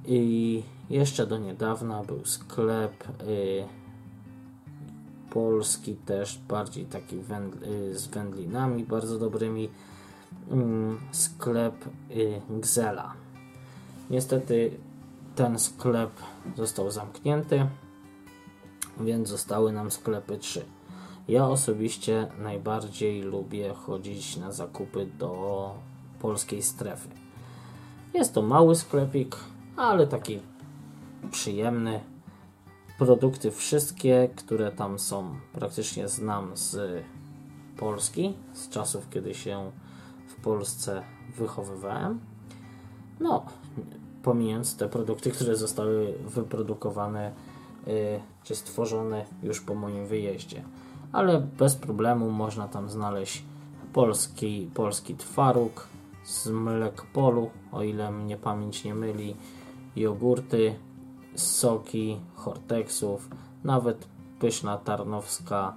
I 0.06 0.62
jeszcze 0.90 1.26
do 1.26 1.38
niedawna 1.38 2.04
był 2.04 2.24
sklep 2.24 3.04
y, 3.20 3.64
polski, 5.30 5.94
też 5.94 6.38
bardziej 6.48 6.84
taki 6.84 7.16
y, 7.16 7.98
z 7.98 8.06
wędlinami 8.06 8.84
bardzo 8.84 9.18
dobrymi. 9.18 9.64
Y, 9.64 9.70
sklep 11.12 11.74
Gzela 12.50 13.14
Niestety 14.12 14.70
ten 15.34 15.58
sklep 15.58 16.10
został 16.56 16.90
zamknięty, 16.90 17.66
więc 19.00 19.28
zostały 19.28 19.72
nam 19.72 19.90
sklepy 19.90 20.38
3. 20.38 20.64
Ja 21.28 21.48
osobiście 21.48 22.26
najbardziej 22.38 23.22
lubię 23.22 23.74
chodzić 23.74 24.36
na 24.36 24.52
zakupy 24.52 25.06
do 25.06 25.74
polskiej 26.20 26.62
strefy. 26.62 27.08
Jest 28.14 28.34
to 28.34 28.42
mały 28.42 28.76
sklepik, 28.76 29.36
ale 29.76 30.06
taki 30.06 30.40
przyjemny. 31.30 32.00
Produkty 32.98 33.50
wszystkie, 33.50 34.28
które 34.36 34.72
tam 34.72 34.98
są, 34.98 35.34
praktycznie 35.52 36.08
znam 36.08 36.50
z 36.54 37.04
Polski, 37.76 38.34
z 38.52 38.68
czasów, 38.68 39.08
kiedy 39.10 39.34
się 39.34 39.70
w 40.28 40.42
Polsce 40.42 41.02
wychowywałem. 41.36 42.20
No, 43.20 43.46
pomijając 44.22 44.76
te 44.76 44.88
produkty, 44.88 45.30
które 45.30 45.56
zostały 45.56 46.14
wyprodukowane 46.26 47.32
y, 47.88 48.20
czy 48.44 48.54
stworzone 48.54 49.24
już 49.42 49.60
po 49.60 49.74
moim 49.74 50.06
wyjeździe. 50.06 50.62
Ale 51.12 51.40
bez 51.40 51.76
problemu 51.76 52.30
można 52.30 52.68
tam 52.68 52.90
znaleźć 52.90 53.44
polski, 53.92 54.70
polski 54.74 55.14
twaróg 55.14 55.88
z 56.24 56.48
Mlekpolu, 56.48 57.50
o 57.72 57.82
ile 57.82 58.10
mnie 58.10 58.36
pamięć 58.36 58.84
nie 58.84 58.94
myli. 58.94 59.36
jogurty, 59.96 60.74
soki, 61.34 62.20
horteksów, 62.34 63.28
nawet 63.64 64.08
pyszna 64.38 64.78
tarnowska 64.78 65.74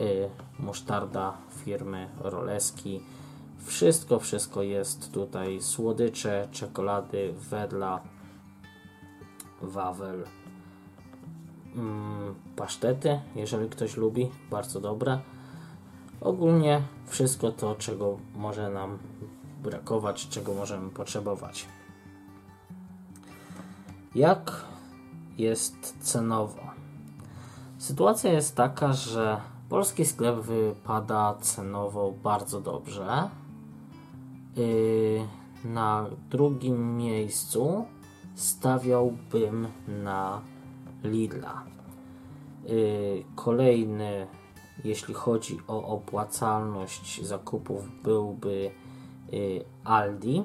y, 0.00 0.28
musztarda 0.58 1.36
firmy 1.64 2.08
Roleski. 2.20 3.00
Wszystko, 3.66 4.18
wszystko 4.18 4.62
jest 4.62 5.12
tutaj. 5.12 5.62
Słodycze, 5.62 6.48
czekolady, 6.52 7.34
wedla, 7.50 8.00
wawel, 9.62 10.24
mm, 11.76 12.34
pasztety, 12.56 13.20
jeżeli 13.34 13.68
ktoś 13.68 13.96
lubi, 13.96 14.30
bardzo 14.50 14.80
dobre. 14.80 15.20
Ogólnie 16.20 16.82
wszystko 17.06 17.52
to, 17.52 17.74
czego 17.74 18.18
może 18.36 18.70
nam 18.70 18.98
brakować, 19.62 20.28
czego 20.28 20.54
możemy 20.54 20.90
potrzebować. 20.90 21.66
Jak 24.14 24.64
jest 25.38 25.96
cenowo? 26.00 26.62
Sytuacja 27.78 28.32
jest 28.32 28.56
taka, 28.56 28.92
że 28.92 29.40
polski 29.68 30.04
sklep 30.04 30.36
wypada 30.36 31.34
cenowo 31.40 32.12
bardzo 32.22 32.60
dobrze. 32.60 33.28
Na 35.64 36.06
drugim 36.30 36.96
miejscu 36.96 37.84
stawiałbym 38.34 39.68
na 39.88 40.42
Lidla. 41.04 41.62
Yy, 42.68 43.24
kolejny, 43.34 44.26
jeśli 44.84 45.14
chodzi 45.14 45.58
o 45.68 45.86
opłacalność 45.86 47.24
zakupów, 47.24 48.02
byłby 48.02 48.70
yy, 49.32 49.64
Aldi. 49.84 50.42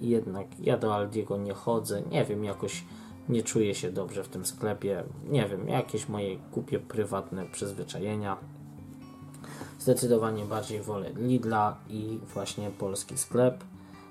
Jednak 0.00 0.46
ja 0.60 0.78
do 0.78 0.94
Aldiego 0.94 1.36
nie 1.36 1.54
chodzę. 1.54 2.02
Nie 2.02 2.24
wiem, 2.24 2.44
jakoś 2.44 2.84
nie 3.28 3.42
czuję 3.42 3.74
się 3.74 3.92
dobrze 3.92 4.24
w 4.24 4.28
tym 4.28 4.46
sklepie. 4.46 5.04
Nie 5.30 5.48
wiem, 5.48 5.68
jakieś 5.68 6.08
moje 6.08 6.36
głupie 6.52 6.78
prywatne 6.78 7.46
przyzwyczajenia. 7.46 8.36
Zdecydowanie 9.78 10.44
bardziej 10.44 10.82
wolę 10.82 11.10
Lidla 11.16 11.76
i 11.88 12.20
właśnie 12.34 12.70
polski 12.70 13.18
sklep, 13.18 13.64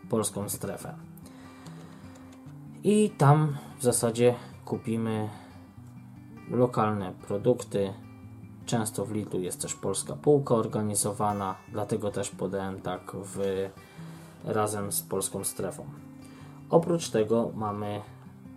polską 0.09 0.49
strefę. 0.49 0.93
I 2.83 3.09
tam 3.09 3.57
w 3.79 3.83
zasadzie 3.83 4.35
kupimy 4.65 5.29
lokalne 6.51 7.13
produkty. 7.27 7.93
Często 8.65 9.05
w 9.05 9.11
Lidlu 9.11 9.39
jest 9.39 9.61
też 9.61 9.73
polska 9.73 10.15
półka 10.15 10.55
organizowana, 10.55 11.55
dlatego 11.71 12.11
też 12.11 12.29
podałem 12.29 12.81
tak 12.81 13.11
w, 13.15 13.39
razem 14.43 14.91
z 14.91 15.01
polską 15.01 15.43
strefą. 15.43 15.85
Oprócz 16.69 17.09
tego 17.09 17.51
mamy 17.55 18.01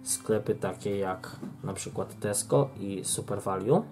sklepy 0.02 0.54
takie 0.54 0.98
jak 0.98 1.36
na 1.64 1.72
przykład 1.72 2.20
Tesco 2.20 2.68
i 2.80 3.04
Super 3.04 3.42
Value. 3.42 3.82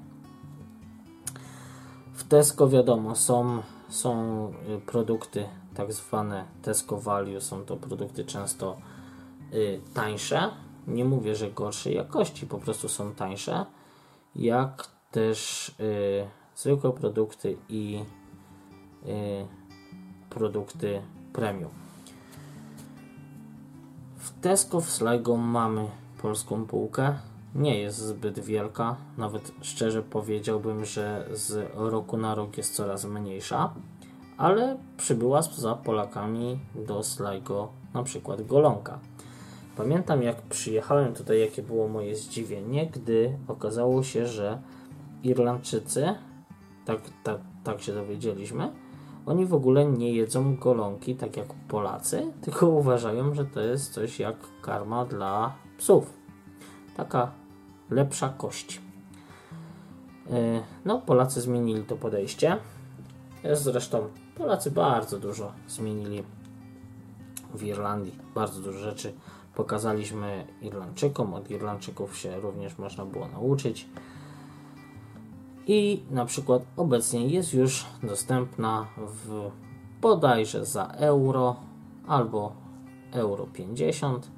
W 2.18 2.24
Tesco 2.24 2.68
wiadomo 2.68 3.16
są, 3.16 3.62
są 3.88 4.46
y, 4.76 4.80
produkty 4.80 5.48
tak 5.74 5.92
zwane 5.92 6.44
Tesco 6.62 7.00
Value, 7.00 7.40
są 7.40 7.64
to 7.64 7.76
produkty 7.76 8.24
często 8.24 8.76
y, 9.52 9.80
tańsze. 9.94 10.50
Nie 10.86 11.04
mówię, 11.04 11.34
że 11.34 11.50
gorszej 11.50 11.94
jakości, 11.94 12.46
po 12.46 12.58
prostu 12.58 12.88
są 12.88 13.14
tańsze. 13.14 13.66
Jak 14.34 14.88
też 15.10 15.68
y, 15.68 16.26
zwykłe 16.56 16.92
produkty 16.92 17.56
i 17.68 18.04
y, 19.06 19.46
produkty 20.30 21.02
premium. 21.32 21.70
W 24.16 24.40
Tesco 24.40 24.80
w 24.80 24.90
Sligo 24.90 25.36
mamy 25.36 25.88
polską 26.22 26.66
półkę. 26.66 27.18
Nie 27.58 27.78
jest 27.78 27.98
zbyt 27.98 28.38
wielka, 28.38 28.96
nawet 29.16 29.52
szczerze 29.60 30.02
powiedziałbym, 30.02 30.84
że 30.84 31.28
z 31.32 31.70
roku 31.74 32.16
na 32.16 32.34
rok 32.34 32.56
jest 32.56 32.74
coraz 32.74 33.04
mniejsza, 33.04 33.74
ale 34.36 34.76
przybyła 34.96 35.42
za 35.42 35.74
Polakami 35.74 36.58
do 36.74 37.02
Sligo 37.02 37.68
na 37.94 38.02
przykład 38.02 38.42
golonka. 38.46 38.98
Pamiętam 39.76 40.22
jak 40.22 40.42
przyjechałem 40.42 41.14
tutaj, 41.14 41.40
jakie 41.40 41.62
było 41.62 41.88
moje 41.88 42.16
zdziwienie, 42.16 42.86
gdy 42.86 43.38
okazało 43.48 44.02
się, 44.02 44.26
że 44.26 44.58
Irlandczycy, 45.22 46.14
tak, 46.84 47.00
tak, 47.22 47.40
tak 47.64 47.80
się 47.80 47.92
dowiedzieliśmy, 47.92 48.72
oni 49.26 49.46
w 49.46 49.54
ogóle 49.54 49.84
nie 49.86 50.12
jedzą 50.12 50.56
golonki 50.56 51.14
tak 51.14 51.36
jak 51.36 51.54
Polacy, 51.68 52.32
tylko 52.40 52.66
uważają, 52.66 53.34
że 53.34 53.44
to 53.44 53.60
jest 53.60 53.92
coś 53.92 54.20
jak 54.20 54.36
karma 54.62 55.04
dla 55.04 55.52
psów. 55.78 56.12
Taka 56.96 57.30
lepsza 57.90 58.28
kość. 58.28 58.80
E, 60.30 60.62
no, 60.84 61.00
Polacy 61.00 61.40
zmienili 61.40 61.82
to 61.82 61.96
podejście. 61.96 62.56
Zresztą 63.52 64.08
Polacy 64.34 64.70
bardzo 64.70 65.18
dużo 65.18 65.52
zmienili 65.68 66.22
w 67.54 67.62
Irlandii. 67.62 68.18
Bardzo 68.34 68.60
dużo 68.60 68.78
rzeczy 68.78 69.12
pokazaliśmy 69.54 70.46
Irlandczykom. 70.62 71.34
Od 71.34 71.50
Irlandczyków 71.50 72.16
się 72.16 72.40
również 72.40 72.78
można 72.78 73.04
było 73.04 73.28
nauczyć 73.28 73.88
i 75.68 76.02
na 76.10 76.26
przykład 76.26 76.62
obecnie 76.76 77.26
jest 77.26 77.54
już 77.54 77.86
dostępna 78.02 78.86
w 78.98 79.50
bodajże 80.00 80.64
za 80.64 80.86
euro 80.86 81.56
albo 82.06 82.52
euro 83.12 83.46
50 83.46 84.30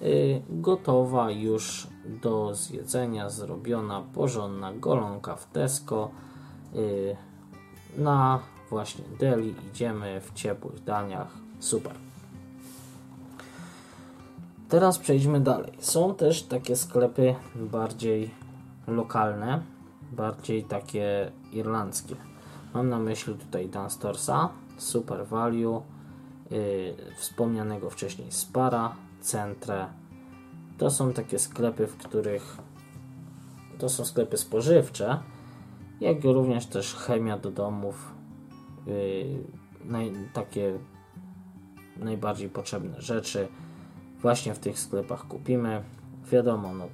yy, 0.00 0.42
gotowa 0.48 1.30
już 1.30 1.86
do 2.08 2.54
zjedzenia 2.54 3.30
zrobiona 3.30 4.02
porządna 4.14 4.72
golonka 4.72 5.36
w 5.36 5.46
Tesco 5.46 6.10
yy, 6.74 7.16
na 7.98 8.40
właśnie 8.70 9.04
deli 9.18 9.54
idziemy 9.70 10.20
w 10.20 10.32
ciepłych 10.32 10.84
daniach 10.84 11.28
super 11.58 11.92
teraz 14.68 14.98
przejdźmy 14.98 15.40
dalej 15.40 15.72
są 15.78 16.14
też 16.14 16.42
takie 16.42 16.76
sklepy 16.76 17.34
bardziej 17.54 18.30
lokalne 18.86 19.62
bardziej 20.12 20.64
takie 20.64 21.32
irlandzkie. 21.52 22.16
Mam 22.74 22.88
na 22.88 22.98
myśli 22.98 23.34
tutaj 23.34 23.68
Danstorsa, 23.68 24.48
Super 24.76 25.26
Value, 25.26 25.82
yy, 26.50 26.94
wspomnianego 27.16 27.90
wcześniej 27.90 28.32
Spara, 28.32 28.96
Centre. 29.20 29.86
To 30.78 30.90
są 30.90 31.12
takie 31.12 31.38
sklepy, 31.38 31.86
w 31.86 31.96
których 31.96 32.58
to 33.78 33.88
są 33.88 34.04
sklepy 34.04 34.36
spożywcze, 34.36 35.18
jak 36.00 36.24
również 36.24 36.66
też 36.66 36.94
chemia 36.94 37.38
do 37.38 37.50
domów, 37.50 38.12
yy, 38.86 39.44
naj, 39.84 40.12
takie 40.32 40.78
najbardziej 41.96 42.48
potrzebne 42.48 43.02
rzeczy 43.02 43.48
właśnie 44.20 44.54
w 44.54 44.58
tych 44.58 44.78
sklepach 44.78 45.28
kupimy. 45.28 45.82
Wiadomo, 46.30 46.74
no, 46.74 46.88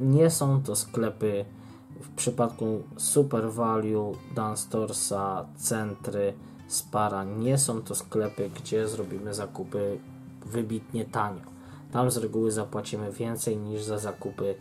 nie 0.00 0.30
są 0.30 0.62
to 0.62 0.76
sklepy 0.76 1.44
w 2.00 2.08
przypadku 2.08 2.82
Super 2.96 3.52
Value, 3.52 4.12
Danstorsa, 4.34 5.46
Centry, 5.56 6.34
Spara. 6.68 7.24
Nie 7.24 7.58
są 7.58 7.82
to 7.82 7.94
sklepy, 7.94 8.50
gdzie 8.50 8.88
zrobimy 8.88 9.34
zakupy 9.34 9.98
wybitnie 10.46 11.04
tanio. 11.04 11.53
Tam 11.94 12.10
z 12.10 12.16
reguły 12.16 12.52
zapłacimy 12.52 13.12
więcej 13.12 13.56
niż 13.56 13.82
za 13.82 13.98
zakupy 13.98 14.54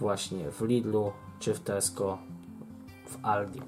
właśnie 0.00 0.50
w 0.50 0.62
Lidlu 0.62 1.12
czy 1.38 1.54
w 1.54 1.60
Tesco, 1.60 2.18
w 3.06 3.18
Aldi. 3.22 3.60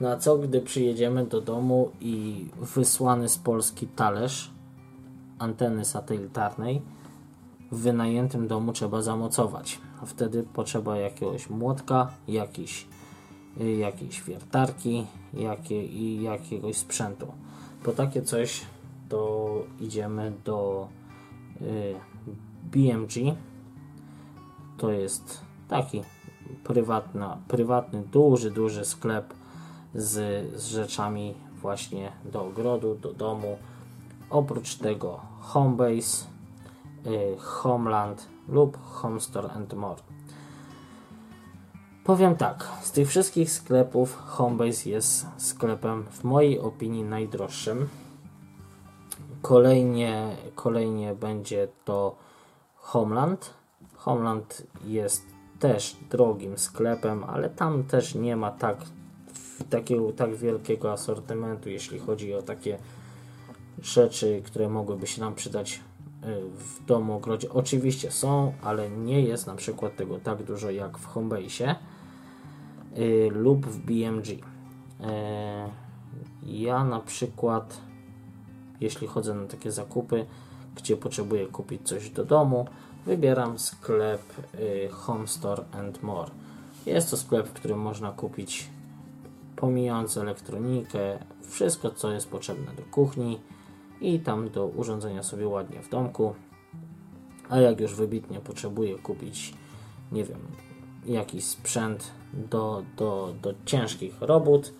No 0.00 0.08
a 0.08 0.16
co 0.16 0.38
gdy 0.38 0.60
przyjedziemy 0.60 1.26
do 1.26 1.40
domu 1.40 1.90
i 2.00 2.46
wysłany 2.60 3.28
z 3.28 3.38
Polski 3.38 3.86
talerz 3.86 4.50
anteny 5.38 5.84
satelitarnej 5.84 6.82
w 7.72 7.78
wynajętym 7.78 8.48
domu 8.48 8.72
trzeba 8.72 9.02
zamocować. 9.02 9.78
Wtedy 10.06 10.42
potrzeba 10.42 10.96
jakiegoś 10.96 11.50
młotka, 11.50 12.10
jakiejś, 12.28 12.86
y, 13.60 13.72
jakiejś 13.72 14.22
wiertarki 14.22 15.06
jakie, 15.34 15.84
i 15.84 16.22
jakiegoś 16.22 16.76
sprzętu. 16.76 17.26
Po 17.82 17.92
takie 17.92 18.22
coś 18.22 18.62
to 19.08 19.50
idziemy 19.80 20.32
do 20.44 20.88
BMG. 22.62 23.36
To 24.78 24.90
jest 24.90 25.40
taki 25.68 26.02
prywatna, 26.64 27.38
prywatny, 27.48 28.02
duży, 28.12 28.50
duży 28.50 28.84
sklep 28.84 29.34
z, 29.94 30.44
z 30.60 30.66
rzeczami 30.66 31.34
właśnie 31.60 32.12
do 32.24 32.44
ogrodu, 32.44 32.94
do 32.94 33.12
domu. 33.12 33.58
Oprócz 34.30 34.74
tego 34.74 35.20
Homebase, 35.40 36.36
Y, 37.06 37.36
Homeland 37.38 38.26
lub 38.48 38.76
Homestore 38.76 39.52
and 39.52 39.74
More. 39.74 40.02
Powiem 42.04 42.36
tak, 42.36 42.68
z 42.82 42.92
tych 42.92 43.08
wszystkich 43.08 43.50
sklepów 43.50 44.16
Homebase 44.16 44.90
jest 44.90 45.26
sklepem 45.36 46.04
w 46.10 46.24
mojej 46.24 46.60
opinii 46.60 47.02
najdroższym. 47.02 47.88
Kolejnie, 49.42 50.36
kolejnie 50.54 51.14
będzie 51.14 51.68
to 51.84 52.16
Homeland. 52.74 53.54
Homeland 53.94 54.66
jest 54.84 55.26
też 55.58 55.96
drogim 56.10 56.58
sklepem, 56.58 57.24
ale 57.24 57.50
tam 57.50 57.84
też 57.84 58.14
nie 58.14 58.36
ma 58.36 58.50
tak, 58.50 58.76
takiego, 59.70 60.12
tak 60.12 60.36
wielkiego 60.36 60.92
asortymentu, 60.92 61.70
jeśli 61.70 61.98
chodzi 61.98 62.34
o 62.34 62.42
takie 62.42 62.78
rzeczy, 63.82 64.42
które 64.44 64.68
mogłyby 64.68 65.06
się 65.06 65.20
nam 65.20 65.34
przydać 65.34 65.74
y, 65.74 65.80
w 66.50 66.84
domu, 66.86 67.16
ogrodzie. 67.16 67.50
Oczywiście 67.50 68.10
są, 68.10 68.52
ale 68.62 68.90
nie 68.90 69.20
jest 69.20 69.46
na 69.46 69.54
przykład 69.54 69.96
tego 69.96 70.18
tak 70.18 70.42
dużo 70.42 70.70
jak 70.70 70.98
w 70.98 71.06
Homebase 71.06 71.74
yy, 72.94 73.30
lub 73.30 73.66
w 73.66 73.78
BMG. 73.78 74.28
Yy, 74.28 74.38
ja 76.42 76.84
na 76.84 77.00
przykład, 77.00 77.80
jeśli 78.80 79.06
chodzę 79.06 79.34
na 79.34 79.46
takie 79.46 79.72
zakupy, 79.72 80.26
gdzie 80.76 80.96
potrzebuję 80.96 81.46
kupić 81.46 81.88
coś 81.88 82.10
do 82.10 82.24
domu, 82.24 82.66
wybieram 83.06 83.58
sklep 83.58 84.22
y, 84.54 84.88
Home 84.92 85.26
Store 85.26 85.64
and 85.72 86.02
More. 86.02 86.30
Jest 86.86 87.10
to 87.10 87.16
sklep, 87.16 87.48
w 87.48 87.52
którym 87.52 87.78
można 87.78 88.12
kupić 88.12 88.68
pomijając 89.56 90.16
elektronikę, 90.16 91.18
wszystko 91.42 91.90
co 91.90 92.12
jest 92.12 92.30
potrzebne 92.30 92.72
do 92.74 92.82
kuchni 92.82 93.40
i 94.00 94.20
tam 94.20 94.50
do 94.50 94.66
urządzenia 94.66 95.22
sobie 95.22 95.48
ładnie 95.48 95.82
w 95.82 95.88
domku. 95.88 96.34
A 97.48 97.58
jak 97.58 97.80
już 97.80 97.94
wybitnie 97.94 98.40
potrzebuję 98.40 98.98
kupić, 98.98 99.54
nie 100.12 100.24
wiem, 100.24 100.40
jakiś 101.06 101.44
sprzęt 101.44 102.10
do, 102.32 102.82
do, 102.96 103.34
do 103.42 103.54
ciężkich 103.64 104.20
robót, 104.20 104.72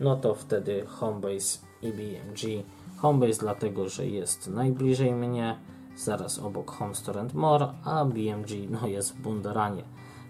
no 0.00 0.16
to 0.16 0.34
wtedy 0.34 0.86
Homebase 0.86 1.58
i 1.82 1.92
BMG. 1.92 2.64
Homebase 3.02 3.40
dlatego, 3.40 3.88
że 3.88 4.06
jest 4.06 4.48
najbliżej 4.48 5.12
mnie, 5.12 5.58
zaraz 5.96 6.38
obok 6.38 6.70
Home 6.70 6.94
Store 6.94 7.20
and 7.20 7.34
More, 7.34 7.72
a 7.84 8.04
BMG 8.04 8.70
no, 8.70 8.86
jest 8.86 9.16
w 9.16 9.20
Bundaranie, 9.20 9.84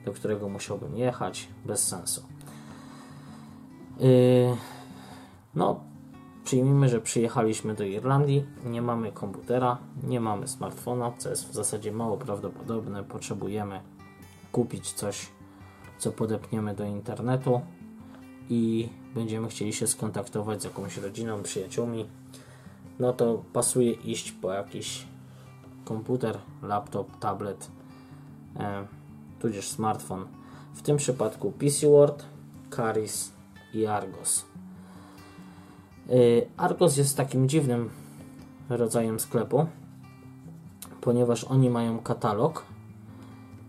do 0.04 0.12
którego 0.12 0.48
musiałbym 0.48 0.96
jechać, 0.96 1.48
bez 1.66 1.88
sensu. 1.88 2.22
Yy, 4.00 4.56
no, 5.54 5.80
przyjmijmy, 6.44 6.88
że 6.88 7.00
przyjechaliśmy 7.00 7.74
do 7.74 7.84
Irlandii, 7.84 8.46
nie 8.64 8.82
mamy 8.82 9.12
komputera, 9.12 9.78
nie 10.02 10.20
mamy 10.20 10.48
smartfona, 10.48 11.12
co 11.18 11.30
jest 11.30 11.48
w 11.48 11.54
zasadzie 11.54 11.92
mało 11.92 12.16
prawdopodobne. 12.16 13.04
Potrzebujemy 13.04 13.80
kupić 14.52 14.92
coś, 14.92 15.28
co 15.98 16.12
podepniemy 16.12 16.74
do 16.74 16.84
internetu 16.84 17.60
i 18.50 18.88
będziemy 19.14 19.48
chcieli 19.48 19.72
się 19.72 19.86
skontaktować 19.86 20.62
z 20.62 20.64
jakąś 20.64 20.96
rodziną, 20.96 21.42
przyjaciółmi. 21.42 22.19
No 23.00 23.12
to 23.12 23.42
pasuje 23.52 23.92
iść 23.92 24.32
po 24.32 24.52
jakiś 24.52 25.06
komputer, 25.84 26.38
laptop, 26.62 27.16
tablet, 27.16 27.70
e, 28.56 28.86
tudzież 29.38 29.68
smartfon. 29.68 30.26
W 30.74 30.82
tym 30.82 30.96
przypadku 30.96 31.52
PC 31.52 31.86
Word, 31.86 32.24
Caris 32.76 33.32
i 33.74 33.86
Argos. 33.86 34.44
E, 36.08 36.12
Argos 36.56 36.96
jest 36.96 37.16
takim 37.16 37.48
dziwnym 37.48 37.90
rodzajem 38.68 39.20
sklepu, 39.20 39.66
ponieważ 41.00 41.44
oni 41.44 41.70
mają 41.70 41.98
katalog 41.98 42.64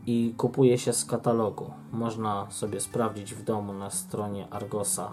i 0.05 0.33
kupuje 0.37 0.77
się 0.77 0.93
z 0.93 1.05
katalogu. 1.05 1.71
Można 1.91 2.51
sobie 2.51 2.79
sprawdzić 2.79 3.33
w 3.33 3.43
domu 3.43 3.73
na 3.73 3.89
stronie 3.89 4.47
Argosa. 4.49 5.11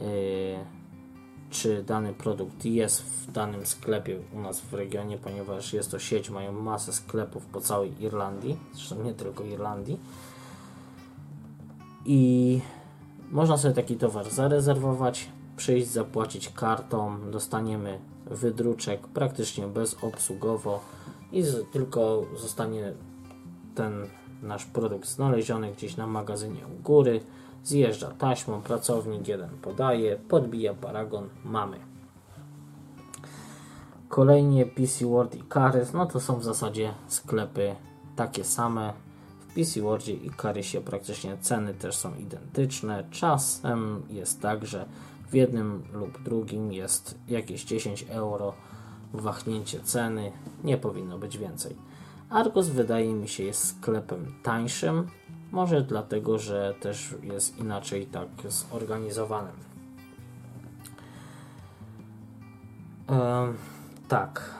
Yy, 0.00 0.79
czy 1.50 1.82
dany 1.82 2.12
produkt 2.12 2.64
jest 2.64 3.02
w 3.02 3.32
danym 3.32 3.66
sklepie 3.66 4.18
u 4.34 4.40
nas 4.40 4.60
w 4.60 4.74
regionie, 4.74 5.18
ponieważ 5.18 5.72
jest 5.72 5.90
to 5.90 5.98
sieć, 5.98 6.30
mają 6.30 6.52
masę 6.52 6.92
sklepów 6.92 7.46
po 7.46 7.60
całej 7.60 8.02
Irlandii, 8.02 8.56
zresztą 8.72 9.02
nie 9.02 9.14
tylko 9.14 9.44
Irlandii. 9.44 10.00
I 12.04 12.60
można 13.30 13.56
sobie 13.56 13.74
taki 13.74 13.96
towar 13.96 14.30
zarezerwować, 14.30 15.28
przyjść, 15.56 15.88
zapłacić 15.88 16.48
kartą, 16.48 17.30
dostaniemy 17.30 17.98
wydruczek 18.26 19.06
praktycznie 19.06 19.66
bezobsługowo 19.66 20.80
i 21.32 21.42
z, 21.42 21.70
tylko 21.72 22.24
zostanie 22.36 22.92
ten 23.74 24.06
nasz 24.42 24.64
produkt 24.64 25.08
znaleziony 25.08 25.72
gdzieś 25.72 25.96
na 25.96 26.06
magazynie 26.06 26.66
u 26.66 26.82
góry 26.82 27.20
Zjeżdża 27.64 28.10
taśmą, 28.10 28.62
pracownik 28.62 29.28
jeden 29.28 29.50
podaje, 29.62 30.16
podbija 30.16 30.74
paragon, 30.74 31.28
mamy. 31.44 31.76
Kolejnie 34.08 34.66
PC 34.66 35.06
Word 35.06 35.34
i 35.34 35.42
Carys, 35.54 35.92
no 35.92 36.06
to 36.06 36.20
są 36.20 36.36
w 36.38 36.44
zasadzie 36.44 36.94
sklepy 37.08 37.74
takie 38.16 38.44
same. 38.44 38.92
W 39.40 39.54
PC 39.54 39.80
Wordzie 39.80 40.14
i 40.14 40.30
Carysie 40.30 40.80
praktycznie 40.80 41.36
ceny 41.40 41.74
też 41.74 41.96
są 41.96 42.14
identyczne. 42.14 43.04
Czasem 43.10 44.02
jest 44.10 44.40
tak, 44.40 44.66
że 44.66 44.86
w 45.30 45.34
jednym 45.34 45.82
lub 45.92 46.22
drugim 46.22 46.72
jest 46.72 47.18
jakieś 47.28 47.64
10 47.64 48.06
euro 48.08 48.54
wahnięcie 49.12 49.80
ceny, 49.80 50.32
nie 50.64 50.78
powinno 50.78 51.18
być 51.18 51.38
więcej. 51.38 51.76
Argos 52.30 52.68
wydaje 52.68 53.14
mi 53.14 53.28
się 53.28 53.44
jest 53.44 53.68
sklepem 53.68 54.34
tańszym, 54.42 55.08
może 55.52 55.82
dlatego, 55.82 56.38
że 56.38 56.74
też 56.80 57.14
jest 57.22 57.58
inaczej 57.58 58.06
tak 58.06 58.28
zorganizowanym. 58.48 59.70
tak. 64.08 64.54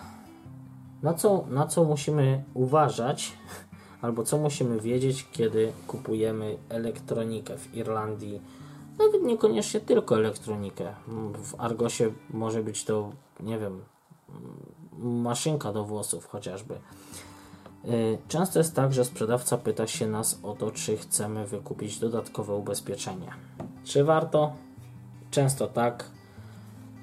Na 1.02 1.14
co, 1.14 1.44
na 1.50 1.66
co 1.66 1.84
musimy 1.84 2.44
uważać, 2.54 3.32
albo 4.02 4.22
co 4.22 4.38
musimy 4.38 4.80
wiedzieć, 4.80 5.26
kiedy 5.32 5.72
kupujemy 5.86 6.58
elektronikę 6.68 7.58
w 7.58 7.74
Irlandii? 7.74 8.40
Nawet 8.98 9.22
niekoniecznie 9.22 9.80
tylko 9.80 10.16
elektronikę. 10.16 10.94
W 11.42 11.60
Argosie 11.60 12.12
może 12.30 12.62
być 12.62 12.84
to, 12.84 13.10
nie 13.40 13.58
wiem, 13.58 13.80
maszynka 14.98 15.72
do 15.72 15.84
włosów 15.84 16.26
chociażby. 16.26 16.78
Y, 17.84 18.18
często 18.28 18.58
jest 18.58 18.76
tak, 18.76 18.92
że 18.92 19.04
sprzedawca 19.04 19.58
pyta 19.58 19.86
się 19.86 20.06
nas 20.06 20.40
o 20.42 20.52
to, 20.52 20.70
czy 20.70 20.96
chcemy 20.96 21.46
wykupić 21.46 21.98
dodatkowe 21.98 22.54
ubezpieczenie. 22.54 23.30
Czy 23.84 24.04
warto? 24.04 24.52
Często 25.30 25.66
tak. 25.66 26.10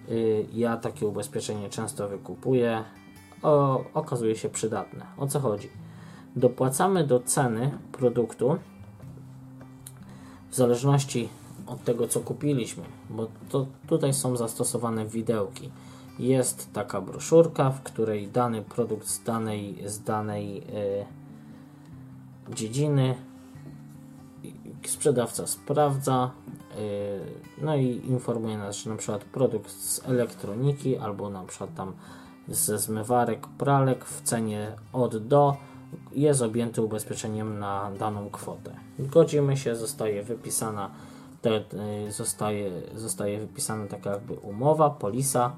Y, 0.09 0.45
ja 0.53 0.78
takie 0.78 1.07
ubezpieczenie 1.07 1.69
często 1.69 2.07
wykupuję. 2.07 2.84
O, 3.43 3.84
okazuje 3.93 4.36
się 4.36 4.49
przydatne. 4.49 5.05
O 5.17 5.28
co 5.28 5.39
chodzi? 5.39 5.69
Dopłacamy 6.36 7.07
do 7.07 7.19
ceny 7.19 7.78
produktu 7.91 8.57
w 10.49 10.55
zależności 10.55 11.30
od 11.67 11.84
tego, 11.84 12.07
co 12.07 12.19
kupiliśmy, 12.19 12.84
bo 13.09 13.28
to 13.49 13.65
tutaj 13.88 14.13
są 14.13 14.38
zastosowane 14.38 15.05
widełki 15.05 15.71
jest 16.20 16.74
taka 16.74 17.01
broszurka, 17.01 17.70
w 17.70 17.84
której 17.84 18.28
dany 18.28 18.61
produkt 18.61 19.07
z 19.07 19.24
danej, 19.24 19.84
z 19.86 20.03
danej 20.03 20.57
y, 20.57 22.53
dziedziny 22.55 23.15
sprzedawca 24.86 25.47
sprawdza, 25.47 26.32
y, 26.78 27.61
no 27.61 27.76
i 27.76 28.01
informuje 28.07 28.57
nas, 28.57 28.76
że 28.76 28.89
na 28.89 28.95
przykład 28.95 29.24
produkt 29.24 29.72
z 29.72 30.05
elektroniki 30.05 30.97
albo 30.97 31.30
na 31.30 31.43
przykład 31.43 31.76
tam 31.76 31.93
ze 32.47 32.78
zmywarek, 32.78 33.47
pralek 33.47 34.05
w 34.05 34.22
cenie 34.22 34.72
od 34.93 35.28
do 35.28 35.57
jest 36.11 36.41
objęty 36.41 36.82
ubezpieczeniem 36.82 37.59
na 37.59 37.91
daną 37.99 38.30
kwotę. 38.30 38.76
Godzimy 38.99 39.57
się, 39.57 39.76
zostaje 39.76 40.24
wypisana 40.24 40.91
te, 41.41 41.63
y, 42.07 42.11
zostaje, 42.11 42.72
zostaje 42.95 43.39
wypisana 43.39 43.88
taka 43.88 44.09
jakby 44.09 44.34
umowa, 44.34 44.89
polisa, 44.89 45.51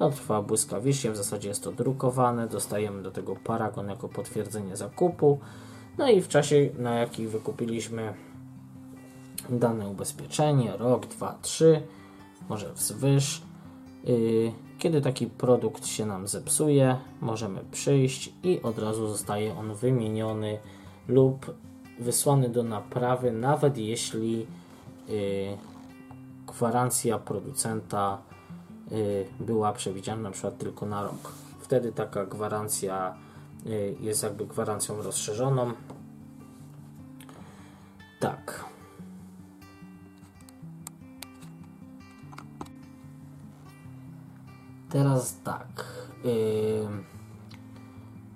to 0.00 0.10
trwa 0.10 0.42
błyskawicznie, 0.42 1.10
w 1.10 1.16
zasadzie 1.16 1.48
jest 1.48 1.64
to 1.64 1.72
drukowane, 1.72 2.48
dostajemy 2.48 3.02
do 3.02 3.10
tego 3.10 3.36
paragon 3.36 3.88
jako 3.88 4.08
potwierdzenie 4.08 4.76
zakupu. 4.76 5.38
No 5.98 6.08
i 6.08 6.20
w 6.20 6.28
czasie, 6.28 6.70
na 6.78 6.94
jaki 6.94 7.26
wykupiliśmy 7.26 8.14
dane 9.50 9.88
ubezpieczenie, 9.88 10.76
rok, 10.76 11.06
dwa, 11.06 11.38
trzy, 11.42 11.82
może 12.48 12.72
wzwyż. 12.72 13.42
Y, 14.08 14.52
kiedy 14.78 15.00
taki 15.00 15.26
produkt 15.26 15.86
się 15.86 16.06
nam 16.06 16.28
zepsuje, 16.28 16.96
możemy 17.20 17.60
przyjść 17.70 18.32
i 18.42 18.62
od 18.62 18.78
razu 18.78 19.08
zostaje 19.08 19.56
on 19.56 19.74
wymieniony 19.74 20.58
lub 21.08 21.54
wysłany 21.98 22.48
do 22.48 22.62
naprawy, 22.62 23.32
nawet 23.32 23.78
jeśli 23.78 24.46
y, 25.08 25.56
gwarancja 26.46 27.18
producenta 27.18 28.29
była 29.40 29.72
przewidziana 29.72 30.22
na 30.22 30.30
przykład 30.30 30.58
tylko 30.58 30.86
na 30.86 31.02
rok. 31.02 31.32
Wtedy 31.60 31.92
taka 31.92 32.26
gwarancja 32.26 33.14
y, 33.66 33.96
jest 34.00 34.22
jakby 34.22 34.46
gwarancją 34.46 35.02
rozszerzoną. 35.02 35.72
Tak. 38.20 38.64
Teraz 44.90 45.36
tak. 45.44 45.84
Yy, 46.24 46.30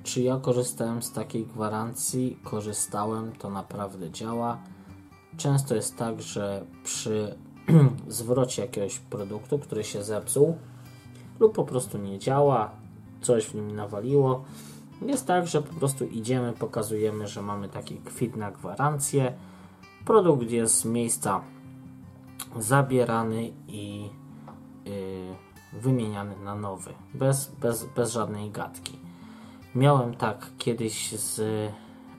czy 0.02 0.22
ja 0.22 0.36
korzystałem 0.36 1.02
z 1.02 1.12
takiej 1.12 1.46
gwarancji? 1.46 2.38
Korzystałem, 2.44 3.32
to 3.32 3.50
naprawdę 3.50 4.10
działa. 4.10 4.58
Często 5.36 5.74
jest 5.74 5.96
tak, 5.96 6.22
że 6.22 6.64
przy 6.84 7.38
zwrocie 8.08 8.62
jakiegoś 8.62 8.98
produktu, 8.98 9.58
który 9.58 9.84
się 9.84 10.04
zepsuł 10.04 10.58
lub 11.40 11.54
po 11.54 11.64
prostu 11.64 11.98
nie 11.98 12.18
działa, 12.18 12.70
coś 13.20 13.46
w 13.46 13.54
nim 13.54 13.76
nawaliło, 13.76 14.44
jest 15.02 15.26
tak, 15.26 15.46
że 15.46 15.62
po 15.62 15.74
prostu 15.74 16.04
idziemy, 16.04 16.52
pokazujemy, 16.52 17.28
że 17.28 17.42
mamy 17.42 17.68
taki 17.68 17.96
kwit 17.96 18.36
na 18.36 18.50
gwarancję. 18.50 19.32
Produkt 20.04 20.50
jest 20.50 20.74
z 20.74 20.84
miejsca 20.84 21.40
zabierany 22.58 23.52
i 23.68 24.10
yy, 24.84 25.80
wymieniany 25.80 26.36
na 26.44 26.54
nowy, 26.54 26.94
bez, 27.14 27.52
bez, 27.60 27.84
bez 27.84 28.12
żadnej 28.12 28.50
gadki. 28.50 28.98
Miałem 29.74 30.14
tak 30.14 30.50
kiedyś 30.58 31.12
z 31.12 31.40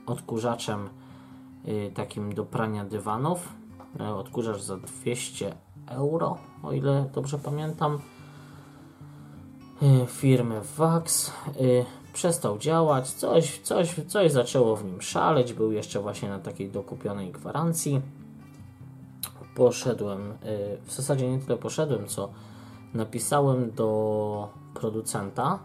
odkurzaczem 0.05 0.89
yy, 1.65 1.91
takim 1.91 2.33
do 2.33 2.45
prania 2.45 2.85
dywanów. 2.85 3.53
Yy, 3.99 4.15
odkurzacz 4.15 4.61
za 4.61 4.77
200 4.77 5.55
euro, 5.87 6.37
o 6.63 6.73
ile 6.73 7.09
dobrze 7.13 7.37
pamiętam. 7.37 7.99
Yy, 9.81 10.07
firmy 10.07 10.61
Vax. 10.77 11.31
Yy, 11.59 11.85
przestał 12.13 12.57
działać, 12.57 13.11
coś, 13.11 13.59
coś, 13.59 13.95
coś 14.07 14.31
zaczęło 14.31 14.75
w 14.75 14.85
nim 14.85 15.01
szaleć, 15.01 15.53
był 15.53 15.71
jeszcze 15.71 15.99
właśnie 15.99 16.29
na 16.29 16.39
takiej 16.39 16.69
dokupionej 16.69 17.31
gwarancji. 17.31 18.01
Poszedłem, 19.55 20.33
w 20.85 20.93
zasadzie 20.93 21.31
nie 21.31 21.39
tyle 21.39 21.57
poszedłem, 21.57 22.07
co 22.07 22.29
napisałem 22.93 23.71
do 23.71 24.49
producenta, 24.73 25.59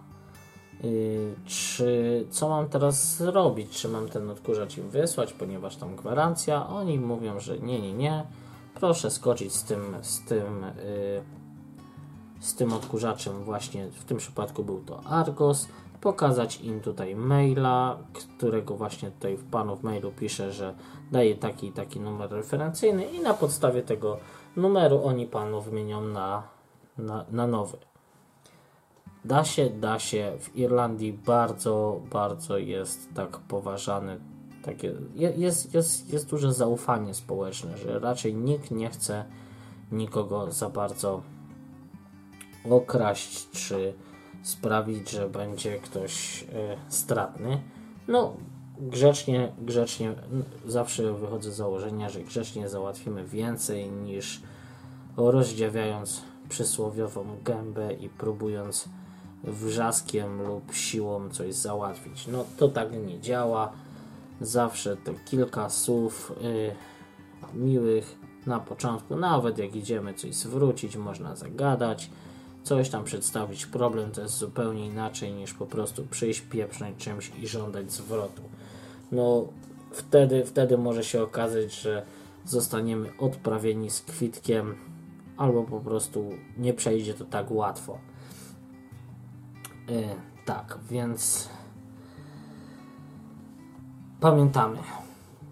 czy 1.47 2.27
co 2.31 2.49
mam 2.49 2.69
teraz 2.69 3.17
zrobić, 3.17 3.71
czy 3.71 3.89
mam 3.89 4.09
ten 4.09 4.31
odkurzacz 4.31 4.79
im 4.79 4.91
wysłać, 4.91 5.33
ponieważ 5.33 5.77
tam 5.77 5.97
gwarancja. 5.97 6.69
Oni 6.69 7.01
mówią, 7.01 7.41
że 7.41 7.59
nie, 7.59 7.81
nie, 7.81 7.93
nie, 7.93 8.25
proszę 8.75 9.11
skoczyć 9.11 9.55
z 9.55 9.65
tym, 9.65 9.97
z 10.03 10.25
tym, 10.25 10.63
yy, 10.63 11.23
z 12.41 12.55
tym 12.55 12.73
odkurzaczem 12.73 13.45
właśnie, 13.45 13.89
w 13.91 14.05
tym 14.05 14.17
przypadku 14.17 14.65
był 14.65 14.81
to 14.81 15.01
Argos, 15.03 15.69
pokazać 16.01 16.61
im 16.61 16.81
tutaj 16.81 17.17
maila, 17.17 17.99
którego 18.13 18.77
właśnie 18.77 19.11
tutaj 19.11 19.37
w 19.37 19.51
panu 19.51 19.77
w 19.77 19.83
mailu 19.83 20.13
pisze, 20.13 20.53
że 20.53 20.75
daje 21.13 21.37
taki 21.37 21.73
taki 21.73 22.01
numer 22.01 22.31
referencyjny 22.31 23.05
i 23.05 23.21
na 23.21 23.35
podstawie 23.35 23.83
tego 23.83 24.19
numeru 24.57 25.05
oni 25.05 25.27
panu 25.27 25.61
wymienią 25.61 26.01
na, 26.01 26.43
na, 26.99 27.25
na 27.31 27.47
nowy. 27.47 27.90
Da 29.25 29.45
się, 29.45 29.71
da 29.71 29.99
się. 29.99 30.33
W 30.41 30.57
Irlandii 30.57 31.13
bardzo, 31.13 32.01
bardzo 32.11 32.59
jest 32.59 33.15
tak 33.15 33.39
poważany. 33.39 34.21
Takie, 34.63 34.95
jest, 35.15 35.75
jest, 35.75 36.13
jest 36.13 36.31
duże 36.31 36.53
zaufanie 36.53 37.15
społeczne, 37.15 37.79
że 37.79 37.99
raczej 37.99 38.35
nikt 38.35 38.71
nie 38.71 38.91
chce 38.91 39.25
nikogo 39.93 40.53
za 40.53 40.71
bardzo 40.71 41.23
okraść 42.71 43.51
czy 43.51 43.95
sprawić, 44.43 45.11
że 45.11 45.29
będzie 45.29 45.79
ktoś 45.79 46.43
e, 46.43 46.77
stratny. 46.89 47.61
No, 48.09 48.37
grzecznie, 48.81 49.53
grzecznie, 49.59 50.15
zawsze 50.67 51.13
wychodzę 51.13 51.53
z 51.53 51.57
założenia, 51.57 52.09
że 52.09 52.21
grzecznie 52.21 52.69
załatwimy 52.69 53.25
więcej 53.25 53.91
niż 53.91 54.43
rozdziawiając 55.17 56.23
przysłowiową 56.49 57.25
gębę 57.45 57.93
i 57.93 58.09
próbując 58.09 58.89
wrzaskiem 59.45 60.43
lub 60.43 60.75
siłą 60.75 61.29
coś 61.31 61.55
załatwić. 61.55 62.27
No 62.27 62.45
to 62.57 62.69
tak 62.69 62.93
nie 63.07 63.21
działa. 63.21 63.73
Zawsze 64.41 64.97
te 64.97 65.15
kilka 65.15 65.71
słów 65.71 66.33
y, 66.43 66.75
miłych 67.55 68.17
na 68.47 68.61
początku, 68.61 69.17
nawet 69.17 69.59
jak 69.59 69.77
idziemy 69.77 70.15
coś 70.15 70.35
zwrócić, 70.35 70.97
można 70.97 71.37
zagadać 71.37 72.11
coś 72.63 72.89
tam 72.91 73.05
przedstawić 73.05 73.67
problem, 73.67 74.11
to 74.11 74.21
jest 74.21 74.39
zupełnie 74.39 74.87
inaczej 74.87 75.33
niż 75.33 75.55
po 75.55 75.67
prostu 75.67 76.07
przyjść, 76.07 76.41
pieprznąć 76.41 76.97
czymś 76.97 77.33
i 77.43 77.49
żądać 77.49 77.93
zwrotu. 77.93 78.43
No 79.13 79.49
wtedy, 79.93 80.45
wtedy 80.45 80.79
może 80.79 81.05
się 81.05 81.23
okazać, 81.23 81.75
że 81.75 82.07
zostaniemy 82.45 83.13
odprawieni 83.19 83.91
z 83.91 84.01
kwitkiem 84.01 84.75
albo 85.37 85.63
po 85.63 85.81
prostu 85.81 86.31
nie 86.59 86.75
przejdzie 86.75 87.15
to 87.15 87.25
tak 87.25 87.51
łatwo. 87.51 87.99
Yy, 89.91 90.09
tak, 90.45 90.79
więc 90.91 91.49
pamiętamy, 94.21 94.79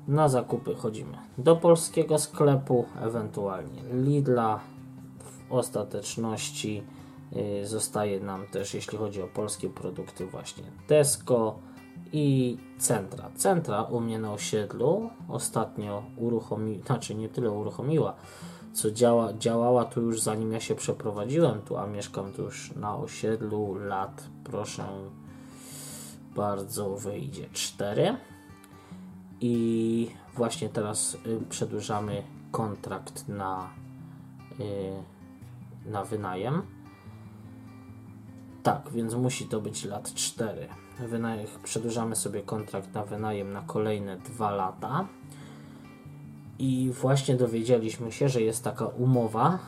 na 0.08 0.28
zakupy 0.28 0.74
chodzimy 0.74 1.18
do 1.38 1.56
polskiego 1.56 2.18
sklepu, 2.18 2.86
ewentualnie 3.02 3.82
Lidla, 3.92 4.60
w 5.18 5.52
ostateczności 5.52 6.82
Y, 7.36 7.66
zostaje 7.66 8.20
nam 8.20 8.46
też, 8.46 8.74
jeśli 8.74 8.98
chodzi 8.98 9.22
o 9.22 9.26
polskie 9.26 9.70
produkty, 9.70 10.26
właśnie 10.26 10.64
Tesco 10.86 11.58
i 12.12 12.56
Centra. 12.78 13.30
Centra 13.34 13.82
u 13.82 14.00
mnie 14.00 14.18
na 14.18 14.32
osiedlu 14.32 15.10
ostatnio 15.28 16.02
uruchomiła, 16.16 16.86
znaczy 16.86 17.14
nie 17.14 17.28
tyle 17.28 17.50
uruchomiła, 17.50 18.14
co 18.72 18.90
działa, 18.90 19.32
działała 19.32 19.84
tu 19.84 20.02
już 20.02 20.20
zanim 20.20 20.52
ja 20.52 20.60
się 20.60 20.74
przeprowadziłem 20.74 21.60
tu, 21.62 21.76
a 21.76 21.86
mieszkam 21.86 22.32
tu 22.32 22.42
już 22.42 22.74
na 22.76 22.96
osiedlu 22.96 23.74
lat, 23.74 24.24
proszę 24.44 24.84
bardzo, 26.34 26.96
wyjdzie 26.96 27.48
4. 27.52 28.16
I 29.40 30.10
właśnie 30.34 30.68
teraz 30.68 31.14
y, 31.14 31.40
przedłużamy 31.50 32.22
kontrakt 32.50 33.28
na, 33.28 33.70
y, 34.60 35.90
na 35.90 36.04
wynajem 36.04 36.62
tak, 38.62 38.90
więc 38.92 39.14
musi 39.14 39.44
to 39.44 39.60
być 39.60 39.84
lat 39.84 40.14
4. 40.14 40.68
Wynaj 40.98 41.46
przedłużamy 41.64 42.16
sobie 42.16 42.42
kontrakt 42.42 42.94
na 42.94 43.04
wynajem 43.04 43.52
na 43.52 43.62
kolejne 43.62 44.16
2 44.16 44.50
lata. 44.50 45.08
I 46.58 46.90
właśnie 46.90 47.36
dowiedzieliśmy 47.36 48.12
się, 48.12 48.28
że 48.28 48.42
jest 48.42 48.64
taka 48.64 48.86
umowa, 48.86 49.58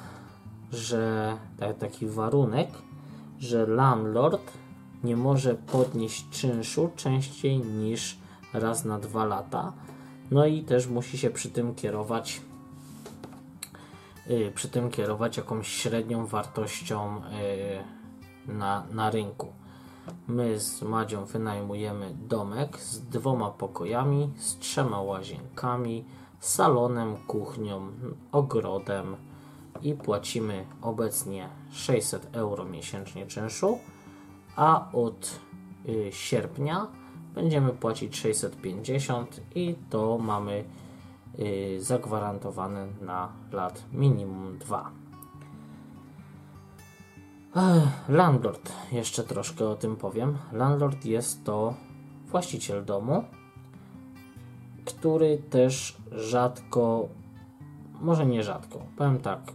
że 0.72 1.36
taki 1.78 2.07
warunek, 2.07 2.68
że 3.38 3.66
landlord 3.66 4.53
nie 5.05 5.16
może 5.16 5.55
podnieść 5.55 6.30
czynszu 6.30 6.91
częściej 6.97 7.59
niż 7.59 8.18
raz 8.53 8.84
na 8.84 8.99
dwa 8.99 9.24
lata. 9.24 9.72
No 10.30 10.47
i 10.47 10.62
też 10.62 10.86
musi 10.86 11.18
się 11.18 11.30
przy 11.30 11.51
tym 11.51 11.74
kierować 11.74 12.41
yy, 14.26 14.53
przy 14.55 14.68
tym 14.68 14.91
kierować 14.91 15.36
jakąś 15.36 15.68
średnią 15.68 16.26
wartością 16.26 17.20
yy, 18.47 18.55
na, 18.55 18.86
na 18.93 19.11
rynku. 19.11 19.53
My 20.28 20.61
z 20.61 20.82
Madzią 20.82 21.24
wynajmujemy 21.24 22.14
domek 22.28 22.78
z 22.78 23.01
dwoma 23.01 23.51
pokojami, 23.51 24.30
z 24.38 24.59
trzema 24.59 25.03
łazienkami, 25.03 26.05
salonem, 26.41 27.16
kuchnią, 27.16 27.93
ogrodem 28.32 29.16
i 29.82 29.95
płacimy 29.95 30.66
obecnie 30.82 31.49
600 31.70 32.28
euro 32.32 32.64
miesięcznie 32.64 33.26
czynszu, 33.26 33.78
a 34.57 34.93
od 34.93 35.41
y, 35.88 36.09
sierpnia 36.12 36.86
będziemy 37.34 37.72
płacić 37.72 38.16
650 38.16 39.41
i 39.55 39.74
to 39.91 40.18
mamy 40.18 40.64
y, 41.38 41.78
zagwarantowane 41.80 42.86
na 43.01 43.28
lat 43.53 43.84
minimum 43.93 44.59
2. 44.59 44.91
Landlord, 48.09 48.72
jeszcze 48.93 49.24
troszkę 49.24 49.68
o 49.68 49.76
tym 49.76 49.97
powiem. 49.97 50.38
Landlord 50.53 51.05
jest 51.05 51.45
to 51.45 51.74
właściciel 52.26 52.84
domu, 52.84 53.24
który 54.93 55.38
też 55.51 55.97
rzadko, 56.12 57.09
może 58.01 58.26
nie 58.26 58.43
rzadko, 58.43 58.78
powiem 58.97 59.18
tak, 59.18 59.53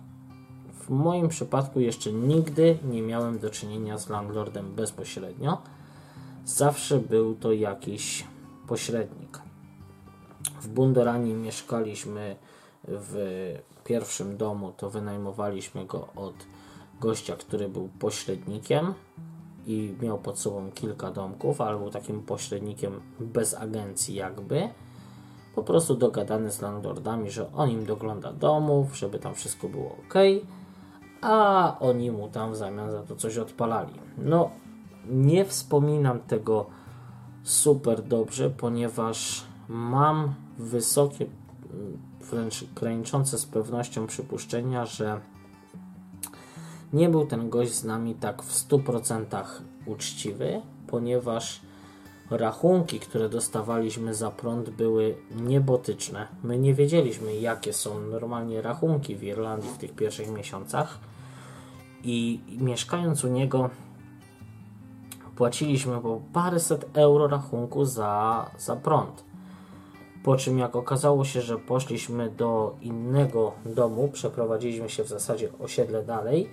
w 0.85 0.89
moim 0.89 1.29
przypadku 1.29 1.79
jeszcze 1.79 2.11
nigdy 2.11 2.77
nie 2.83 3.01
miałem 3.01 3.39
do 3.39 3.49
czynienia 3.49 3.97
z 3.97 4.09
landlordem 4.09 4.75
bezpośrednio. 4.75 5.57
Zawsze 6.45 6.99
był 6.99 7.35
to 7.35 7.53
jakiś 7.53 8.27
pośrednik. 8.67 9.41
W 10.61 10.67
Bundorani 10.67 11.33
mieszkaliśmy 11.33 12.35
w 12.83 13.15
pierwszym 13.83 14.37
domu, 14.37 14.73
to 14.77 14.89
wynajmowaliśmy 14.89 15.85
go 15.85 16.07
od 16.15 16.33
gościa, 16.99 17.35
który 17.35 17.69
był 17.69 17.89
pośrednikiem 17.99 18.93
i 19.67 19.95
miał 20.01 20.17
pod 20.17 20.39
sobą 20.39 20.71
kilka 20.71 21.11
domków, 21.11 21.61
ale 21.61 21.77
był 21.77 21.89
takim 21.89 22.21
pośrednikiem 22.21 23.01
bez 23.19 23.53
agencji 23.53 24.15
jakby. 24.15 24.69
Po 25.55 25.63
prostu 25.63 25.95
dogadany 25.95 26.51
z 26.51 26.61
landlordami, 26.61 27.31
że 27.31 27.51
on 27.53 27.69
im 27.69 27.85
dogląda 27.85 28.33
domów, 28.33 28.97
żeby 28.97 29.19
tam 29.19 29.35
wszystko 29.35 29.69
było 29.69 29.87
ok. 29.87 30.13
a 31.21 31.77
oni 31.79 32.11
mu 32.11 32.29
tam 32.29 32.51
w 32.51 32.55
zamian 32.55 32.91
za 32.91 33.03
to 33.03 33.15
coś 33.15 33.37
odpalali. 33.37 33.93
No, 34.17 34.49
nie 35.09 35.45
wspominam 35.45 36.19
tego 36.19 36.65
super 37.43 38.03
dobrze, 38.03 38.49
ponieważ 38.49 39.43
mam 39.69 40.33
wysokie, 40.57 41.25
wręcz 42.21 42.63
graniczące 42.75 43.37
z 43.37 43.45
pewnością 43.45 44.07
przypuszczenia, 44.07 44.85
że 44.85 45.21
nie 46.93 47.09
był 47.09 47.25
ten 47.25 47.49
gość 47.49 47.73
z 47.73 47.83
nami 47.83 48.15
tak 48.15 48.43
w 48.43 48.53
100% 48.53 49.45
uczciwy, 49.85 50.61
ponieważ 50.87 51.61
rachunki, 52.29 52.99
które 52.99 53.29
dostawaliśmy 53.29 54.13
za 54.13 54.31
prąd 54.31 54.69
były 54.69 55.15
niebotyczne. 55.35 56.27
My 56.43 56.59
nie 56.59 56.73
wiedzieliśmy, 56.73 57.35
jakie 57.35 57.73
są 57.73 58.01
normalnie 58.01 58.61
rachunki 58.61 59.15
w 59.15 59.23
Irlandii 59.23 59.69
w 59.69 59.77
tych 59.77 59.95
pierwszych 59.95 60.31
miesiącach 60.31 60.99
i 62.03 62.39
mieszkając 62.47 63.23
u 63.23 63.27
niego 63.27 63.69
płaciliśmy 65.35 66.01
po 66.01 66.21
paręset 66.33 66.85
euro 66.93 67.27
rachunku 67.27 67.85
za, 67.85 68.45
za 68.57 68.75
prąd. 68.75 69.23
Po 70.23 70.35
czym 70.35 70.59
jak 70.59 70.75
okazało 70.75 71.25
się, 71.25 71.41
że 71.41 71.57
poszliśmy 71.57 72.29
do 72.29 72.75
innego 72.81 73.51
domu, 73.65 74.09
przeprowadziliśmy 74.13 74.89
się 74.89 75.03
w 75.03 75.07
zasadzie 75.07 75.49
osiedle 75.59 76.03
dalej, 76.03 76.49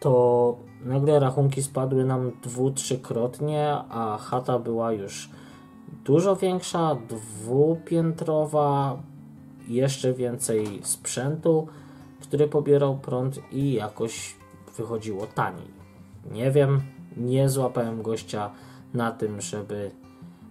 to 0.00 0.56
nagle 0.84 1.20
rachunki 1.20 1.62
spadły 1.62 2.04
nam 2.04 2.32
dwu, 2.42 2.70
trzykrotnie, 2.70 3.70
a 3.88 4.18
chata 4.18 4.58
była 4.58 4.92
już 4.92 5.30
dużo 6.04 6.36
większa, 6.36 6.96
dwupiętrowa, 7.08 8.98
jeszcze 9.68 10.14
więcej 10.14 10.80
sprzętu, 10.82 11.66
który 12.20 12.48
pobierał 12.48 12.98
prąd 12.98 13.40
i 13.52 13.72
jakoś 13.72 14.36
wychodziło 14.76 15.26
taniej. 15.26 15.70
Nie 16.30 16.50
wiem, 16.50 16.80
nie 17.16 17.48
złapałem 17.48 18.02
gościa 18.02 18.50
na 18.94 19.12
tym, 19.12 19.40
żeby 19.40 19.90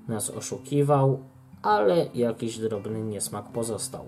nas 0.08 0.30
oszukiwał, 0.30 1.20
ale 1.62 2.06
jakiś 2.14 2.60
drobny 2.60 3.04
niesmak 3.04 3.46
pozostał. 3.52 4.06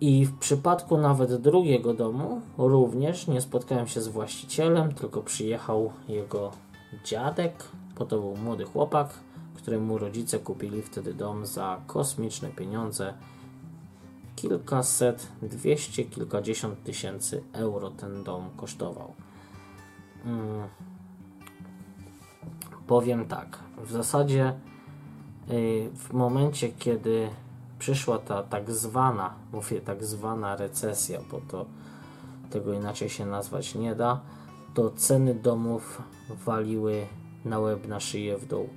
I 0.00 0.26
w 0.26 0.38
przypadku 0.38 0.98
nawet 0.98 1.34
drugiego 1.34 1.94
domu 1.94 2.40
również 2.58 3.26
nie 3.26 3.40
spotkałem 3.40 3.86
się 3.86 4.00
z 4.00 4.08
właścicielem, 4.08 4.94
tylko 4.94 5.22
przyjechał 5.22 5.92
jego 6.08 6.50
dziadek, 7.04 7.64
bo 7.98 8.04
to 8.04 8.20
był 8.20 8.36
młody 8.36 8.64
chłopak, 8.64 9.08
któremu 9.54 9.98
rodzice 9.98 10.38
kupili 10.38 10.82
wtedy 10.82 11.14
dom 11.14 11.46
za 11.46 11.80
kosmiczne 11.86 12.48
pieniądze. 12.48 13.14
Kilkaset, 14.36 15.28
dwieście, 15.42 16.04
kilkadziesiąt 16.04 16.82
tysięcy 16.82 17.42
euro 17.52 17.90
ten 17.90 18.24
dom 18.24 18.50
kosztował. 18.56 19.12
Hmm. 20.24 20.68
Powiem 22.86 23.24
tak, 23.24 23.58
w 23.84 23.92
zasadzie 23.92 24.52
yy, 25.48 25.90
w 25.94 26.12
momencie, 26.12 26.68
kiedy 26.68 27.28
przyszła 27.78 28.18
ta 28.18 28.42
tak 28.42 28.70
zwana, 28.70 29.34
mówię 29.52 29.80
tak 29.80 30.04
zwana 30.04 30.56
recesja, 30.56 31.20
bo 31.30 31.40
to 31.48 31.66
tego 32.50 32.72
inaczej 32.72 33.08
się 33.08 33.26
nazwać 33.26 33.74
nie 33.74 33.94
da, 33.94 34.20
to 34.74 34.90
ceny 34.90 35.34
domów 35.34 36.02
waliły 36.44 37.06
na 37.44 37.58
łeb 37.58 37.88
na 37.88 38.00
szyję 38.00 38.38
w 38.38 38.46
dół. 38.46 38.68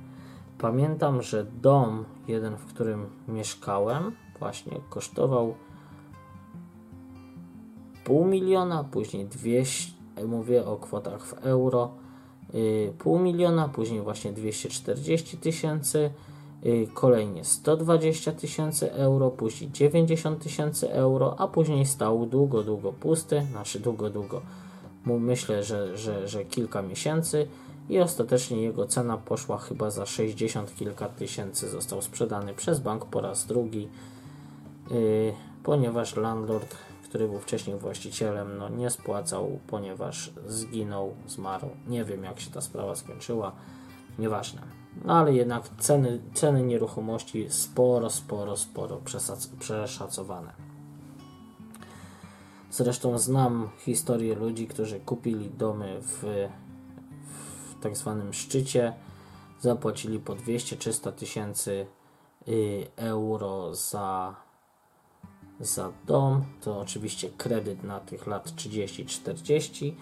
Pamiętam, 0.58 1.22
że 1.22 1.44
dom, 1.44 2.06
jeden 2.28 2.56
w 2.56 2.66
którym 2.66 3.10
mieszkałem, 3.28 4.12
właśnie 4.40 4.80
kosztował 4.90 5.56
pół 8.04 8.26
miliona, 8.26 8.84
później 8.84 9.26
200, 9.26 9.92
mówię 10.28 10.66
o 10.66 10.78
kwotach 10.78 11.26
w 11.26 11.34
euro, 11.34 11.92
yy, 12.54 12.94
pół 12.98 13.20
miliona, 13.20 13.70
później 13.70 14.02
właśnie 14.02 14.34
240 14.34 15.38
tysięcy, 15.38 16.10
Y, 16.10 16.29
kolejnie 16.94 17.44
120 17.44 18.32
tysięcy 18.32 18.94
euro, 18.94 19.32
później 19.32 19.72
90 19.72 20.44
tysięcy 20.44 20.94
euro, 20.94 21.36
a 21.40 21.48
później 21.48 21.86
stał 21.86 22.26
długo, 22.26 22.64
długo 22.64 22.94
pusty, 22.94 23.46
znaczy 23.52 23.80
długo, 23.80 24.10
długo, 24.10 24.42
myślę, 25.06 25.64
że, 25.64 25.98
że, 25.98 26.28
że 26.28 26.46
kilka 26.46 26.82
miesięcy 26.82 27.48
i 27.90 28.00
ostatecznie 28.00 28.62
jego 28.62 28.86
cena 28.86 29.18
poszła 29.18 29.58
chyba 29.58 29.92
za 29.92 30.06
60 30.06 30.76
kilka 30.76 31.10
tysięcy. 31.10 31.70
Został 31.70 32.02
sprzedany 32.02 32.54
przez 32.54 32.80
bank 32.80 33.06
po 33.06 33.22
raz 33.22 33.46
drugi, 33.46 33.90
yy, 34.92 35.34
ponieważ 35.64 36.16
landlord, 36.16 36.76
który 37.04 37.28
był 37.28 37.40
wcześniej 37.40 37.78
właścicielem, 37.78 38.58
no 38.58 38.70
nie 38.70 38.90
spłacał, 38.90 39.60
ponieważ 39.68 40.32
zginął, 40.48 41.14
zmarł. 41.28 41.70
Nie 41.88 42.06
wiem 42.06 42.24
jak 42.24 42.40
się 42.40 42.52
ta 42.52 42.62
sprawa 42.62 42.96
skończyła, 42.96 43.52
nieważne. 44.20 44.79
No 45.06 45.14
ale 45.14 45.34
jednak 45.34 45.70
ceny, 45.78 46.22
ceny 46.34 46.64
nieruchomości 46.64 47.46
sporo, 47.50 48.10
sporo, 48.10 48.58
sporo 48.58 49.02
przeszacowane. 49.60 50.54
Zresztą 52.72 53.18
znam 53.18 53.70
historię 53.80 54.36
ludzi, 54.36 54.68
którzy 54.68 55.00
kupili 55.00 55.50
domy 55.50 56.02
w, 56.02 56.24
w 57.24 57.84
tak 57.84 57.98
zwanym 57.98 58.34
szczycie, 58.34 58.94
zapłacili 59.60 60.20
po 60.20 60.34
200-300 60.36 61.12
tysięcy 61.12 61.86
y, 62.48 62.88
euro 62.96 63.76
za, 63.76 64.36
za 65.60 65.92
dom. 66.06 66.44
To 66.62 66.80
oczywiście 66.80 67.30
kredyt 67.30 67.84
na 67.84 68.00
tych 68.00 68.28
lat 68.28 68.50
30-40, 68.50 69.94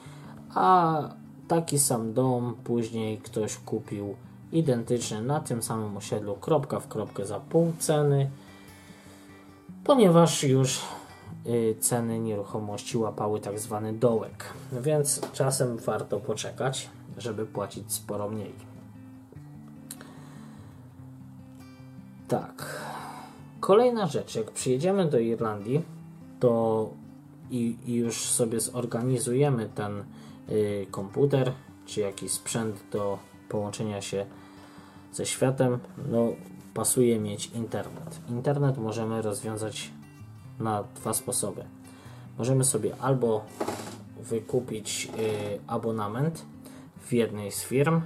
a 0.54 1.02
taki 1.48 1.80
sam 1.80 2.14
dom 2.14 2.56
później 2.64 3.18
ktoś 3.18 3.58
kupił 3.58 4.16
identyczny 4.52 5.22
na 5.22 5.40
tym 5.40 5.64
samym 5.64 5.98
osiedlu, 5.98 6.36
kropka 6.36 6.80
w 6.80 6.88
kropkę 6.88 7.26
za 7.26 7.40
pół 7.40 7.74
ceny, 7.80 8.30
ponieważ 9.84 10.44
już 10.44 10.82
y, 11.48 11.76
ceny 11.80 12.20
nieruchomości 12.20 12.98
łapały 12.98 13.40
tak 13.40 13.60
zwany 13.60 13.94
dołek, 13.94 14.46
więc 14.72 15.22
czasem 15.34 15.78
warto 15.78 16.20
poczekać, 16.20 16.90
żeby 17.18 17.46
płacić 17.46 17.94
sporo 17.94 18.30
mniej. 18.30 18.54
Tak. 22.28 22.82
Kolejna 23.60 24.08
rzecz, 24.08 24.36
jak 24.36 24.52
przyjedziemy 24.52 25.06
do 25.06 25.20
Irlandii, 25.20 25.82
to 26.40 26.90
i, 27.52 27.78
i 27.86 27.94
już 27.94 28.22
sobie 28.22 28.60
zorganizujemy 28.60 29.70
ten 29.76 30.04
y, 30.50 30.88
komputer 30.92 31.52
czy 31.86 32.02
jakiś 32.02 32.32
sprzęt 32.32 32.84
do 32.92 33.20
połączenia 33.50 34.02
się 34.02 34.26
ze 35.18 35.26
światem, 35.26 35.80
no 36.12 36.34
pasuje 36.74 37.20
mieć 37.20 37.48
internet. 37.48 38.22
Internet 38.30 38.78
możemy 38.78 39.22
rozwiązać 39.22 39.92
na 40.60 40.84
dwa 40.84 41.14
sposoby. 41.14 41.64
Możemy 42.38 42.64
sobie 42.64 42.96
albo 43.00 43.46
wykupić 44.20 45.10
y, 45.20 45.60
abonament 45.68 46.46
w 47.02 47.14
jednej 47.14 47.52
z 47.52 47.64
firm. 47.64 48.02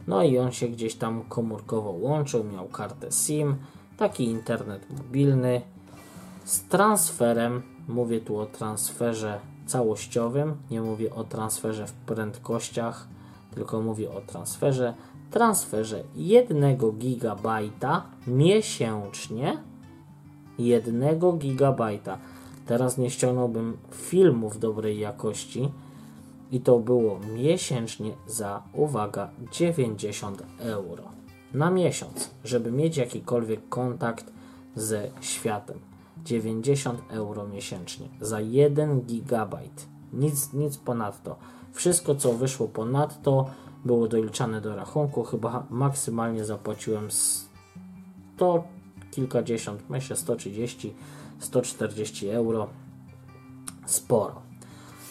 No 0.06 0.22
i 0.22 0.38
on 0.38 0.52
się 0.52 0.68
gdzieś 0.68 0.94
tam 0.94 1.22
komórkowo 1.22 1.90
łączył, 1.90 2.44
miał 2.44 2.68
kartę 2.68 3.12
SIM, 3.12 3.56
taki 3.96 4.24
internet 4.24 4.86
mobilny 4.98 5.62
z 6.44 6.62
transferem. 6.62 7.62
Mówię 7.88 8.20
tu 8.20 8.38
o 8.38 8.46
transferze 8.46 9.40
całościowym, 9.66 10.56
nie 10.70 10.82
mówię 10.82 11.14
o 11.14 11.24
transferze 11.24 11.86
w 11.86 11.92
prędkościach, 11.92 13.08
tylko 13.54 13.80
mówię 13.80 14.10
o 14.10 14.20
transferze 14.20 14.94
transferze 15.30 16.04
1 16.16 16.76
GB 16.76 17.36
miesięcznie 18.26 19.58
jednego 20.58 21.32
gigabajta. 21.32 22.18
Teraz 22.66 22.98
nie 22.98 23.10
ściągnąłbym 23.10 23.76
filmów 23.90 24.58
dobrej 24.58 24.98
jakości 24.98 25.68
i 26.50 26.60
to 26.60 26.78
było 26.78 27.20
miesięcznie 27.34 28.12
za, 28.26 28.62
uwaga, 28.72 29.30
90 29.52 30.42
euro. 30.58 31.04
Na 31.54 31.70
miesiąc, 31.70 32.30
żeby 32.44 32.72
mieć 32.72 32.96
jakikolwiek 32.96 33.68
kontakt 33.68 34.32
ze 34.74 35.10
światem. 35.20 35.78
90 36.24 37.00
euro 37.10 37.48
miesięcznie 37.48 38.08
za 38.20 38.40
1 38.40 39.00
gigabajt. 39.00 39.86
Nic, 40.12 40.52
nic 40.52 40.76
ponadto. 40.76 41.36
Wszystko, 41.72 42.14
co 42.14 42.32
wyszło 42.32 42.68
ponadto, 42.68 43.50
było 43.84 44.08
doliczane 44.08 44.60
do 44.60 44.76
rachunku. 44.76 45.24
Chyba 45.24 45.66
maksymalnie 45.70 46.44
zapłaciłem 46.44 47.08
100 47.10 48.64
kilkadziesiąt, 49.10 49.90
myślę 49.90 50.16
130, 50.16 50.94
140 51.38 52.28
euro. 52.28 52.68
Sporo. 53.86 54.47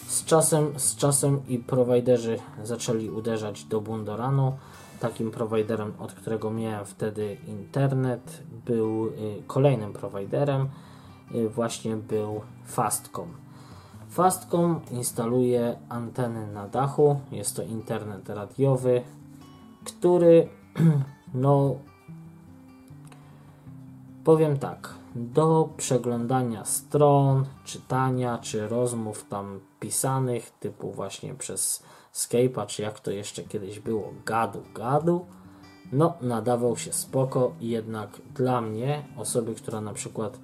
Z 0.08 0.26
czasem, 0.26 0.80
z 0.80 0.96
czasem 0.96 1.42
i 1.48 1.60
prowajderzy 1.60 2.40
zaczęli 2.64 3.10
uderzać 3.10 3.64
do 3.64 3.82
Bundoranu. 3.82 4.58
Takim 5.00 5.32
prowajderem, 5.32 5.94
od 6.00 6.14
którego 6.14 6.52
miałem 6.52 6.86
wtedy 6.86 7.38
internet, 7.48 8.44
był 8.66 9.06
y, 9.06 9.12
kolejnym 9.48 9.94
prowajderem, 9.94 10.70
y, 11.36 11.50
właśnie 11.50 11.98
był 11.98 12.42
Fastcom. 12.66 13.28
Fastcom 14.10 14.82
instaluje 14.92 15.78
anteny 15.90 16.48
na 16.48 16.68
dachu. 16.68 17.20
Jest 17.32 17.56
to 17.56 17.64
internet 17.64 18.30
radiowy, 18.30 19.02
który 19.86 20.50
no 21.34 21.76
powiem 24.24 24.58
tak, 24.58 24.94
do 25.16 25.70
przeglądania 25.78 26.66
stron, 26.66 27.46
czytania 27.66 28.38
czy 28.38 28.68
rozmów 28.68 29.26
tam 29.30 29.60
pisanych, 29.80 30.52
typu 30.60 30.92
właśnie 30.92 31.34
przez 31.34 31.84
Skype'a, 32.14 32.66
czy 32.66 32.82
jak 32.82 33.00
to 33.00 33.12
jeszcze 33.12 33.44
kiedyś 33.44 33.80
było, 33.80 34.14
gadu, 34.26 34.64
gadu, 34.76 35.26
no 35.92 36.14
nadawał 36.22 36.78
się 36.78 36.94
spoko, 36.94 37.52
jednak 37.60 38.22
dla 38.36 38.62
mnie, 38.62 39.04
osoby, 39.18 39.56
która 39.56 39.82
na 39.82 39.94
przykład 39.94 40.40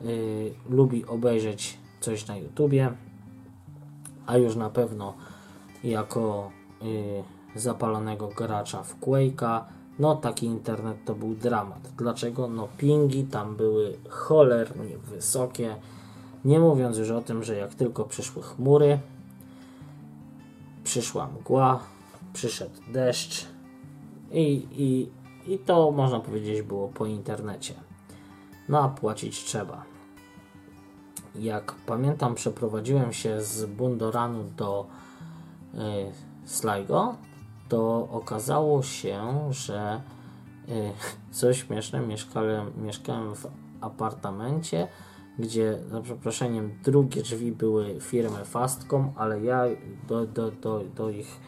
yy, 0.00 0.54
lubi 0.70 1.06
obejrzeć 1.06 1.78
coś 2.00 2.26
na 2.26 2.36
YouTubie, 2.36 2.92
a 4.26 4.36
już 4.36 4.56
na 4.56 4.70
pewno 4.70 5.14
jako 5.84 6.50
yy, 6.82 7.60
zapalonego 7.60 8.28
gracza 8.28 8.82
w 8.82 9.00
Quake'a, 9.00 9.64
no 9.98 10.16
taki 10.16 10.46
internet 10.46 10.96
to 11.04 11.14
był 11.14 11.34
dramat. 11.34 11.88
Dlaczego? 11.98 12.48
No 12.48 12.68
pingi 12.78 13.24
tam 13.24 13.56
były 13.56 13.96
cholernie 14.08 14.98
wysokie. 14.98 15.76
Nie 16.44 16.60
mówiąc 16.60 16.98
już 16.98 17.10
o 17.10 17.20
tym, 17.20 17.44
że 17.44 17.56
jak 17.56 17.74
tylko 17.74 18.04
przyszły 18.04 18.42
chmury, 18.42 18.98
przyszła 20.84 21.26
mgła, 21.26 21.80
przyszedł 22.32 22.80
deszcz 22.92 23.46
i, 24.32 24.66
i, 24.72 25.08
i 25.52 25.58
to 25.58 25.90
można 25.90 26.20
powiedzieć 26.20 26.62
było 26.62 26.88
po 26.88 27.06
internecie. 27.06 27.74
No 28.68 28.82
a 28.82 28.88
płacić 28.88 29.44
trzeba. 29.44 29.84
Jak 31.34 31.74
pamiętam, 31.86 32.34
przeprowadziłem 32.34 33.12
się 33.12 33.42
z 33.42 33.66
Bundoranu 33.66 34.44
do 34.56 34.86
y, 35.74 35.78
Sligo, 36.44 37.14
to 37.68 38.08
okazało 38.10 38.82
się, 38.82 39.48
że 39.50 40.00
y, 40.68 40.92
coś 41.30 41.62
śmieszne, 41.62 42.00
mieszkałem, 42.00 42.72
mieszkałem 42.84 43.34
w 43.34 43.46
apartamencie, 43.80 44.88
gdzie 45.38 45.78
za 45.90 46.00
przeproszeniem 46.00 46.78
drugie 46.84 47.22
drzwi 47.22 47.52
były 47.52 48.00
firmy 48.00 48.44
Fastcom, 48.44 49.12
ale 49.16 49.40
ja 49.40 49.64
do, 50.08 50.26
do, 50.26 50.50
do, 50.50 50.84
do 50.96 51.10
ich 51.10 51.40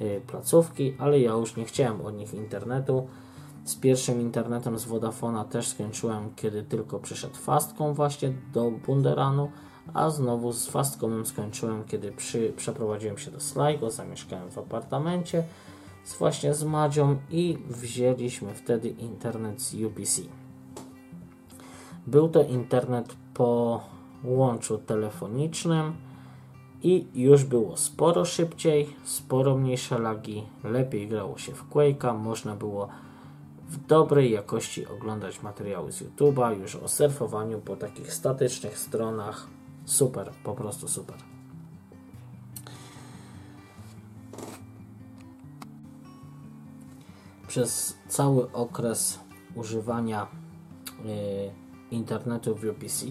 y, 0.00 0.20
placówki, 0.26 0.94
ale 0.98 1.20
ja 1.20 1.32
już 1.32 1.56
nie 1.56 1.64
chciałem 1.64 2.00
od 2.00 2.14
nich 2.14 2.34
internetu. 2.34 3.06
Z 3.64 3.76
pierwszym 3.76 4.20
internetem 4.20 4.78
z 4.78 4.84
Vodafona 4.84 5.44
też 5.44 5.68
skończyłem, 5.68 6.34
kiedy 6.36 6.62
tylko 6.62 6.98
przyszedł 6.98 7.34
Fastcom 7.34 7.94
właśnie 7.94 8.32
do 8.52 8.70
Bunderanu, 8.70 9.50
a 9.94 10.10
znowu 10.10 10.52
z 10.52 10.66
Fastcomem 10.66 11.26
skończyłem, 11.26 11.84
kiedy 11.84 12.12
przy, 12.12 12.52
przeprowadziłem 12.56 13.18
się 13.18 13.30
do 13.30 13.40
Sligo, 13.40 13.90
zamieszkałem 13.90 14.50
w 14.50 14.58
apartamencie 14.58 15.44
z, 16.04 16.18
właśnie 16.18 16.54
z 16.54 16.64
Madzią 16.64 17.16
i 17.30 17.58
wzięliśmy 17.68 18.54
wtedy 18.54 18.88
internet 18.88 19.62
z 19.62 19.74
UPC. 19.74 20.22
Był 22.06 22.28
to 22.28 22.42
internet 22.42 23.16
po 23.34 23.80
łączu 24.24 24.78
telefonicznym 24.78 25.92
i 26.82 27.06
już 27.14 27.44
było 27.44 27.76
sporo 27.76 28.24
szybciej, 28.24 28.96
sporo 29.04 29.56
mniejsze 29.56 29.98
lagi, 29.98 30.42
lepiej 30.64 31.08
grało 31.08 31.38
się 31.38 31.52
w 31.52 31.70
Quake'a, 31.70 32.18
można 32.18 32.56
było 32.56 32.88
w 33.68 33.86
dobrej 33.86 34.32
jakości 34.32 34.86
oglądać 34.86 35.42
materiały 35.42 35.92
z 35.92 36.02
YouTube'a, 36.02 36.60
już 36.60 36.76
o 36.76 36.88
surfowaniu 36.88 37.58
po 37.58 37.76
takich 37.76 38.14
statycznych 38.14 38.78
stronach. 38.78 39.57
Super, 39.88 40.30
po 40.44 40.54
prostu 40.54 40.88
super. 40.88 41.16
Przez 47.46 47.96
cały 48.08 48.52
okres 48.52 49.18
używania 49.54 50.26
y, 50.26 51.94
internetu 51.94 52.54
w 52.54 52.64
UPC 52.64 53.06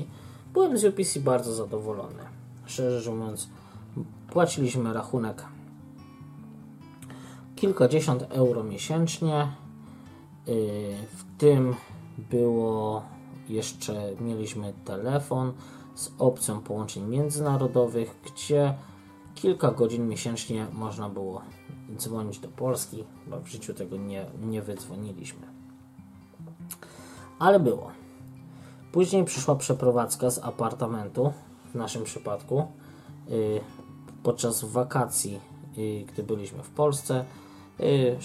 byłem 0.53 0.77
z 0.77 0.85
UPC 0.85 1.19
bardzo 1.19 1.53
zadowolony. 1.53 2.23
Szczerze 2.65 3.11
mówiąc, 3.11 3.49
płaciliśmy 4.29 4.93
rachunek 4.93 5.45
kilkadziesiąt 7.55 8.23
euro 8.29 8.63
miesięcznie. 8.63 9.51
Y, 10.47 10.95
w 11.15 11.37
tym 11.37 11.75
było 12.17 13.03
jeszcze 13.49 14.11
mieliśmy 14.21 14.73
telefon 14.85 15.53
z 15.97 16.11
opcją 16.19 16.61
połączeń 16.61 17.03
międzynarodowych, 17.03 18.15
gdzie 18.25 18.73
kilka 19.35 19.71
godzin 19.71 20.07
miesięcznie 20.07 20.67
można 20.73 21.09
było 21.09 21.41
dzwonić 21.97 22.39
do 22.39 22.47
Polski, 22.47 23.03
bo 23.27 23.39
w 23.39 23.47
życiu 23.47 23.73
tego 23.73 23.97
nie, 23.97 24.25
nie 24.41 24.61
wydzwoniliśmy. 24.61 25.47
Ale 27.39 27.59
było. 27.59 27.91
Później 28.91 29.25
przyszła 29.25 29.55
przeprowadzka 29.55 30.29
z 30.29 30.39
apartamentu, 30.39 31.33
w 31.73 31.75
naszym 31.75 32.03
przypadku, 32.03 32.67
yy, 33.27 33.61
podczas 34.23 34.65
wakacji, 34.65 35.39
yy, 35.77 36.05
gdy 36.05 36.23
byliśmy 36.23 36.63
w 36.63 36.69
Polsce. 36.69 37.25
Yy, 37.79 38.17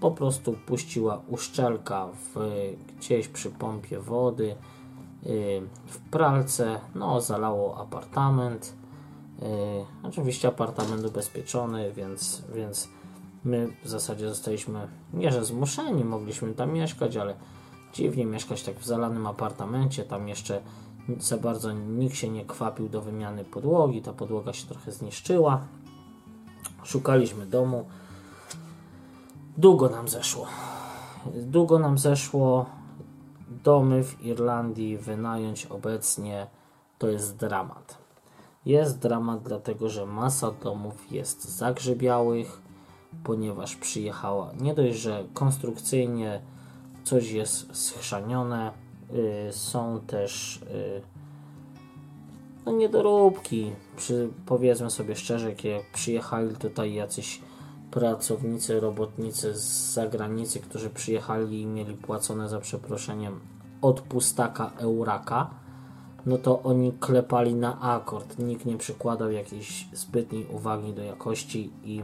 po 0.00 0.10
prostu 0.10 0.52
puściła 0.52 1.22
uszczelka 1.28 2.06
w, 2.06 2.38
gdzieś 2.98 3.28
przy 3.28 3.50
pompie 3.50 4.00
wody, 4.00 4.56
w 5.86 5.98
pralce, 6.10 6.80
no 6.94 7.20
zalało 7.20 7.78
apartament. 7.78 8.72
Oczywiście 10.02 10.48
apartament 10.48 11.04
ubezpieczony, 11.04 11.92
więc, 11.92 12.42
więc 12.54 12.88
my 13.44 13.68
w 13.84 13.88
zasadzie 13.88 14.28
zostaliśmy 14.28 14.88
nie 15.12 15.32
że 15.32 15.44
zmuszeni, 15.44 16.04
mogliśmy 16.04 16.54
tam 16.54 16.72
mieszkać, 16.72 17.16
ale 17.16 17.34
dziwnie 17.92 18.26
mieszkać 18.26 18.62
tak 18.62 18.78
w 18.78 18.86
zalanym 18.86 19.26
apartamencie. 19.26 20.04
Tam 20.04 20.28
jeszcze 20.28 20.60
za 21.18 21.36
bardzo 21.36 21.72
nikt 21.72 22.16
się 22.16 22.28
nie 22.28 22.44
kwapił 22.44 22.88
do 22.88 23.02
wymiany 23.02 23.44
podłogi, 23.44 24.02
ta 24.02 24.12
podłoga 24.12 24.52
się 24.52 24.66
trochę 24.66 24.92
zniszczyła. 24.92 25.60
Szukaliśmy 26.84 27.46
domu. 27.46 27.84
Długo 29.58 29.88
nam 29.88 30.08
zeszło. 30.08 30.46
Długo 31.34 31.78
nam 31.78 31.98
zeszło 31.98 32.66
domy 33.64 34.04
w 34.04 34.24
Irlandii 34.24 34.98
wynająć 34.98 35.66
obecnie 35.66 36.46
to 36.98 37.08
jest 37.08 37.36
dramat. 37.36 37.98
Jest 38.66 38.98
dramat 38.98 39.42
dlatego, 39.42 39.88
że 39.88 40.06
masa 40.06 40.50
domów 40.50 41.12
jest 41.12 41.44
zagrzebiałych, 41.44 42.62
ponieważ 43.24 43.76
przyjechała 43.76 44.52
nie 44.60 44.74
dość, 44.74 44.98
że 44.98 45.24
konstrukcyjnie 45.34 46.42
coś 47.04 47.30
jest 47.30 47.76
schrzanione, 47.76 48.72
yy, 49.12 49.52
są 49.52 50.00
też 50.00 50.60
yy, 50.72 51.02
no 52.66 52.72
niedoróbki. 52.72 53.72
Przy, 53.96 54.28
powiedzmy 54.46 54.90
sobie 54.90 55.16
szczerze, 55.16 55.48
jak 55.50 55.92
przyjechali 55.92 56.56
tutaj 56.56 56.94
jacyś 56.94 57.40
pracownicy, 57.90 58.80
robotnicy 58.80 59.54
z 59.54 59.92
zagranicy, 59.92 60.60
którzy 60.60 60.90
przyjechali 60.90 61.62
i 61.62 61.66
mieli 61.66 61.94
płacone 61.94 62.48
za 62.48 62.60
przeproszeniem 62.60 63.40
od 63.82 64.00
pustaka 64.00 64.70
Euraka, 64.76 65.50
no 66.26 66.38
to 66.38 66.62
oni 66.62 66.92
klepali 66.92 67.54
na 67.54 67.80
akord. 67.80 68.38
Nikt 68.38 68.66
nie 68.66 68.76
przykładał 68.76 69.30
jakiejś 69.30 69.88
zbytniej 69.92 70.46
uwagi 70.46 70.92
do 70.92 71.02
jakości 71.02 71.72
i 71.84 72.02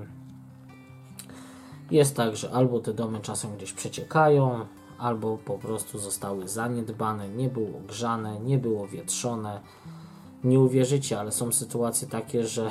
jest 1.91 2.16
tak, 2.16 2.37
że 2.37 2.51
albo 2.51 2.80
te 2.80 2.95
domy 2.95 3.20
czasem 3.20 3.57
gdzieś 3.57 3.72
przeciekają, 3.72 4.66
albo 4.99 5.39
po 5.39 5.59
prostu 5.59 5.99
zostały 5.99 6.49
zaniedbane, 6.49 7.28
nie 7.28 7.49
było 7.49 7.80
grzane, 7.89 8.41
nie 8.41 8.59
było 8.59 8.87
wietrzone. 8.87 9.61
Nie 10.45 10.61
uwierzycie, 10.61 11.20
ale 11.20 11.32
są 11.32 11.53
sytuacje 11.53 12.09
takie, 12.09 12.47
że 12.47 12.70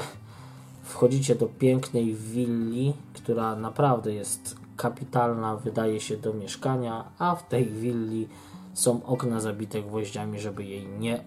wchodzicie 0.84 1.36
do 1.36 1.48
pięknej 1.48 2.14
willi, 2.14 2.94
która 3.14 3.56
naprawdę 3.56 4.14
jest 4.14 4.56
kapitalna, 4.78 5.56
wydaje 5.56 6.00
się 6.00 6.18
do 6.18 6.34
mieszkania, 6.34 7.04
a 7.20 7.36
w 7.36 7.48
tej 7.48 7.66
willi 7.66 8.28
są 8.74 9.06
okna 9.06 9.40
zabite 9.40 9.82
gwoździami, 9.82 10.40
żeby 10.40 10.64
jej 10.64 10.88
nie, 10.88 11.24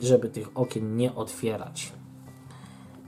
żeby 0.00 0.28
tych 0.28 0.50
okien 0.54 0.96
nie 0.96 1.14
otwierać. 1.14 1.92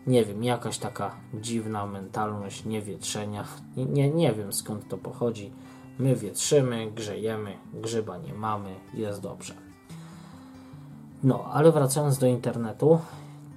Nie 0.06 0.24
wiem, 0.24 0.44
jakaś 0.44 0.78
taka 0.78 1.16
dziwna 1.34 1.86
mentalność 1.86 2.64
niewietrzenia. 2.64 3.44
Nie, 3.76 3.84
nie, 3.84 4.10
nie 4.10 4.32
wiem 4.32 4.52
skąd 4.52 4.88
to 4.88 4.98
pochodzi. 4.98 5.52
My 5.98 6.16
wietrzymy, 6.16 6.90
grzejemy, 6.90 7.52
grzyba 7.74 8.18
nie 8.18 8.34
mamy, 8.34 8.74
jest 8.94 9.20
dobrze. 9.20 9.54
No, 11.22 11.44
ale 11.44 11.72
wracając 11.72 12.18
do 12.18 12.26
internetu, 12.26 12.98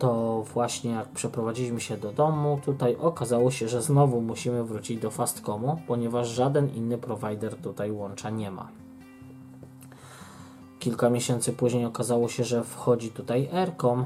to 0.01 0.43
właśnie 0.53 0.91
jak 0.91 1.09
przeprowadziliśmy 1.09 1.81
się 1.81 1.97
do 1.97 2.11
domu, 2.11 2.59
tutaj 2.65 2.95
okazało 2.95 3.51
się, 3.51 3.67
że 3.67 3.81
znowu 3.81 4.21
musimy 4.21 4.63
wrócić 4.63 5.01
do 5.01 5.11
Fastcomu, 5.11 5.81
ponieważ 5.87 6.27
żaden 6.27 6.69
inny 6.69 6.97
prowajder 6.97 7.55
tutaj 7.55 7.91
łącza 7.91 8.29
nie 8.29 8.51
ma. 8.51 8.67
Kilka 10.79 11.09
miesięcy 11.09 11.53
później 11.53 11.85
okazało 11.85 12.27
się, 12.27 12.43
że 12.43 12.63
wchodzi 12.63 13.11
tutaj 13.11 13.49
Aircom, 13.53 14.05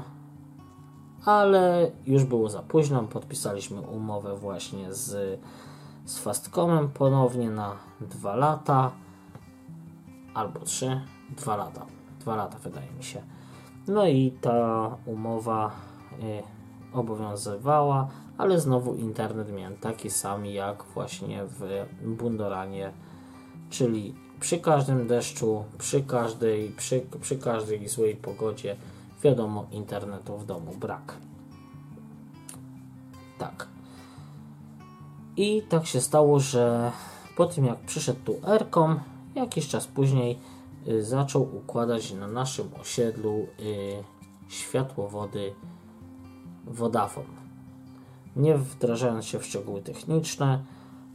ale 1.24 1.90
już 2.06 2.24
było 2.24 2.48
za 2.48 2.62
późno. 2.62 3.02
Podpisaliśmy 3.02 3.80
umowę 3.80 4.36
właśnie 4.36 4.94
z, 4.94 5.40
z 6.04 6.18
Fastcomem 6.18 6.88
ponownie 6.88 7.50
na 7.50 7.76
dwa 8.00 8.36
lata 8.36 8.90
albo 10.34 10.60
trzy, 10.60 11.00
dwa 11.36 11.56
lata. 11.56 11.86
Dwa 12.20 12.36
lata 12.36 12.58
wydaje 12.58 12.92
mi 12.92 13.04
się. 13.04 13.35
No 13.88 14.06
i 14.06 14.30
ta 14.40 14.90
umowa 15.06 15.70
y, 16.22 16.42
obowiązywała, 16.98 18.08
ale 18.38 18.60
znowu 18.60 18.94
internet 18.94 19.52
miałem 19.52 19.76
taki 19.76 20.10
sam 20.10 20.46
jak 20.46 20.84
właśnie 20.84 21.44
w 21.44 21.86
Bundoranie, 22.02 22.92
czyli 23.70 24.14
przy 24.40 24.58
każdym 24.58 25.06
deszczu, 25.06 25.64
przy 25.78 26.02
każdej, 26.02 26.70
przy, 26.70 27.06
przy 27.20 27.38
każdej 27.38 27.88
złej 27.88 28.16
pogodzie, 28.16 28.76
wiadomo, 29.22 29.66
internetu 29.70 30.38
w 30.38 30.46
domu 30.46 30.72
brak. 30.80 31.14
Tak. 33.38 33.68
I 35.36 35.62
tak 35.62 35.86
się 35.86 36.00
stało, 36.00 36.40
że 36.40 36.92
po 37.36 37.46
tym 37.46 37.64
jak 37.64 37.78
przyszedł 37.78 38.20
tu 38.24 38.36
Aircom, 38.46 39.00
jakiś 39.34 39.68
czas 39.68 39.86
później 39.86 40.38
zaczął 41.00 41.56
układać 41.56 42.12
na 42.12 42.28
naszym 42.28 42.68
osiedlu 42.80 43.46
y, 43.60 44.04
światłowody 44.48 45.54
Vodafone. 46.66 47.46
Nie 48.36 48.58
wdrażając 48.58 49.24
się 49.24 49.38
w 49.38 49.46
szczegóły 49.46 49.82
techniczne, 49.82 50.64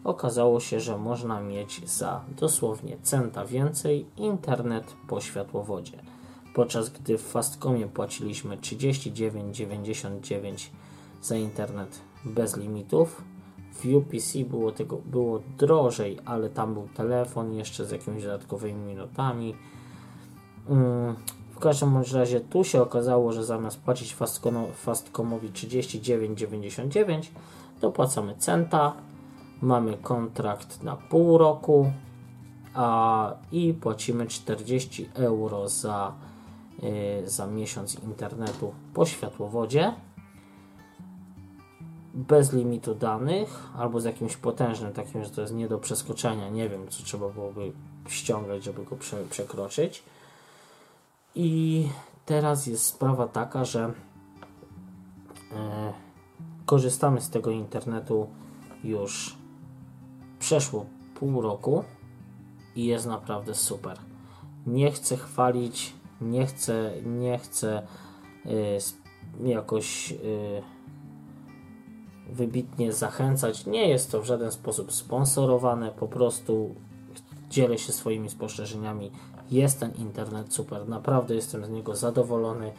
okazało 0.03 0.59
się, 0.59 0.79
że 0.79 0.97
można 0.97 1.41
mieć 1.41 1.89
za 1.89 2.25
dosłownie 2.39 2.97
centa 3.01 3.45
więcej 3.45 4.05
internet 4.17 4.95
po 5.07 5.21
światłowodzie. 5.21 6.03
Podczas 6.55 6.89
gdy 6.89 7.17
w 7.17 7.21
Fastcomie 7.21 7.87
płaciliśmy 7.87 8.57
39,99 8.57 10.69
za 11.21 11.35
internet 11.35 12.01
bez 12.25 12.57
limitów, 12.57 13.23
w 13.71 13.85
UPC 13.95 14.37
było 14.49 14.71
tego 14.71 14.97
było 14.97 15.41
drożej, 15.57 16.19
ale 16.25 16.49
tam 16.49 16.73
był 16.73 16.87
telefon 16.87 17.53
jeszcze 17.53 17.85
z 17.85 17.91
jakimiś 17.91 18.23
dodatkowymi 18.23 18.81
minutami. 18.81 19.55
Mm, 20.69 21.15
w 21.55 21.59
każdym 21.59 22.03
razie 22.13 22.39
tu 22.39 22.63
się 22.63 22.81
okazało, 22.81 23.33
że 23.33 23.45
zamiast 23.45 23.79
płacić 23.79 24.15
Fastcomowi 24.75 25.49
39,99 25.49 27.21
dopłacamy 27.81 28.35
centa 28.37 28.93
mamy 29.61 29.97
kontrakt 29.97 30.83
na 30.83 30.95
pół 30.95 31.37
roku 31.37 31.91
a, 32.73 33.33
i 33.51 33.73
płacimy 33.73 34.27
40 34.27 35.09
euro 35.13 35.69
za, 35.69 36.13
y, 36.83 37.29
za 37.29 37.47
miesiąc 37.47 38.03
internetu 38.03 38.73
po 38.93 39.05
światłowodzie 39.05 39.93
bez 42.13 42.53
limitu 42.53 42.95
danych 42.95 43.69
albo 43.77 43.99
z 43.99 44.05
jakimś 44.05 44.37
potężnym 44.37 44.93
takim, 44.93 45.23
że 45.23 45.29
to 45.29 45.41
jest 45.41 45.53
nie 45.53 45.67
do 45.67 45.79
przeskoczenia, 45.79 46.49
nie 46.49 46.69
wiem 46.69 46.87
co 46.87 47.03
trzeba 47.03 47.29
byłoby 47.29 47.71
ściągać, 48.07 48.63
żeby 48.63 48.83
go 48.83 48.95
prze, 48.95 49.23
przekroczyć 49.23 50.03
i 51.35 51.87
teraz 52.25 52.67
jest 52.67 52.85
sprawa 52.85 53.27
taka, 53.27 53.65
że 53.65 53.93
e, 55.51 55.93
korzystamy 56.65 57.21
z 57.21 57.29
tego 57.29 57.51
internetu 57.51 58.27
już 58.83 59.41
Przeszło 60.41 60.85
pół 61.15 61.41
roku 61.41 61.83
i 62.75 62.85
jest 62.85 63.05
naprawdę 63.05 63.55
super. 63.55 63.97
Nie 64.67 64.91
chcę 64.91 65.17
chwalić, 65.17 65.93
nie 66.21 66.45
chcę, 66.45 66.91
nie 67.05 67.37
chcę 67.37 67.87
y, 68.45 69.47
jakoś 69.47 70.11
y, 70.11 70.17
wybitnie 72.31 72.93
zachęcać. 72.93 73.65
Nie 73.65 73.89
jest 73.89 74.11
to 74.11 74.21
w 74.21 74.25
żaden 74.25 74.51
sposób 74.51 74.91
sponsorowane, 74.91 75.91
po 75.91 76.07
prostu 76.07 76.75
dzielę 77.49 77.77
się 77.77 77.93
swoimi 77.93 78.29
spostrzeżeniami. 78.29 79.11
Jest 79.51 79.79
ten 79.79 79.91
internet 79.91 80.53
super, 80.53 80.89
naprawdę 80.89 81.35
jestem 81.35 81.65
z 81.65 81.69
niego 81.69 81.95
zadowolony. 81.95 82.71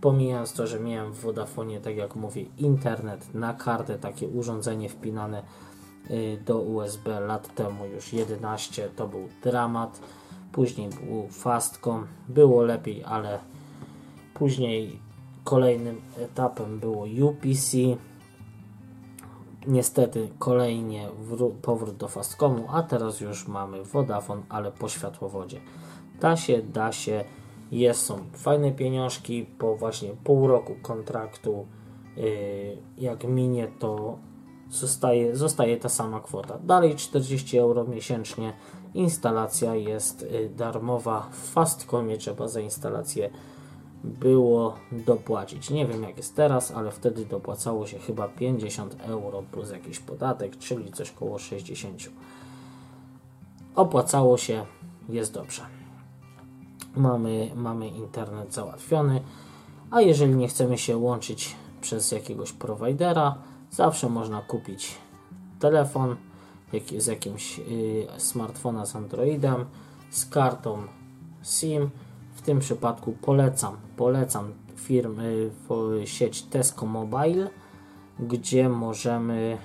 Pomijając 0.00 0.52
to, 0.52 0.66
że 0.66 0.80
miałem 0.80 1.12
w 1.12 1.20
Vodafone, 1.20 1.80
tak 1.80 1.96
jak 1.96 2.16
mówię, 2.16 2.44
internet 2.58 3.34
na 3.34 3.54
kartę, 3.54 3.98
takie 3.98 4.28
urządzenie 4.28 4.88
wpinane 4.88 5.42
Y, 6.10 6.38
do 6.44 6.58
USB 6.58 7.20
lat 7.20 7.54
temu, 7.54 7.86
już 7.86 8.12
11, 8.12 8.88
to 8.96 9.08
był 9.08 9.28
dramat. 9.42 10.00
Później 10.52 10.88
był 10.88 11.28
Fastcom, 11.28 12.06
było 12.28 12.62
lepiej, 12.62 13.04
ale 13.04 13.38
później 14.34 14.98
kolejnym 15.44 16.00
etapem 16.18 16.78
było 16.78 17.06
UPC. 17.28 17.76
Niestety 19.68 20.28
kolejnie 20.38 21.08
powrót 21.62 21.96
do 21.96 22.08
Fastcomu, 22.08 22.64
a 22.68 22.82
teraz 22.82 23.20
już 23.20 23.48
mamy 23.48 23.84
Vodafone, 23.84 24.42
ale 24.48 24.72
po 24.72 24.88
światłowodzie. 24.88 25.60
Da 26.20 26.36
się, 26.36 26.62
da 26.62 26.92
się, 26.92 27.24
jest, 27.70 28.02
są 28.02 28.18
fajne 28.32 28.72
pieniążki 28.72 29.46
po 29.58 29.76
właśnie 29.76 30.10
pół 30.24 30.46
roku 30.46 30.74
kontraktu. 30.82 31.66
Y, 32.18 32.76
jak 32.98 33.24
minie, 33.24 33.68
to 33.78 34.18
zostaje, 34.70 35.36
zostaje 35.36 35.76
ta 35.76 35.88
sama 35.88 36.20
kwota. 36.20 36.58
Dalej 36.64 36.94
40 36.94 37.58
euro 37.58 37.84
miesięcznie. 37.84 38.52
Instalacja 38.94 39.74
jest 39.74 40.22
y, 40.22 40.50
darmowa. 40.56 41.28
W 41.30 41.50
Fastcomie 41.50 42.18
trzeba 42.18 42.48
za 42.48 42.60
instalację 42.60 43.30
było 44.04 44.74
dopłacić. 44.92 45.70
Nie 45.70 45.86
wiem 45.86 46.02
jak 46.02 46.16
jest 46.16 46.36
teraz, 46.36 46.70
ale 46.70 46.90
wtedy 46.90 47.26
dopłacało 47.26 47.86
się 47.86 47.98
chyba 47.98 48.28
50 48.28 48.96
euro 49.00 49.42
plus 49.52 49.70
jakiś 49.70 49.98
podatek, 49.98 50.58
czyli 50.58 50.92
coś 50.92 51.10
koło 51.10 51.38
60. 51.38 52.10
Opłacało 53.74 54.38
się, 54.38 54.66
jest 55.08 55.32
dobrze. 55.34 55.62
Mamy, 56.96 57.50
mamy 57.56 57.88
internet 57.88 58.54
załatwiony, 58.54 59.20
a 59.90 60.00
jeżeli 60.00 60.34
nie 60.34 60.48
chcemy 60.48 60.78
się 60.78 60.96
łączyć 60.96 61.56
przez 61.80 62.12
jakiegoś 62.12 62.52
prowajdera, 62.52 63.38
Zawsze 63.70 64.08
można 64.08 64.42
kupić 64.42 64.94
telefon 65.60 66.16
z 66.98 67.06
jakimś 67.06 67.58
y, 67.58 68.06
smartfona 68.16 68.86
z 68.86 68.96
Androidem, 68.96 69.64
z 70.10 70.26
kartą 70.26 70.82
SIM. 71.42 71.90
W 72.34 72.42
tym 72.42 72.58
przypadku 72.58 73.12
polecam, 73.12 73.76
polecam 73.98 74.52
firmy, 74.76 75.50
sieć 76.04 76.42
Tesco 76.42 76.86
Mobile, 76.86 77.50
gdzie 78.20 78.68
możemy 78.68 79.58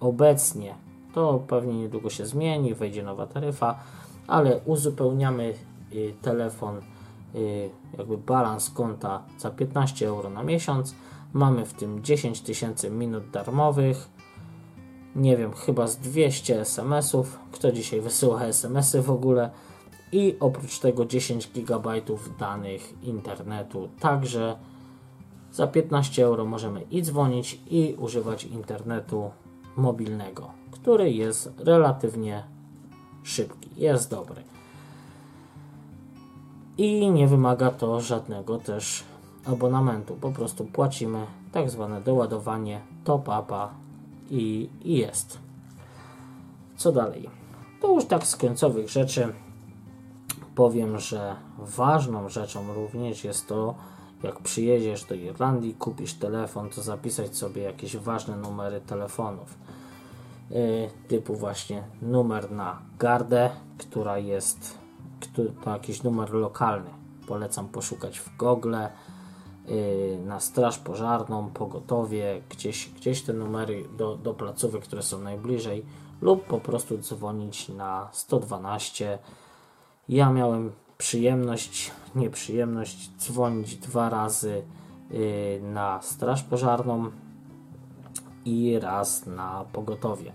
obecnie, 0.00 0.74
to 1.14 1.40
pewnie 1.48 1.74
niedługo 1.74 2.10
się 2.10 2.26
zmieni, 2.26 2.74
wejdzie 2.74 3.02
nowa 3.02 3.26
taryfa, 3.26 3.78
ale 4.26 4.60
uzupełniamy 4.64 5.54
y, 5.92 6.14
telefon, 6.22 6.80
y, 7.34 7.70
jakby 7.98 8.18
balans 8.18 8.70
konta 8.70 9.22
za 9.38 9.50
15 9.50 10.06
euro 10.06 10.30
na 10.30 10.42
miesiąc 10.42 10.94
Mamy 11.36 11.66
w 11.66 11.72
tym 11.72 12.02
10 12.02 12.40
tysięcy 12.40 12.90
minut 12.90 13.30
darmowych. 13.30 14.08
Nie 15.16 15.36
wiem, 15.36 15.52
chyba 15.52 15.86
z 15.86 15.96
200 15.96 16.60
SMS-ów. 16.60 17.38
Kto 17.52 17.72
dzisiaj 17.72 18.00
wysyła 18.00 18.44
SMS-y 18.44 19.02
w 19.02 19.10
ogóle? 19.10 19.50
I 20.12 20.36
oprócz 20.40 20.78
tego 20.78 21.04
10 21.04 21.48
GB 21.48 21.88
danych 22.38 22.94
internetu. 23.02 23.88
Także 24.00 24.56
za 25.52 25.66
15 25.66 26.24
euro 26.24 26.44
możemy 26.44 26.82
i 26.90 27.02
dzwonić, 27.02 27.60
i 27.70 27.94
używać 27.98 28.44
internetu 28.44 29.30
mobilnego, 29.76 30.50
który 30.70 31.12
jest 31.12 31.52
relatywnie 31.58 32.44
szybki, 33.22 33.70
jest 33.76 34.10
dobry. 34.10 34.42
i 36.78 37.10
nie 37.10 37.26
wymaga 37.26 37.70
to 37.70 38.00
żadnego 38.00 38.58
też 38.58 39.04
abonamentu. 39.44 40.14
Po 40.14 40.30
prostu 40.30 40.64
płacimy 40.64 41.26
tak 41.52 41.70
zwane 41.70 42.00
doładowanie 42.00 42.80
top-upa 43.04 43.70
i, 44.30 44.68
i 44.84 44.98
jest. 44.98 45.38
Co 46.76 46.92
dalej? 46.92 47.28
To 47.80 47.94
już 47.94 48.04
tak 48.04 48.26
z 48.26 48.36
końcowych 48.36 48.88
rzeczy 48.88 49.32
powiem, 50.56 50.98
że 50.98 51.36
ważną 51.58 52.28
rzeczą 52.28 52.74
również 52.74 53.24
jest 53.24 53.46
to, 53.46 53.74
jak 54.22 54.40
przyjedziesz 54.40 55.04
do 55.04 55.14
Irlandii, 55.14 55.74
kupisz 55.74 56.14
telefon, 56.14 56.70
to 56.70 56.82
zapisać 56.82 57.36
sobie 57.36 57.62
jakieś 57.62 57.96
ważne 57.96 58.36
numery 58.36 58.80
telefonów. 58.80 59.58
Yy, 60.50 60.90
typu 61.08 61.34
właśnie 61.34 61.82
numer 62.02 62.52
na 62.52 62.78
gardę, 62.98 63.50
która 63.78 64.18
jest 64.18 64.78
to 65.34 65.70
jakiś 65.70 66.02
numer 66.02 66.34
lokalny. 66.34 66.90
Polecam 67.26 67.68
poszukać 67.68 68.18
w 68.18 68.36
Google, 68.36 68.74
yy, 69.66 70.18
na 70.26 70.40
straż 70.40 70.78
pożarną, 70.78 71.50
pogotowie, 71.50 72.42
gdzieś, 72.48 72.88
gdzieś 72.88 73.22
te 73.22 73.32
numery 73.32 73.84
do, 73.96 74.16
do 74.16 74.34
placówek, 74.34 74.82
które 74.82 75.02
są 75.02 75.20
najbliżej 75.20 75.84
lub 76.20 76.44
po 76.44 76.60
prostu 76.60 76.98
dzwonić 76.98 77.68
na 77.68 78.08
112. 78.12 79.18
Ja 80.08 80.32
miałem 80.32 80.72
przyjemność, 80.98 81.90
nieprzyjemność 82.14 83.10
dzwonić 83.18 83.76
dwa 83.76 84.10
razy 84.10 84.62
yy, 85.10 85.18
na 85.62 86.02
straż 86.02 86.42
pożarną 86.42 87.10
i 88.44 88.78
raz 88.78 89.26
na 89.26 89.64
pogotowie. 89.72 90.32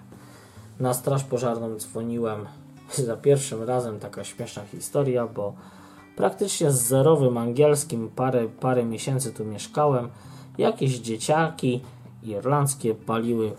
Na 0.80 0.93
straż 0.93 1.24
pożarną 1.24 1.76
dzwoniłem 1.76 2.45
za 3.07 3.17
pierwszym 3.17 3.63
razem, 3.63 3.99
taka 3.99 4.24
śmieszna 4.24 4.65
historia, 4.65 5.28
bo 5.28 5.53
praktycznie 6.15 6.72
z 6.72 6.82
zerowym 6.82 7.38
angielskim 7.38 8.09
parę, 8.09 8.47
parę 8.47 8.86
miesięcy 8.86 9.34
tu 9.34 9.45
mieszkałem. 9.45 10.09
Jakieś 10.57 10.99
dzieciaki 10.99 11.82
irlandzkie 12.24 12.95
paliły 12.95 13.51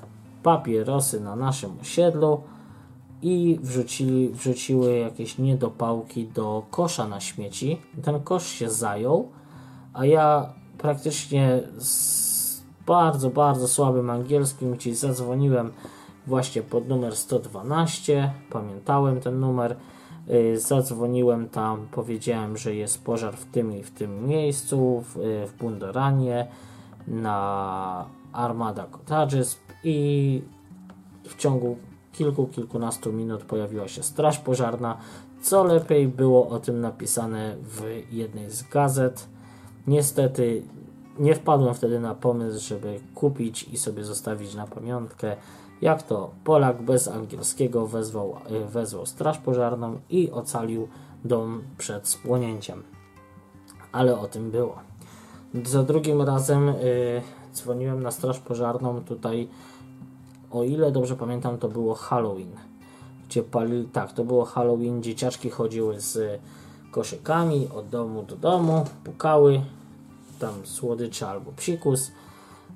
papierosy 0.42 1.20
na 1.20 1.36
naszym 1.36 1.80
osiedlu 1.80 2.42
i 3.22 3.58
wrzucili, 3.62 4.28
wrzuciły 4.28 4.96
jakieś 4.96 5.38
niedopałki 5.38 6.26
do 6.26 6.62
kosza 6.70 7.08
na 7.08 7.20
śmieci. 7.20 7.78
Ten 8.02 8.20
kosz 8.20 8.46
się 8.46 8.70
zajął, 8.70 9.28
a 9.92 10.06
ja 10.06 10.52
praktycznie 10.78 11.62
z 11.78 12.62
bardzo, 12.86 13.30
bardzo 13.30 13.68
słabym 13.68 14.10
angielskim 14.10 14.78
ci 14.78 14.94
zadzwoniłem 14.94 15.72
właśnie 16.26 16.62
pod 16.62 16.88
numer 16.88 17.16
112. 17.16 18.32
Pamiętałem 18.50 19.20
ten 19.20 19.40
numer. 19.40 19.76
Y, 20.30 20.60
zadzwoniłem 20.60 21.48
tam, 21.48 21.86
powiedziałem, 21.90 22.56
że 22.56 22.74
jest 22.74 23.04
pożar 23.04 23.36
w 23.36 23.44
tym 23.44 23.78
i 23.78 23.82
w 23.82 23.90
tym 23.90 24.26
miejscu, 24.28 25.00
w, 25.00 25.16
y, 25.16 25.46
w 25.46 25.58
Bundoranie, 25.58 26.46
na 27.06 28.06
Armada 28.32 28.86
Cottages 28.86 29.58
i 29.84 30.42
w 31.24 31.36
ciągu 31.36 31.76
kilku, 32.12 32.46
kilkunastu 32.46 33.12
minut 33.12 33.44
pojawiła 33.44 33.88
się 33.88 34.02
straż 34.02 34.38
pożarna. 34.38 34.98
Co 35.42 35.64
lepiej 35.64 36.08
było 36.08 36.48
o 36.48 36.58
tym 36.58 36.80
napisane 36.80 37.56
w 37.62 38.02
jednej 38.10 38.50
z 38.50 38.68
gazet. 38.68 39.28
Niestety 39.86 40.62
nie 41.18 41.34
wpadłem 41.34 41.74
wtedy 41.74 42.00
na 42.00 42.14
pomysł, 42.14 42.68
żeby 42.68 43.00
kupić 43.14 43.62
i 43.62 43.78
sobie 43.78 44.04
zostawić 44.04 44.54
na 44.54 44.66
pamiątkę, 44.66 45.36
jak 45.82 46.02
to 46.02 46.30
Polak 46.44 46.82
bez 46.82 47.08
angielskiego 47.08 47.86
wezwał, 47.86 48.36
wezwał 48.68 49.06
straż 49.06 49.38
pożarną 49.38 50.00
i 50.10 50.30
ocalił 50.30 50.88
dom 51.24 51.62
przed 51.78 52.08
spłonięciem. 52.08 52.82
Ale 53.92 54.18
o 54.18 54.28
tym 54.28 54.50
było. 54.50 54.78
Za 55.64 55.82
drugim 55.82 56.22
razem 56.22 56.66
yy, 56.66 56.74
dzwoniłem 57.54 58.02
na 58.02 58.10
straż 58.10 58.38
pożarną 58.38 59.04
tutaj, 59.04 59.48
o 60.52 60.64
ile 60.64 60.92
dobrze 60.92 61.16
pamiętam, 61.16 61.58
to 61.58 61.68
było 61.68 61.94
Halloween. 61.94 62.50
Gdzie 63.28 63.42
palili, 63.42 63.84
tak, 63.84 64.12
to 64.12 64.24
było 64.24 64.44
Halloween, 64.44 65.02
dzieciaczki 65.02 65.50
chodziły 65.50 66.00
z 66.00 66.40
koszykami 66.90 67.68
od 67.74 67.88
domu 67.88 68.22
do 68.22 68.36
domu, 68.36 68.84
pukały, 69.04 69.60
tam 70.38 70.54
słodycze 70.64 71.28
albo 71.28 71.52
psikus. 71.52 72.10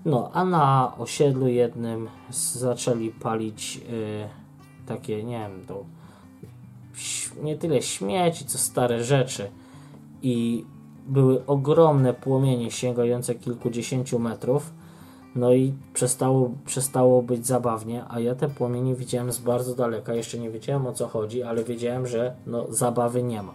No, 0.04 0.30
a 0.32 0.44
na 0.44 0.92
osiedlu 0.98 1.48
jednym 1.48 2.08
zaczęli 2.30 3.10
palić 3.10 3.76
yy, 3.76 3.82
takie, 4.86 5.24
nie 5.24 5.38
wiem, 5.38 5.66
to 5.66 5.84
nie 7.42 7.56
tyle 7.56 7.82
śmieci, 7.82 8.44
co 8.44 8.58
stare 8.58 9.04
rzeczy. 9.04 9.50
I 10.22 10.64
były 11.06 11.46
ogromne 11.46 12.14
płomienie 12.14 12.70
sięgające 12.70 13.34
kilkudziesięciu 13.34 14.18
metrów. 14.18 14.72
No 15.36 15.52
i 15.52 15.74
przestało, 15.94 16.50
przestało 16.66 17.22
być 17.22 17.46
zabawnie, 17.46 18.04
a 18.08 18.20
ja 18.20 18.34
te 18.34 18.48
płomienie 18.48 18.94
widziałem 18.94 19.32
z 19.32 19.38
bardzo 19.38 19.74
daleka. 19.74 20.14
Jeszcze 20.14 20.38
nie 20.38 20.50
wiedziałem 20.50 20.86
o 20.86 20.92
co 20.92 21.08
chodzi, 21.08 21.42
ale 21.42 21.64
wiedziałem, 21.64 22.06
że 22.06 22.34
no, 22.46 22.66
zabawy 22.70 23.22
nie 23.22 23.42
ma. 23.42 23.54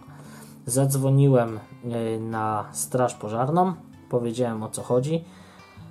Zadzwoniłem 0.66 1.58
y, 1.84 2.20
na 2.20 2.64
straż 2.72 3.14
pożarną 3.14 3.74
powiedziałem 4.08 4.62
o 4.62 4.68
co 4.68 4.82
chodzi. 4.82 5.24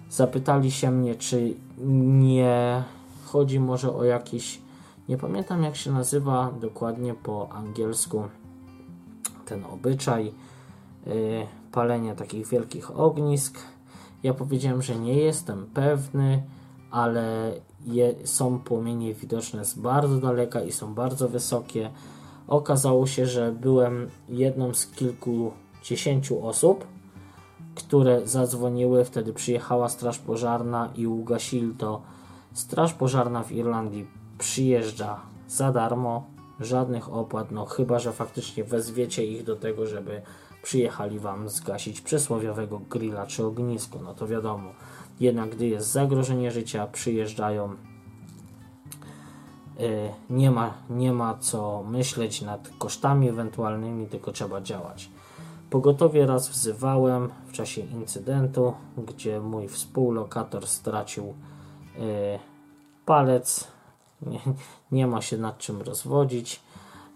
Zapytali 0.09 0.71
się 0.71 0.91
mnie, 0.91 1.15
czy 1.15 1.53
nie 1.77 2.83
chodzi 3.25 3.59
może 3.59 3.95
o 3.95 4.03
jakiś, 4.03 4.61
nie 5.09 5.17
pamiętam 5.17 5.63
jak 5.63 5.75
się 5.75 5.91
nazywa 5.91 6.51
dokładnie 6.61 7.13
po 7.13 7.49
angielsku 7.51 8.23
ten 9.51 9.65
obyczaj 9.65 10.25
yy, 11.05 11.47
palenia 11.71 12.15
takich 12.15 12.47
wielkich 12.47 12.99
ognisk. 12.99 13.59
Ja 14.23 14.33
powiedziałem, 14.33 14.81
że 14.81 14.95
nie 14.95 15.13
jestem 15.13 15.65
pewny, 15.73 16.43
ale 16.91 17.53
je, 17.85 18.13
są 18.23 18.59
płomienie 18.59 19.13
widoczne 19.13 19.65
z 19.65 19.73
bardzo 19.73 20.17
daleka 20.17 20.61
i 20.61 20.71
są 20.71 20.93
bardzo 20.93 21.29
wysokie. 21.29 21.89
Okazało 22.47 23.07
się, 23.07 23.25
że 23.25 23.51
byłem 23.51 24.09
jedną 24.29 24.73
z 24.73 24.87
kilkudziesięciu 24.87 26.47
osób, 26.47 26.87
które 27.75 28.27
zadzwoniły. 28.27 29.05
Wtedy 29.05 29.33
przyjechała 29.33 29.89
Straż 29.89 30.19
Pożarna 30.19 30.89
i 30.95 31.07
ugasili 31.07 31.75
to. 31.75 32.01
Straż 32.53 32.93
Pożarna 32.93 33.43
w 33.43 33.51
Irlandii 33.51 34.07
przyjeżdża 34.37 35.19
za 35.47 35.71
darmo, 35.71 36.27
żadnych 36.59 37.13
opłat, 37.13 37.51
no 37.51 37.65
chyba, 37.65 37.99
że 37.99 38.11
faktycznie 38.11 38.63
wezwiecie 38.63 39.25
ich 39.25 39.43
do 39.43 39.55
tego, 39.55 39.87
żeby 39.87 40.21
przyjechali 40.63 41.19
Wam 41.19 41.49
zgasić 41.49 42.01
przysłowiowego 42.01 42.79
grilla 42.79 43.27
czy 43.27 43.45
ognisko, 43.45 43.99
no 44.03 44.13
to 44.13 44.27
wiadomo. 44.27 44.71
Jednak 45.19 45.49
gdy 45.49 45.67
jest 45.67 45.91
zagrożenie 45.91 46.51
życia, 46.51 46.87
przyjeżdżają. 46.87 47.75
Yy, 49.79 49.87
nie 50.29 50.51
ma, 50.51 50.73
nie 50.89 51.13
ma 51.13 51.37
co 51.37 51.83
myśleć 51.83 52.41
nad 52.41 52.69
kosztami 52.79 53.29
ewentualnymi, 53.29 54.07
tylko 54.07 54.31
trzeba 54.31 54.61
działać. 54.61 55.09
Pogotowie 55.71 56.25
raz 56.25 56.49
wzywałem 56.49 57.29
w 57.47 57.51
czasie 57.51 57.81
incydentu, 57.81 58.73
gdzie 58.97 59.39
mój 59.39 59.67
współlokator 59.67 60.67
stracił 60.67 61.23
y, 61.23 62.39
palec. 63.05 63.67
Nie, 64.21 64.39
nie 64.91 65.07
ma 65.07 65.21
się 65.21 65.37
nad 65.37 65.57
czym 65.57 65.81
rozwodzić. 65.81 66.59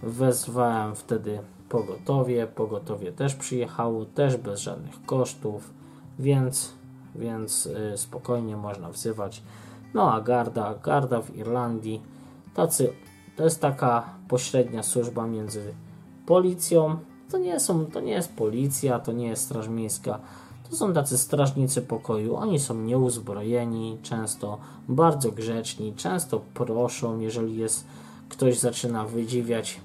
Wezwałem 0.04 0.96
wtedy 0.96 1.39
pogotowie. 1.70 2.47
Pogotowie 2.47 3.11
też 3.11 3.36
przyjechało, 3.36 4.05
też 4.05 4.38
bez 4.38 4.59
żadnych 4.59 5.05
kosztów, 5.05 5.74
więc, 6.20 6.74
więc 7.16 7.66
y, 7.66 7.97
spokojnie 7.97 8.57
można 8.57 8.89
wzywać. 8.89 9.43
No 9.93 10.13
a 10.13 10.22
Garda, 10.22 10.76
Garda 10.84 11.22
w 11.22 11.38
Irlandii, 11.38 12.01
tacy, 12.53 12.93
to 13.36 13.43
jest 13.43 13.61
taka 13.61 14.09
pośrednia 14.28 14.84
służba 14.84 15.28
między 15.28 15.74
policją 16.26 16.97
to 17.32 17.38
nie, 17.38 17.59
są, 17.59 17.86
to 17.86 17.99
nie 17.99 18.11
jest 18.11 18.34
policja, 18.34 18.99
to 18.99 19.11
nie 19.11 19.28
jest 19.28 19.43
straż 19.43 19.68
miejska. 19.68 20.20
To 20.70 20.76
są 20.76 20.93
tacy 20.93 21.18
strażnicy 21.18 21.82
pokoju. 21.82 22.36
Oni 22.36 22.59
są 22.59 22.76
nieuzbrojeni, 22.82 23.97
często 24.03 24.57
bardzo 24.89 25.32
grzeczni, 25.32 25.93
często 25.93 26.41
proszą, 26.53 27.20
jeżeli 27.20 27.57
jest 27.57 27.86
ktoś 28.30 28.59
zaczyna 28.59 29.05
wydziwiać 29.05 29.82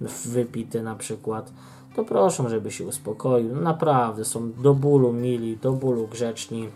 wypity 0.24 0.82
na 0.82 0.94
przykład, 0.94 1.52
to 1.96 2.04
proszą, 2.04 2.48
żeby 2.48 2.70
się 2.70 2.86
uspokoił. 2.86 3.56
Naprawdę 3.56 4.24
są 4.24 4.52
do 4.52 4.74
bólu 4.74 5.12
mili, 5.12 5.56
do 5.56 5.72
bólu 5.72 6.08
grzeczni. 6.08 6.68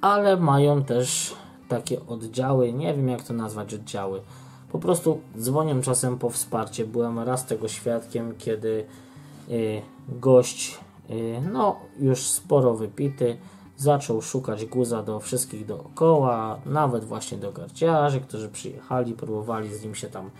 Ale 0.00 0.36
mają 0.36 0.84
też 0.84 1.34
takie 1.68 2.06
oddziały, 2.06 2.72
nie 2.72 2.94
wiem 2.94 3.08
jak 3.08 3.22
to 3.22 3.34
nazwać 3.34 3.74
oddziały 3.74 4.20
po 4.72 4.78
prostu 4.78 5.20
dzwonią 5.38 5.80
czasem 5.80 6.18
po 6.18 6.30
wsparcie. 6.30 6.86
Byłem 6.86 7.18
raz 7.18 7.46
tego 7.46 7.68
świadkiem, 7.68 8.34
kiedy 8.38 8.86
y, 9.48 9.82
gość, 10.08 10.78
y, 11.10 11.42
no 11.52 11.76
już 11.98 12.20
sporo 12.20 12.74
wypity, 12.74 13.36
zaczął 13.76 14.22
szukać 14.22 14.66
guza 14.66 15.02
do 15.02 15.20
wszystkich 15.20 15.66
dookoła, 15.66 16.60
nawet 16.66 17.04
właśnie 17.04 17.38
do 17.38 17.52
garciarzy, 17.52 18.20
którzy 18.20 18.48
przyjechali, 18.48 19.14
próbowali 19.14 19.74
z 19.74 19.84
nim 19.84 19.94
się 19.94 20.08
tam 20.08 20.30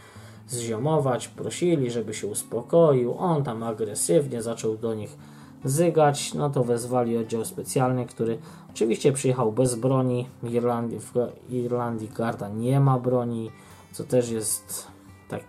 zziomować, 0.49 1.29
prosili, 1.29 1.91
żeby 1.91 2.15
się 2.15 2.27
uspokoił. 2.27 3.15
On 3.19 3.45
tam 3.45 3.63
agresywnie 3.63 4.43
zaczął 4.43 4.77
do 4.77 4.95
nich 4.95 5.19
zygać, 5.65 6.35
no 6.35 6.51
to 6.51 6.65
wezwali 6.65 7.19
oddział 7.19 7.45
specjalny, 7.45 8.07
który 8.07 8.39
oczywiście 8.71 9.13
przyjechał 9.13 9.53
bez 9.53 9.75
broni. 9.75 10.29
Irlandii, 10.43 11.01
w 11.01 11.13
Irlandii 11.51 12.09
Garda 12.09 12.49
nie 12.49 12.81
ma 12.81 12.99
broni, 12.99 13.51
co 13.93 14.05
też 14.05 14.31
jest 14.31 14.87
tak 15.29 15.43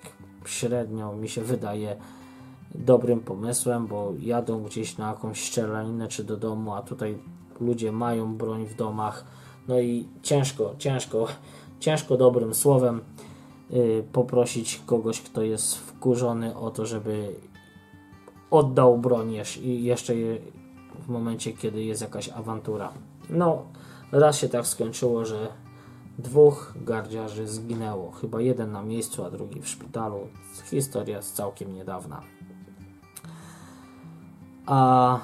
średnio 0.46 1.14
mi 1.14 1.30
się 1.30 1.42
wydaje 1.42 1.96
dobrym 2.76 3.20
pomysłem, 3.20 3.88
bo 3.88 4.14
jadą 4.20 4.64
gdzieś 4.64 4.98
na 4.98 5.08
jakąś 5.08 5.44
szczelaninę 5.44 6.08
czy 6.08 6.24
do 6.24 6.38
domu, 6.38 6.74
a 6.74 6.82
tutaj 6.82 7.18
ludzie 7.62 7.92
mają 7.92 8.36
broń 8.36 8.66
w 8.66 8.76
domach. 8.76 9.26
No 9.68 9.80
i 9.80 10.08
ciężko, 10.22 10.76
ciężko, 10.78 11.28
ciężko 11.80 12.18
dobrym 12.18 12.54
słowem 12.54 13.02
yy, 13.70 14.04
poprosić 14.12 14.82
kogoś, 14.86 15.22
kto 15.22 15.42
jest 15.42 15.78
wkurzony 15.78 16.58
o 16.58 16.72
to, 16.72 16.86
żeby 16.86 17.36
oddał 18.52 18.98
broń 18.98 19.36
jeszcze 19.64 20.14
w 21.00 21.10
momencie, 21.10 21.54
kiedy 21.54 21.84
jest 21.84 22.02
jakaś 22.02 22.30
awantura. 22.30 22.94
No, 23.30 23.64
raz 24.12 24.38
się 24.38 24.50
tak 24.50 24.68
skończyło, 24.68 25.26
że 25.26 25.48
dwóch 26.18 26.74
gardziarzy 26.76 27.48
zginęło. 27.48 28.12
Chyba 28.12 28.42
jeden 28.42 28.72
na 28.72 28.84
miejscu, 28.84 29.26
a 29.26 29.30
drugi 29.30 29.62
w 29.62 29.68
szpitalu. 29.68 30.28
Historia 30.66 31.22
z 31.22 31.32
całkiem 31.32 31.74
niedawna. 31.74 32.22
A 34.66 35.20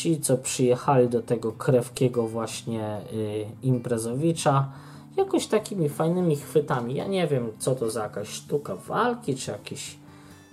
ci, 0.00 0.20
co 0.20 0.38
przyjechali 0.38 1.08
do 1.08 1.22
tego 1.22 1.52
krewkiego 1.52 2.28
właśnie 2.28 3.00
y, 3.12 3.46
imprezowicza, 3.62 4.72
jakoś 5.16 5.46
takimi 5.46 5.88
fajnymi 5.88 6.36
chwytami. 6.36 6.94
Ja 6.94 7.06
nie 7.06 7.26
wiem, 7.26 7.48
co 7.58 7.74
to 7.74 7.90
za 7.90 8.02
jakaś 8.02 8.28
sztuka 8.28 8.76
walki, 8.76 9.34
czy 9.34 9.50
jakieś, 9.50 9.96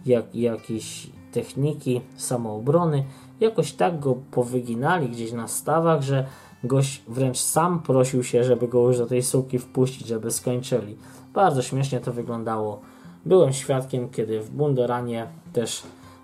jak, 0.05 0.35
jakieś 0.35 1.07
techniki 1.31 2.01
samoobrony. 2.17 3.03
Jakoś 3.39 3.71
tak 3.71 3.99
go 3.99 4.15
powyginali 4.31 5.09
gdzieś 5.09 5.31
na 5.31 5.47
stawach, 5.47 6.01
że 6.01 6.27
gość 6.63 7.03
wręcz 7.07 7.37
sam 7.37 7.79
prosił 7.79 8.23
się, 8.23 8.43
żeby 8.43 8.67
go 8.67 8.87
już 8.87 8.97
do 8.97 9.05
tej 9.05 9.23
suki 9.23 9.59
wpuścić, 9.59 10.07
żeby 10.07 10.31
skończyli. 10.31 10.95
Bardzo 11.33 11.61
śmiesznie 11.61 11.99
to 11.99 12.13
wyglądało. 12.13 12.81
Byłem 13.25 13.53
świadkiem, 13.53 14.09
kiedy 14.09 14.41
w 14.41 14.49
Bundoranie 14.49 15.27
też 15.53 15.83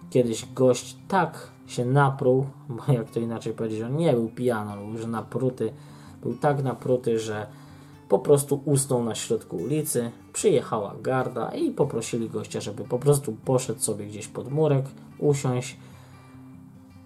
kiedyś 0.09 0.45
gość 0.53 0.97
tak 1.07 1.52
się 1.67 1.85
napruł, 1.85 2.45
bo 2.69 2.93
jak 2.93 3.09
to 3.09 3.19
inaczej 3.19 3.53
powiedzieć, 3.53 3.81
on 3.81 3.97
nie 3.97 4.13
był 4.13 4.29
pijany, 4.29 4.75
był 4.77 4.93
już 4.93 5.05
napruty, 5.05 5.73
był 6.21 6.33
tak 6.33 6.63
napruty, 6.63 7.19
że 7.19 7.47
po 8.09 8.19
prostu 8.19 8.61
usnął 8.65 9.03
na 9.03 9.15
środku 9.15 9.57
ulicy, 9.57 10.11
przyjechała 10.33 10.95
garda 11.01 11.49
i 11.49 11.71
poprosili 11.71 12.29
gościa, 12.29 12.61
żeby 12.61 12.83
po 12.83 12.99
prostu 12.99 13.37
poszedł 13.45 13.79
sobie 13.79 14.05
gdzieś 14.05 14.27
pod 14.27 14.51
murek, 14.51 14.85
usiąść 15.19 15.77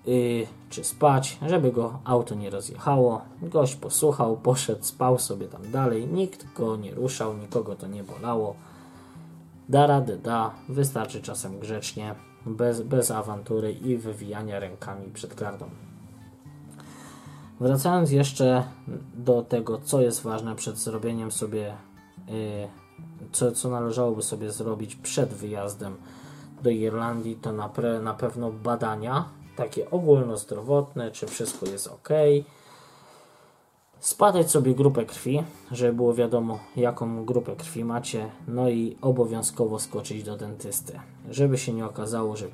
yy, 0.05 0.47
czy 0.69 0.83
spać, 0.83 1.37
żeby 1.47 1.71
go 1.71 1.99
auto 2.05 2.35
nie 2.35 2.49
rozjechało. 2.49 3.21
Gość 3.41 3.75
posłuchał, 3.75 4.37
poszedł, 4.37 4.83
spał 4.83 5.19
sobie 5.19 5.47
tam 5.47 5.71
dalej, 5.71 6.07
nikt 6.07 6.53
go 6.53 6.75
nie 6.75 6.95
ruszał, 6.95 7.37
nikogo 7.37 7.75
to 7.75 7.87
nie 7.87 8.03
bolało. 8.03 8.55
Da 9.69 9.87
radę, 9.87 10.17
da, 10.17 10.51
wystarczy 10.69 11.21
czasem 11.21 11.59
grzecznie, 11.59 12.15
bez, 12.47 12.81
bez 12.81 13.11
awantury 13.11 13.71
i 13.71 13.97
wywijania 13.97 14.59
rękami 14.59 15.11
przed 15.13 15.35
gardą. 15.35 15.69
Wracając 17.59 18.11
jeszcze 18.11 18.63
do 19.13 19.41
tego, 19.41 19.77
co 19.77 20.01
jest 20.01 20.21
ważne 20.21 20.55
przed 20.55 20.77
zrobieniem 20.77 21.31
sobie, 21.31 21.73
yy, 22.27 22.33
co, 23.31 23.51
co 23.51 23.69
należałoby 23.69 24.23
sobie 24.23 24.51
zrobić 24.51 24.95
przed 24.95 25.29
wyjazdem 25.29 25.95
do 26.63 26.69
Irlandii, 26.69 27.35
to 27.35 27.51
na, 27.51 27.69
pre, 27.69 28.01
na 28.01 28.13
pewno 28.13 28.51
badania, 28.51 29.25
takie 29.55 29.89
ogólnozdrowotne, 29.89 31.11
czy 31.11 31.27
wszystko 31.27 31.65
jest 31.65 31.87
ok. 31.87 32.09
Spadać 34.07 34.51
sobie 34.51 34.75
grupę 34.75 35.05
krwi, 35.05 35.43
żeby 35.71 35.93
było 35.93 36.13
wiadomo, 36.13 36.59
jaką 36.75 37.25
grupę 37.25 37.55
krwi 37.55 37.85
macie, 37.85 38.29
no 38.47 38.69
i 38.69 38.97
obowiązkowo 39.01 39.79
skoczyć 39.79 40.23
do 40.23 40.37
dentysty. 40.37 40.99
Żeby 41.29 41.57
się 41.57 41.73
nie 41.73 41.85
okazało, 41.85 42.37
że 42.37 42.47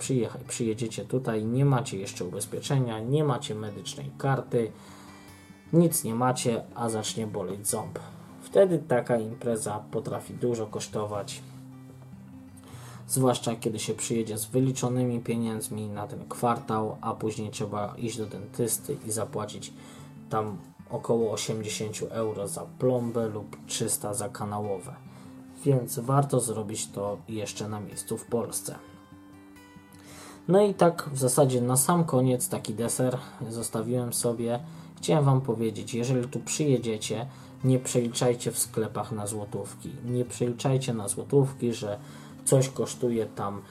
przyjedziecie 0.48 1.06
tutaj, 1.06 1.46
nie 1.46 1.66
macie 1.66 1.98
jeszcze 1.98 2.26
ubezpieczenia, 2.26 3.00
nie 3.00 3.24
macie 3.24 3.56
medycznej 3.56 4.12
karty, 4.18 4.72
nic 5.74 6.04
nie 6.04 6.16
macie, 6.16 6.64
a 6.76 6.90
zacznie 6.90 7.28
boleć 7.28 7.68
ząb. 7.68 8.00
Wtedy 8.42 8.80
taka 8.80 9.18
impreza 9.18 9.84
potrafi 9.92 10.34
dużo 10.34 10.68
kosztować, 10.68 11.42
zwłaszcza 13.08 13.56
kiedy 13.56 13.80
się 13.80 13.94
przyjedzie 13.94 14.38
z 14.38 14.46
wyliczonymi 14.46 15.20
pieniędzmi 15.20 15.90
na 15.90 16.08
ten 16.08 16.28
kwartał, 16.30 16.98
a 17.02 17.14
później 17.14 17.52
trzeba 17.52 17.96
iść 17.98 18.18
do 18.18 18.26
dentysty 18.26 18.98
i 19.08 19.12
zapłacić 19.12 19.74
tam 20.30 20.58
około 20.94 21.32
80 21.32 21.98
euro 22.10 22.48
za 22.48 22.66
plombę 22.80 23.28
lub 23.28 23.58
300 23.68 24.14
za 24.14 24.30
kanałowe. 24.30 24.96
Więc 25.66 26.00
warto 26.00 26.40
zrobić 26.40 26.88
to 26.88 27.18
jeszcze 27.30 27.70
na 27.70 27.80
miejscu 27.80 28.18
w 28.18 28.26
Polsce. 28.26 28.76
No 30.48 30.62
i 30.62 30.74
tak 30.74 31.10
w 31.14 31.18
zasadzie 31.18 31.62
na 31.62 31.78
sam 31.78 32.04
koniec 32.04 32.50
taki 32.50 32.74
deser 32.74 33.18
zostawiłem 33.50 34.14
sobie 34.14 34.60
Chciałem 35.04 35.26
Wam 35.26 35.42
powiedzieć, 35.42 35.94
jeżeli 35.94 36.28
tu 36.28 36.40
przyjedziecie, 36.40 37.26
nie 37.64 37.80
przeliczajcie 37.80 38.52
w 38.52 38.60
sklepach 38.60 39.12
na 39.12 39.28
złotówki. 39.28 39.90
Nie 40.06 40.26
przeliczajcie 40.26 40.94
na 40.94 41.08
złotówki, 41.08 41.74
że 41.74 41.98
coś 42.46 42.70
kosztuje 42.70 43.26
tam 43.26 43.62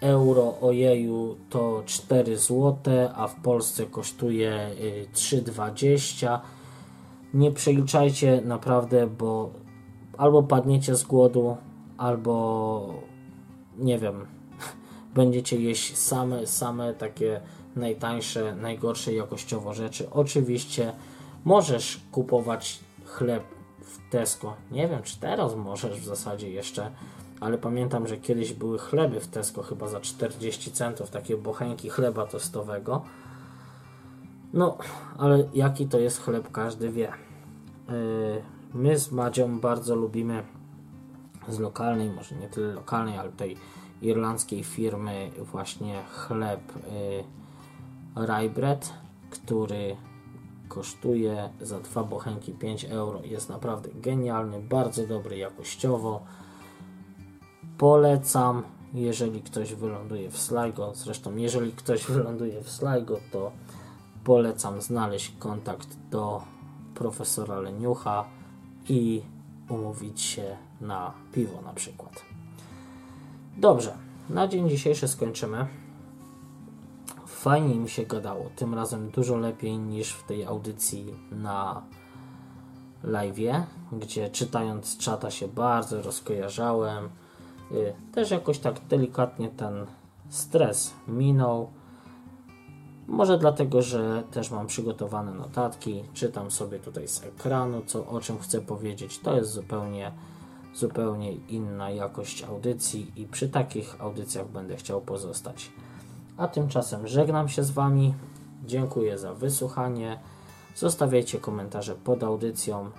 euro, 0.00 0.54
ojeju 0.60 1.36
to 1.50 1.82
4 1.86 2.38
zł, 2.38 2.76
a 3.14 3.28
w 3.28 3.34
Polsce 3.34 3.86
kosztuje 3.86 4.70
3,20. 5.14 6.38
Nie 7.34 7.52
przeliczajcie 7.52 8.40
naprawdę, 8.44 9.06
bo 9.06 9.50
albo 10.18 10.42
padniecie 10.42 10.94
z 10.96 11.04
głodu, 11.04 11.56
albo 11.98 12.94
nie 13.78 13.98
wiem, 13.98 14.26
będziecie 15.14 15.60
jeść 15.60 15.96
same, 15.96 16.46
same 16.46 16.94
takie 16.94 17.40
najtańsze, 17.76 18.56
najgorsze 18.56 19.12
jakościowo 19.12 19.74
rzeczy. 19.74 20.10
Oczywiście 20.10 20.92
możesz 21.44 22.00
kupować 22.12 22.80
chleb 23.04 23.44
w 23.80 24.10
Tesco. 24.10 24.54
Nie 24.70 24.88
wiem, 24.88 25.02
czy 25.02 25.20
teraz 25.20 25.56
możesz 25.56 26.00
w 26.00 26.04
zasadzie 26.04 26.50
jeszcze, 26.50 26.90
ale 27.40 27.58
pamiętam, 27.58 28.06
że 28.06 28.16
kiedyś 28.16 28.52
były 28.52 28.78
chleby 28.78 29.20
w 29.20 29.28
Tesco 29.28 29.62
chyba 29.62 29.88
za 29.88 30.00
40 30.00 30.72
centów, 30.72 31.10
takie 31.10 31.36
bochenki 31.36 31.88
chleba 31.88 32.26
tostowego. 32.26 33.02
No, 34.52 34.78
ale 35.18 35.48
jaki 35.54 35.86
to 35.86 35.98
jest 35.98 36.20
chleb, 36.22 36.50
każdy 36.52 36.90
wie. 36.90 37.12
Yy, 37.88 38.42
my 38.74 38.98
z 38.98 39.12
Madzią 39.12 39.60
bardzo 39.60 39.96
lubimy 39.96 40.44
z 41.48 41.58
lokalnej, 41.58 42.10
może 42.10 42.34
nie 42.34 42.48
tyle 42.48 42.74
lokalnej, 42.74 43.18
ale 43.18 43.32
tej 43.32 43.56
irlandzkiej 44.02 44.64
firmy 44.64 45.30
właśnie 45.38 46.02
chleb 46.08 46.60
rye 48.16 48.50
bread, 48.50 48.92
który 49.30 49.96
kosztuje 50.68 51.50
za 51.60 51.80
dwa 51.80 52.04
bochenki 52.04 52.52
5 52.52 52.84
euro. 52.84 53.20
Jest 53.24 53.48
naprawdę 53.48 53.88
genialny, 53.94 54.60
bardzo 54.60 55.06
dobry 55.06 55.38
jakościowo. 55.38 56.22
Polecam, 57.78 58.62
jeżeli 58.94 59.42
ktoś 59.42 59.74
wyląduje 59.74 60.30
w 60.30 60.38
Sligo. 60.38 60.92
Zresztą, 60.94 61.36
jeżeli 61.36 61.72
ktoś 61.72 62.06
wyląduje 62.10 62.62
w 62.62 62.70
Sligo, 62.70 63.18
to 63.32 63.52
polecam 64.24 64.82
znaleźć 64.82 65.34
kontakt 65.38 65.96
do 66.10 66.42
profesora 66.98 67.60
Leniucha 67.60 68.24
i 68.88 69.22
umówić 69.68 70.20
się 70.20 70.56
na 70.80 71.12
piwo 71.32 71.62
na 71.62 71.72
przykład. 71.72 72.22
Dobrze, 73.56 73.96
na 74.30 74.48
dzień 74.48 74.68
dzisiejszy 74.68 75.08
skończymy. 75.08 75.66
Fajnie 77.26 77.74
mi 77.74 77.88
się 77.88 78.06
gadało, 78.06 78.50
tym 78.56 78.74
razem 78.74 79.10
dużo 79.10 79.36
lepiej 79.36 79.78
niż 79.78 80.12
w 80.12 80.26
tej 80.26 80.44
audycji 80.44 81.14
na 81.30 81.82
live, 83.02 83.66
gdzie 83.92 84.30
czytając 84.30 84.98
czata 84.98 85.30
się 85.30 85.48
bardzo 85.48 86.02
rozkojarzałem. 86.02 87.08
Y, 87.72 87.94
też 88.12 88.30
jakoś 88.30 88.58
tak 88.58 88.80
delikatnie 88.88 89.48
ten 89.48 89.86
stres 90.28 90.94
minął. 91.08 91.70
Może 93.08 93.38
dlatego, 93.38 93.82
że 93.82 94.22
też 94.30 94.50
mam 94.50 94.66
przygotowane 94.66 95.34
notatki, 95.34 96.04
czytam 96.14 96.50
sobie 96.50 96.78
tutaj 96.78 97.08
z 97.08 97.24
ekranu, 97.24 97.82
co, 97.86 98.06
o 98.06 98.20
czym 98.20 98.38
chcę 98.38 98.60
powiedzieć. 98.60 99.18
To 99.18 99.36
jest 99.36 99.50
zupełnie, 99.50 100.12
zupełnie 100.74 101.32
inna 101.32 101.90
jakość 101.90 102.42
audycji 102.42 103.12
i 103.16 103.26
przy 103.26 103.48
takich 103.48 104.00
audycjach 104.00 104.48
będę 104.48 104.76
chciał 104.76 105.00
pozostać. 105.00 105.70
A 106.36 106.48
tymczasem 106.48 107.06
żegnam 107.06 107.48
się 107.48 107.62
z 107.64 107.70
Wami. 107.70 108.14
Dziękuję 108.66 109.18
za 109.18 109.34
wysłuchanie. 109.34 110.18
Zostawiajcie 110.76 111.38
komentarze 111.38 111.94
pod 111.94 112.22
audycją. 112.22 112.90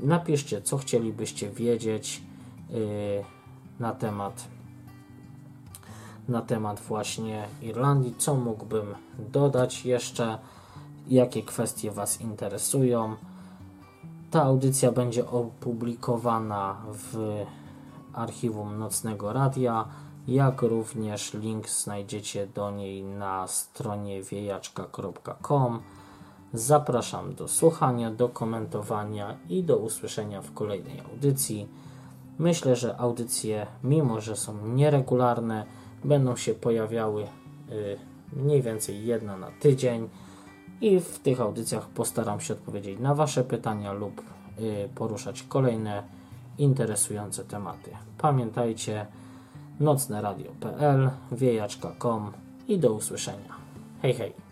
Napiszcie, 0.00 0.62
co 0.62 0.78
chcielibyście 0.78 1.50
wiedzieć. 1.50 2.22
Yy, 2.70 2.78
na 3.80 3.92
temat 3.92 4.48
na 6.28 6.42
temat 6.42 6.80
właśnie 6.80 7.48
Irlandii, 7.62 8.14
co 8.18 8.34
mógłbym 8.34 8.94
dodać 9.32 9.84
jeszcze, 9.84 10.38
jakie 11.08 11.42
kwestie 11.42 11.90
Was 11.90 12.20
interesują. 12.20 13.16
Ta 14.30 14.42
audycja 14.42 14.92
będzie 14.92 15.30
opublikowana 15.30 16.76
w 16.92 17.44
archiwum 18.12 18.78
Nocnego 18.78 19.32
Radia, 19.32 19.84
jak 20.28 20.62
również 20.62 21.34
link 21.34 21.68
znajdziecie 21.68 22.46
do 22.46 22.70
niej 22.70 23.02
na 23.02 23.46
stronie 23.46 24.22
wiejaczka.com. 24.22 25.80
Zapraszam 26.52 27.34
do 27.34 27.48
słuchania, 27.48 28.10
do 28.10 28.28
komentowania 28.28 29.36
i 29.48 29.62
do 29.62 29.76
usłyszenia 29.76 30.42
w 30.42 30.54
kolejnej 30.54 31.00
audycji. 31.00 31.68
Myślę, 32.38 32.76
że 32.76 32.96
audycje, 32.96 33.66
mimo 33.84 34.20
że 34.20 34.36
są 34.36 34.66
nieregularne, 34.66 35.66
będą 36.04 36.36
się 36.36 36.54
pojawiały 36.54 37.22
y, 37.22 37.98
mniej 38.32 38.62
więcej 38.62 39.06
jedna 39.06 39.36
na 39.36 39.50
tydzień 39.60 40.08
i 40.80 41.00
w 41.00 41.18
tych 41.18 41.40
audycjach 41.40 41.88
postaram 41.88 42.40
się 42.40 42.54
odpowiedzieć 42.54 42.98
na 43.00 43.14
Wasze 43.14 43.44
pytania 43.44 43.92
lub 43.92 44.22
y, 44.60 44.88
poruszać 44.94 45.42
kolejne 45.42 46.02
interesujące 46.58 47.44
tematy. 47.44 47.90
Pamiętajcie 48.18 49.06
nocneradio.pl, 49.80 51.10
wiejaczka.com 51.32 52.32
i 52.68 52.78
do 52.78 52.92
usłyszenia. 52.92 53.54
Hej, 54.02 54.14
hej! 54.14 54.47